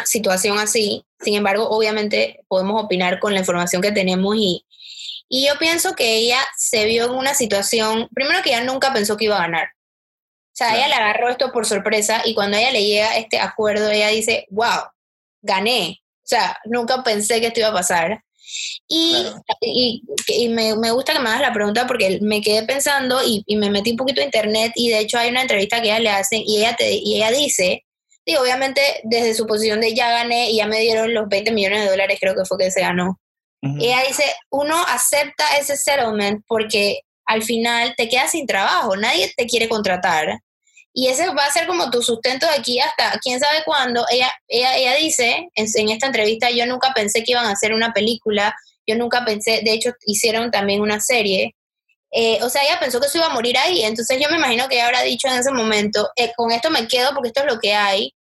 situación 0.05 0.59
así. 0.59 1.05
Sin 1.21 1.35
embargo, 1.35 1.69
obviamente 1.69 2.45
podemos 2.49 2.83
opinar 2.83 3.19
con 3.19 3.33
la 3.35 3.41
información 3.41 3.83
que 3.83 3.93
tenemos 3.93 4.37
y, 4.37 4.65
y 5.29 5.47
yo 5.47 5.59
pienso 5.59 5.95
que 5.95 6.17
ella 6.17 6.39
se 6.57 6.85
vio 6.85 7.07
en 7.07 7.13
una 7.13 7.35
situación, 7.35 8.09
primero 8.15 8.43
que 8.43 8.51
ella 8.51 8.65
nunca 8.65 8.93
pensó 8.93 9.17
que 9.17 9.25
iba 9.27 9.37
a 9.37 9.43
ganar. 9.43 9.69
O 9.69 10.57
sea, 10.57 10.77
ella 10.77 10.89
le 10.89 10.95
agarró 10.95 11.29
esto 11.29 11.53
por 11.53 11.67
sorpresa 11.67 12.23
y 12.25 12.35
cuando 12.35 12.57
a 12.57 12.61
ella 12.61 12.71
le 12.71 12.85
llega 12.85 13.17
este 13.17 13.39
acuerdo, 13.39 13.91
ella 13.91 14.09
dice, 14.09 14.47
wow, 14.51 14.85
gané. 15.43 16.01
O 16.01 16.29
sea, 16.29 16.59
nunca 16.65 17.03
pensé 17.03 17.41
que 17.41 17.49
esto 17.49 17.61
iba 17.61 17.69
a 17.69 17.75
pasar. 17.75 18.23
Y, 18.89 19.27
y, 19.61 20.49
me, 20.49 20.77
me, 20.77 20.93
gusta 20.93 21.13
que 21.13 21.19
me 21.19 21.29
hagas 21.29 21.41
la 21.41 21.53
pregunta 21.53 21.87
porque 21.87 22.21
me 22.23 22.41
quedé 22.41 22.63
pensando 22.63 23.21
y, 23.25 23.43
y, 23.47 23.57
me 23.57 23.71
metí 23.71 23.91
un 23.91 23.97
poquito 23.97 24.21
a 24.21 24.25
internet 24.25 24.73
y 24.77 24.89
de 24.91 25.01
hecho 25.01 25.19
hay 25.19 25.31
una 25.31 25.43
entrevista 25.43 25.83
que 25.83 25.89
ella 25.89 25.99
le 25.99 26.11
hacen 26.11 26.43
y 26.47 26.59
ella, 26.59 26.77
te, 26.77 26.93
y 26.93 27.17
ella 27.17 27.33
dice 27.33 27.86
y 28.29 28.35
obviamente 28.35 28.83
desde 29.05 29.35
su 29.35 29.47
posición 29.47 29.81
de 29.81 29.95
ya 29.95 30.11
gané 30.11 30.51
y 30.51 30.57
ya 30.57 30.67
me 30.67 30.81
dieron 30.81 31.15
los 31.15 31.29
20 31.29 31.53
millones 31.53 31.85
de 31.85 31.91
dólares, 31.91 32.19
creo 32.21 32.35
que 32.35 32.45
fue 32.45 32.59
que 32.59 32.71
se 32.71 32.81
ganó. 32.83 33.19
Y 33.63 33.87
ella 33.87 34.05
dice, 34.07 34.23
uno 34.51 34.77
acepta 34.87 35.57
ese 35.59 35.77
settlement 35.77 36.45
porque 36.47 37.01
al 37.25 37.43
final 37.43 37.95
te 37.97 38.09
quedas 38.09 38.31
sin 38.31 38.47
trabajo, 38.47 38.97
nadie 38.97 39.33
te 39.37 39.47
quiere 39.47 39.69
contratar. 39.69 40.39
Y 40.93 41.09
ese 41.09 41.29
va 41.31 41.45
a 41.45 41.51
ser 41.51 41.67
como 41.67 41.91
tu 41.91 42.01
sustento 42.01 42.47
de 42.47 42.53
aquí 42.53 42.79
hasta 42.79 43.19
quién 43.19 43.41
sabe 43.41 43.63
cuándo. 43.65 44.05
Ella, 44.09 44.31
ella, 44.47 44.77
ella 44.77 44.95
dice 44.95 45.49
en, 45.55 45.67
en 45.75 45.89
esta 45.89 46.07
entrevista, 46.07 46.49
yo 46.51 46.65
nunca 46.67 46.93
pensé 46.95 47.25
que 47.25 47.33
iban 47.33 47.47
a 47.47 47.53
hacer 47.53 47.73
una 47.73 47.93
película, 47.93 48.55
yo 48.87 48.95
nunca 48.95 49.25
pensé, 49.25 49.63
de 49.65 49.73
hecho 49.73 49.91
hicieron 50.05 50.53
también 50.53 50.81
una 50.81 51.01
serie, 51.01 51.56
eh, 52.19 52.39
o 52.43 52.49
sea, 52.49 52.63
ella 52.63 52.81
pensó 52.81 52.99
que 52.99 53.11
se 53.11 53.19
iba 53.19 53.27
a 53.27 53.35
morir 53.35 53.59
ahí, 53.59 53.83
entonces 53.83 54.19
yo 54.19 54.31
me 54.31 54.37
imagino 54.37 54.67
que 54.69 54.77
ella 54.77 54.87
habrá 54.87 55.03
dicho 55.03 55.29
en 55.29 55.35
ese 55.35 55.51
momento, 55.51 56.09
eh, 56.17 56.33
con 56.35 56.51
esto 56.51 56.71
me 56.71 56.89
quedo 56.89 57.13
porque 57.13 57.29
esto 57.29 57.43
es 57.43 57.53
lo 57.53 57.61
que 57.61 57.75
hay. 57.75 58.15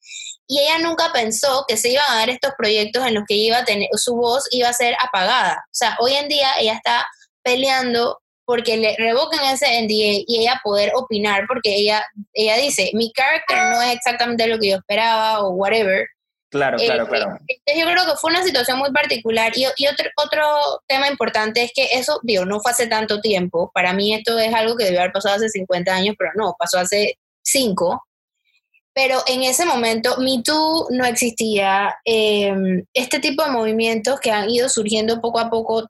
Y 0.46 0.60
ella 0.60 0.78
nunca 0.78 1.10
pensó 1.14 1.64
que 1.66 1.78
se 1.78 1.88
iban 1.90 2.04
a 2.10 2.16
dar 2.16 2.28
estos 2.28 2.52
proyectos 2.58 3.06
en 3.06 3.14
los 3.14 3.24
que 3.26 3.34
iba 3.34 3.56
a 3.56 3.64
tener, 3.64 3.88
su 3.94 4.14
voz 4.14 4.44
iba 4.50 4.68
a 4.68 4.74
ser 4.74 4.94
apagada. 5.02 5.64
O 5.64 5.74
sea, 5.74 5.96
hoy 6.00 6.12
en 6.12 6.28
día 6.28 6.48
ella 6.60 6.74
está 6.74 7.06
peleando 7.42 8.20
porque 8.44 8.76
le 8.76 8.94
revoquen 8.98 9.40
ese 9.44 9.66
NDA 9.82 10.24
y 10.26 10.40
ella 10.40 10.60
poder 10.62 10.92
opinar, 10.94 11.44
porque 11.48 11.74
ella, 11.76 12.04
ella 12.34 12.56
dice, 12.58 12.90
mi 12.92 13.12
carácter 13.12 13.56
no 13.72 13.80
es 13.80 13.94
exactamente 13.94 14.46
lo 14.46 14.58
que 14.58 14.68
yo 14.68 14.76
esperaba 14.76 15.40
o 15.40 15.52
whatever, 15.52 16.06
Claro, 16.50 16.78
claro, 16.78 17.04
Eh, 17.04 17.08
claro. 17.08 17.38
Entonces 17.48 17.84
yo 17.84 17.90
creo 17.90 18.04
que 18.06 18.16
fue 18.18 18.30
una 18.30 18.42
situación 18.44 18.78
muy 18.78 18.92
particular. 18.92 19.52
Y, 19.56 19.64
y 19.76 19.86
otro, 19.88 20.08
otro 20.16 20.42
tema 20.86 21.08
importante 21.08 21.62
es 21.62 21.72
que 21.74 21.88
eso, 21.92 22.20
digo, 22.22 22.44
no 22.44 22.60
fue 22.60 22.70
hace 22.72 22.86
tanto 22.86 23.20
tiempo. 23.20 23.70
Para 23.74 23.92
mí 23.92 24.14
esto 24.14 24.38
es 24.38 24.54
algo 24.54 24.76
que 24.76 24.84
debió 24.84 25.00
haber 25.00 25.12
pasado 25.12 25.36
hace 25.36 25.48
50 25.48 25.94
años, 25.94 26.14
pero 26.18 26.30
no, 26.36 26.54
pasó 26.58 26.78
hace 26.78 27.18
5. 27.42 28.02
Pero 28.94 29.22
en 29.26 29.42
ese 29.42 29.66
momento 29.66 30.16
Me 30.18 30.42
Too 30.42 30.86
no 30.90 31.04
existía. 31.04 31.96
eh, 32.04 32.54
este 32.94 33.18
tipo 33.18 33.42
de 33.44 33.50
movimientos 33.50 34.20
que 34.20 34.30
han 34.30 34.48
ido 34.48 34.68
surgiendo 34.68 35.20
poco 35.20 35.38
a 35.38 35.50
poco 35.50 35.84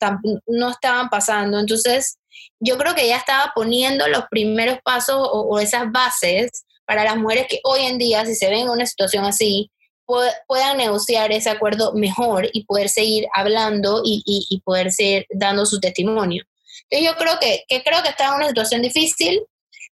no 0.47 0.71
estaban 0.71 1.09
pasando. 1.09 1.61
Entonces 1.61 2.19
yo 2.59 2.77
creo 2.79 2.95
que 2.95 3.05
ella 3.05 3.19
estaba 3.19 3.53
poniendo 3.55 4.09
los 4.09 4.25
primeros 4.31 4.79
pasos 4.83 5.17
o, 5.17 5.43
o 5.43 5.61
esas 5.61 5.93
bases 5.93 6.65
para 6.87 7.05
las 7.05 7.17
mujeres 7.17 7.47
que 7.49 7.61
hoy 7.65 7.83
en 7.85 7.99
día, 7.99 8.25
si 8.27 8.35
se 8.35 8.49
ven 8.49 8.61
en 8.63 8.71
una 8.71 8.87
situación 8.87 9.25
así, 9.25 9.71
puedan 10.07 10.77
negociar 10.77 11.33
ese 11.33 11.51
acuerdo 11.51 11.93
mejor 11.95 12.49
y 12.53 12.65
poder 12.65 12.89
seguir 12.89 13.27
hablando 13.35 14.03
y, 14.05 14.23
y- 14.25 14.47
y 14.49 14.61
poder 14.61 14.93
seguir 14.93 15.27
dando 15.31 15.67
su 15.67 15.81
testimonio. 15.81 16.45
Entonces 16.89 17.11
yo 17.13 17.17
creo 17.19 17.39
que, 17.41 17.65
que 17.69 17.83
creo 17.83 18.03
que 18.03 18.11
está 18.11 18.29
en 18.29 18.35
una 18.35 18.49
situación 18.49 18.83
difícil. 18.83 19.43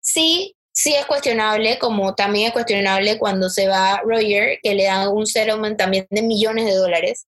Sí, 0.01 0.55
sí 0.71 0.93
es 0.93 1.05
cuestionable, 1.05 1.79
como 1.79 2.13
también 2.13 2.47
es 2.47 2.53
cuestionable 2.53 3.17
cuando 3.17 3.49
se 3.49 3.67
va 3.67 4.01
Roger, 4.05 4.59
que 4.61 4.75
le 4.75 4.83
dan 4.85 5.07
un 5.09 5.25
settlement 5.25 5.77
también 5.77 6.05
de 6.09 6.21
millones 6.21 6.65
de 6.65 6.75
dólares. 6.75 7.25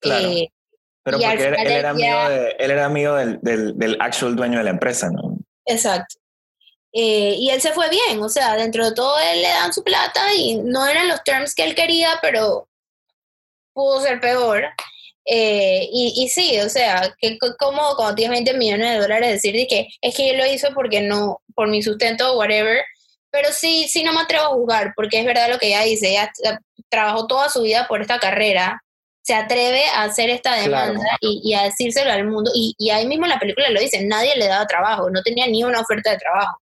Claro. 0.00 0.28
Eh, 0.28 0.48
Pero 1.02 1.18
porque 1.18 1.44
él, 1.44 1.54
él 1.58 1.72
era 1.72 1.90
amigo, 1.90 2.28
de, 2.28 2.56
él 2.58 2.70
era 2.70 2.84
amigo 2.86 3.14
del, 3.16 3.38
del, 3.42 3.76
del 3.78 3.96
actual 4.00 4.36
dueño 4.36 4.58
de 4.58 4.64
la 4.64 4.70
empresa, 4.70 5.10
¿no? 5.10 5.36
Exacto. 5.66 6.16
Eh, 6.96 7.34
y 7.38 7.50
él 7.50 7.60
se 7.60 7.72
fue 7.72 7.88
bien, 7.90 8.22
o 8.22 8.28
sea, 8.28 8.54
dentro 8.56 8.84
de 8.88 8.94
todo 8.94 9.18
él 9.18 9.42
le 9.42 9.48
dan 9.48 9.72
su 9.72 9.82
plata 9.82 10.32
y 10.32 10.54
no 10.58 10.86
eran 10.86 11.08
los 11.08 11.24
terms 11.24 11.52
que 11.54 11.64
él 11.64 11.74
quería, 11.74 12.20
pero 12.22 12.68
pudo 13.72 14.00
ser 14.00 14.20
peor. 14.20 14.64
Eh, 15.26 15.88
y, 15.90 16.12
y 16.24 16.28
sí, 16.28 16.60
o 16.60 16.68
sea, 16.68 17.14
que 17.18 17.38
co- 17.38 17.56
como 17.58 17.80
cuando 17.96 18.14
tienes 18.14 18.36
20 18.44 18.54
millones 18.58 18.92
de 18.92 18.98
dólares 19.00 19.30
decir 19.30 19.54
de 19.54 19.66
que 19.66 19.88
es 20.00 20.14
que 20.14 20.30
él 20.30 20.38
lo 20.38 20.46
hizo 20.46 20.68
porque 20.74 21.00
no, 21.00 21.40
por 21.54 21.68
mi 21.68 21.82
sustento 21.82 22.32
o 22.32 22.38
whatever, 22.38 22.84
pero 23.30 23.48
sí, 23.52 23.88
sí 23.88 24.04
no 24.04 24.12
me 24.12 24.20
atrevo 24.20 24.44
a 24.44 24.48
jugar, 24.50 24.92
porque 24.94 25.18
es 25.20 25.24
verdad 25.26 25.48
lo 25.50 25.58
que 25.58 25.68
ella 25.68 25.80
dice, 25.82 26.10
ella 26.10 26.30
tra- 26.40 26.60
trabajó 26.90 27.26
toda 27.26 27.48
su 27.48 27.62
vida 27.62 27.88
por 27.88 28.02
esta 28.02 28.18
carrera, 28.20 28.80
se 29.22 29.34
atreve 29.34 29.86
a 29.86 30.04
hacer 30.04 30.28
esta 30.30 30.50
Claro. 30.62 30.92
demanda 30.92 31.16
y, 31.20 31.40
y 31.42 31.54
a 31.54 31.62
decírselo 31.64 32.12
al 32.12 32.26
mundo, 32.28 32.50
y, 32.54 32.74
y 32.78 32.90
ahí 32.90 33.06
mismo 33.06 33.24
en 33.24 33.30
la 33.30 33.38
película 33.40 33.70
lo 33.70 33.80
dice, 33.80 34.04
nadie 34.04 34.36
le 34.36 34.46
daba 34.46 34.66
trabajo, 34.66 35.08
no 35.10 35.22
tenía 35.22 35.46
ni 35.48 35.64
una 35.64 35.80
oferta 35.80 36.10
de 36.10 36.18
trabajo. 36.18 36.60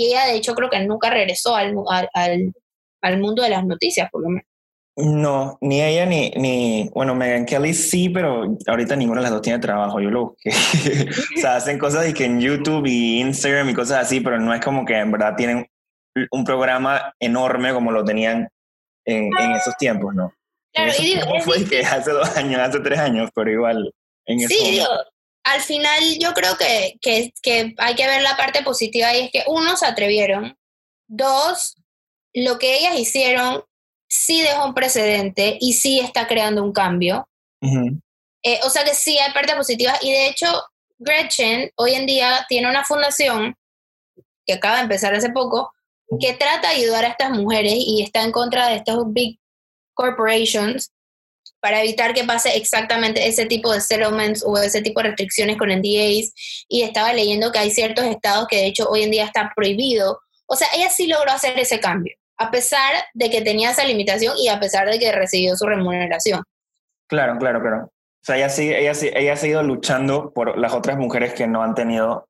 Y 0.00 0.06
ella 0.06 0.24
de 0.24 0.36
hecho 0.36 0.54
creo 0.54 0.70
que 0.70 0.80
nunca 0.80 1.10
regresó 1.10 1.54
al, 1.54 1.74
al, 2.14 2.54
al, 3.02 3.20
mundo 3.20 3.42
de 3.42 3.50
las 3.50 3.66
noticias, 3.66 4.08
por 4.10 4.22
lo 4.22 4.30
menos. 4.30 4.46
No, 4.96 5.58
ni 5.60 5.82
ella 5.82 6.06
ni, 6.06 6.30
ni, 6.30 6.88
bueno, 6.94 7.14
Megan 7.14 7.44
Kelly 7.44 7.74
sí, 7.74 8.08
pero 8.08 8.56
ahorita 8.66 8.96
ninguna 8.96 9.20
de 9.20 9.24
las 9.24 9.32
dos 9.32 9.42
tiene 9.42 9.58
trabajo, 9.58 10.00
yo 10.00 10.08
lo 10.08 10.30
busqué. 10.30 10.48
o 11.36 11.40
sea, 11.40 11.56
hacen 11.56 11.78
cosas 11.78 12.08
y 12.08 12.14
que 12.14 12.24
en 12.24 12.40
YouTube 12.40 12.86
y 12.86 13.20
Instagram 13.20 13.68
y 13.68 13.74
cosas 13.74 14.06
así, 14.06 14.20
pero 14.20 14.40
no 14.40 14.54
es 14.54 14.64
como 14.64 14.86
que 14.86 14.96
en 14.96 15.12
verdad 15.12 15.34
tienen 15.36 15.66
un 16.30 16.44
programa 16.44 17.14
enorme 17.20 17.74
como 17.74 17.92
lo 17.92 18.02
tenían 18.02 18.48
en, 19.04 19.30
en 19.38 19.52
esos 19.52 19.76
tiempos, 19.76 20.14
¿no? 20.14 20.32
Claro, 20.72 20.92
y 20.98 21.02
digo, 21.02 21.40
fue 21.40 21.62
que 21.68 21.80
hace 21.80 22.10
dos 22.10 22.34
años, 22.38 22.58
hace 22.58 22.80
tres 22.80 23.00
años, 23.00 23.28
pero 23.34 23.50
igual. 23.50 23.92
En 24.24 24.38
Sí, 24.48 24.70
digo, 24.70 24.86
al 25.44 25.60
final 25.60 26.02
yo 26.18 26.32
creo 26.32 26.56
que, 26.56 26.96
que, 27.00 27.32
que 27.42 27.74
hay 27.78 27.94
que 27.94 28.06
ver 28.06 28.22
la 28.22 28.36
parte 28.36 28.62
positiva 28.62 29.14
y 29.14 29.20
es 29.22 29.30
que 29.30 29.44
uno, 29.46 29.76
se 29.76 29.86
atrevieron, 29.86 30.56
dos, 31.08 31.76
lo 32.34 32.58
que 32.58 32.78
ellas 32.78 32.98
hicieron 32.98 33.64
sí 34.08 34.42
dejó 34.42 34.66
un 34.66 34.74
precedente 34.74 35.56
y 35.60 35.74
sí 35.74 36.00
está 36.00 36.26
creando 36.26 36.62
un 36.62 36.72
cambio. 36.72 37.28
Eh, 38.42 38.58
o 38.64 38.70
sea 38.70 38.84
que 38.84 38.94
sí 38.94 39.18
hay 39.18 39.32
partes 39.32 39.54
positivas 39.54 39.98
y 40.02 40.12
de 40.12 40.28
hecho 40.28 40.46
Gretchen 40.98 41.70
hoy 41.76 41.94
en 41.94 42.06
día 42.06 42.46
tiene 42.48 42.70
una 42.70 42.84
fundación 42.84 43.54
que 44.46 44.54
acaba 44.54 44.76
de 44.76 44.82
empezar 44.82 45.14
hace 45.14 45.30
poco 45.30 45.72
que 46.18 46.32
trata 46.32 46.70
de 46.70 46.76
ayudar 46.76 47.04
a 47.04 47.08
estas 47.08 47.30
mujeres 47.30 47.74
y 47.76 48.02
está 48.02 48.22
en 48.22 48.32
contra 48.32 48.68
de 48.68 48.76
estos 48.76 49.04
big 49.08 49.38
corporations 49.94 50.90
para 51.60 51.80
evitar 51.80 52.14
que 52.14 52.24
pase 52.24 52.56
exactamente 52.56 53.26
ese 53.26 53.46
tipo 53.46 53.72
de 53.72 53.80
settlements 53.80 54.42
o 54.44 54.56
ese 54.58 54.82
tipo 54.82 55.00
de 55.00 55.08
restricciones 55.08 55.56
con 55.56 55.68
NDAs 55.68 56.32
y 56.68 56.82
estaba 56.82 57.12
leyendo 57.12 57.52
que 57.52 57.58
hay 57.58 57.70
ciertos 57.70 58.04
estados 58.06 58.46
que 58.48 58.56
de 58.56 58.66
hecho 58.66 58.88
hoy 58.88 59.02
en 59.02 59.10
día 59.10 59.24
está 59.24 59.52
prohibido. 59.54 60.20
O 60.46 60.56
sea, 60.56 60.68
ella 60.74 60.90
sí 60.90 61.06
logró 61.06 61.30
hacer 61.30 61.58
ese 61.58 61.78
cambio, 61.78 62.14
a 62.36 62.50
pesar 62.50 62.94
de 63.14 63.30
que 63.30 63.42
tenía 63.42 63.70
esa 63.70 63.84
limitación 63.84 64.34
y 64.38 64.48
a 64.48 64.58
pesar 64.58 64.88
de 64.90 64.98
que 64.98 65.12
recibió 65.12 65.56
su 65.56 65.66
remuneración. 65.66 66.42
Claro, 67.06 67.38
claro, 67.38 67.60
claro. 67.60 67.84
O 67.84 68.24
sea, 68.24 68.36
ella, 68.36 68.48
sí, 68.48 68.72
ella, 68.72 68.94
sí, 68.94 69.10
ella 69.14 69.32
ha 69.32 69.36
seguido 69.36 69.62
luchando 69.62 70.32
por 70.32 70.58
las 70.58 70.74
otras 70.74 70.98
mujeres 70.98 71.32
que 71.34 71.46
no 71.46 71.62
han 71.62 71.74
tenido, 71.74 72.10
o 72.12 72.26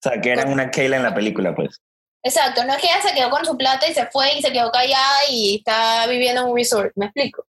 sea, 0.00 0.20
que 0.20 0.30
eran 0.30 0.52
una 0.52 0.70
Kayla 0.70 0.96
en 0.96 1.02
la 1.02 1.14
película, 1.14 1.54
pues. 1.54 1.80
Exacto, 2.22 2.64
no 2.64 2.74
es 2.74 2.80
que 2.80 2.88
ella 2.88 3.00
se 3.00 3.14
quedó 3.14 3.30
con 3.30 3.44
su 3.44 3.56
plata 3.56 3.88
y 3.88 3.94
se 3.94 4.06
fue 4.06 4.34
y 4.36 4.42
se 4.42 4.52
quedó 4.52 4.70
callada 4.72 5.18
y 5.30 5.56
está 5.56 6.06
viviendo 6.08 6.42
en 6.42 6.48
un 6.48 6.56
resort, 6.56 6.92
¿me 6.96 7.06
explico? 7.06 7.46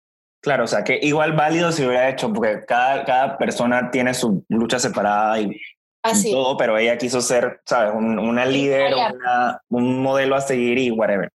Claro, 0.46 0.62
o 0.62 0.66
sea, 0.68 0.84
que 0.84 1.00
igual 1.02 1.32
válido 1.32 1.72
si 1.72 1.84
hubiera 1.84 2.08
hecho, 2.08 2.32
porque 2.32 2.64
cada, 2.68 3.04
cada 3.04 3.36
persona 3.36 3.90
tiene 3.90 4.14
su 4.14 4.44
lucha 4.48 4.78
separada 4.78 5.40
y 5.40 5.60
Así. 6.04 6.30
todo, 6.30 6.56
pero 6.56 6.78
ella 6.78 6.96
quiso 6.96 7.20
ser, 7.20 7.62
¿sabes? 7.66 7.92
Un- 7.92 8.20
una 8.20 8.46
líder, 8.46 8.94
una- 8.94 9.60
un 9.70 10.00
modelo 10.00 10.36
a 10.36 10.40
seguir 10.40 10.78
y 10.78 10.92
whatever. 10.92 11.32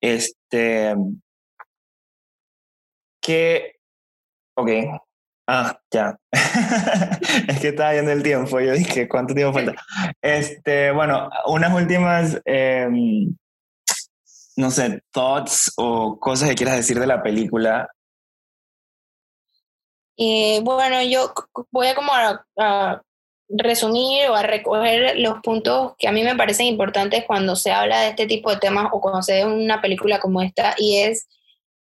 Este. 0.00 0.94
Que. 3.20 3.74
Ok. 4.56 4.70
Ah, 5.46 5.78
ya. 5.90 6.16
es 7.48 7.60
que 7.60 7.68
estaba 7.68 7.92
viendo 7.92 8.12
el 8.12 8.22
tiempo. 8.22 8.60
Yo 8.60 8.72
dije, 8.72 9.10
¿cuánto 9.10 9.34
tiempo 9.34 9.52
falta? 9.52 9.74
Este, 10.22 10.90
bueno, 10.92 11.28
unas 11.48 11.74
últimas. 11.74 12.40
em, 12.46 13.36
no 14.56 14.70
sé, 14.70 15.02
thoughts 15.12 15.70
o 15.76 16.18
cosas 16.18 16.48
que 16.48 16.54
quieras 16.54 16.76
decir 16.76 16.98
de 16.98 17.06
la 17.06 17.22
película. 17.22 17.90
Eh, 20.24 20.60
bueno, 20.62 21.02
yo 21.02 21.34
voy 21.72 21.88
a 21.88 21.96
como 21.96 22.12
resumir 23.48 24.28
o 24.28 24.36
a 24.36 24.44
recoger 24.44 25.18
los 25.18 25.40
puntos 25.42 25.94
que 25.98 26.06
a 26.06 26.12
mí 26.12 26.22
me 26.22 26.36
parecen 26.36 26.66
importantes 26.66 27.24
cuando 27.26 27.56
se 27.56 27.72
habla 27.72 28.02
de 28.02 28.10
este 28.10 28.26
tipo 28.26 28.48
de 28.48 28.58
temas 28.58 28.86
o 28.92 29.00
cuando 29.00 29.20
se 29.22 29.34
ve 29.34 29.46
una 29.46 29.82
película 29.82 30.20
como 30.20 30.40
esta 30.40 30.76
y 30.78 30.98
es 30.98 31.26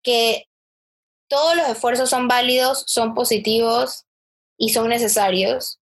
que 0.04 0.46
todos 1.26 1.56
los 1.56 1.68
esfuerzos 1.68 2.10
son 2.10 2.28
válidos, 2.28 2.84
son 2.86 3.12
positivos 3.12 4.04
y 4.56 4.68
son 4.68 4.88
necesarios, 4.88 5.80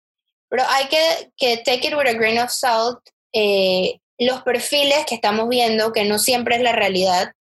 pero 0.49 0.63
hay 0.69 0.87
que, 0.87 1.31
que 1.37 1.57
take 1.57 1.89
it 1.89 1.93
with 1.93 2.07
a 2.07 2.13
grain 2.13 2.39
of 2.39 2.49
salt. 2.49 2.97
eh, 3.31 3.99
los 4.17 4.41
perfiles 4.41 5.05
que 5.05 5.13
estamos 5.13 5.47
viendo, 5.49 5.93
que 5.93 6.03
no 6.03 6.17
siempre 6.17 6.55
es 6.55 6.63
la 6.63 6.71
realidad, 6.71 7.31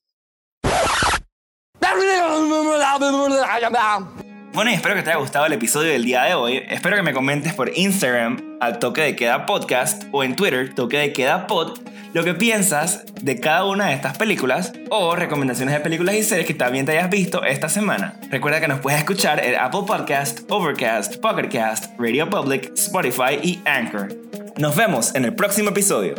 Bueno, 4.55 4.71
y 4.71 4.75
espero 4.75 4.95
que 4.95 5.03
te 5.03 5.09
haya 5.09 5.19
gustado 5.19 5.47
el 5.47 5.53
episodio 5.55 5.93
del 5.93 6.05
día 6.05 6.25
de 6.25 6.35
hoy. 6.35 6.63
Espero 6.69 6.95
que 6.95 7.03
me 7.03 7.15
comentes 7.15 7.55
por 7.55 7.71
Instagram 7.75 8.59
al 8.61 8.79
toque 8.79 9.01
de 9.01 9.17
queda 9.17 9.47
podcast 9.47 10.05
o 10.13 10.23
en 10.23 10.37
Twitter 10.37 10.75
toque 10.75 10.99
de 10.99 11.13
queda 11.15 11.47
pod 11.47 11.79
lo 12.13 12.23
que 12.23 12.35
piensas 12.35 13.05
de 13.23 13.41
cada 13.41 13.65
una 13.65 13.87
de 13.87 13.95
estas 13.95 14.19
películas 14.19 14.75
o 14.91 15.17
recomendaciones 15.17 15.75
de 15.75 15.81
películas 15.81 16.17
y 16.17 16.23
series 16.23 16.47
que 16.47 16.53
también 16.53 16.85
te 16.85 16.93
hayas 16.93 17.09
visto 17.09 17.43
esta 17.45 17.71
semana. 17.71 18.21
Recuerda 18.31 18.61
que 18.61 18.69
nos 18.69 18.81
puedes 18.81 18.99
escuchar 18.99 19.43
en 19.43 19.59
Apple 19.59 19.85
Podcast, 19.87 20.41
Overcast, 20.51 21.17
Pocket 21.17 21.49
Cast, 21.49 21.99
Radio 21.99 22.29
Public, 22.29 22.73
Spotify 22.75 23.39
y 23.43 23.59
Anchor. 23.65 24.15
Nos 24.59 24.77
vemos 24.77 25.15
en 25.15 25.25
el 25.25 25.35
próximo 25.35 25.71
episodio. 25.71 26.15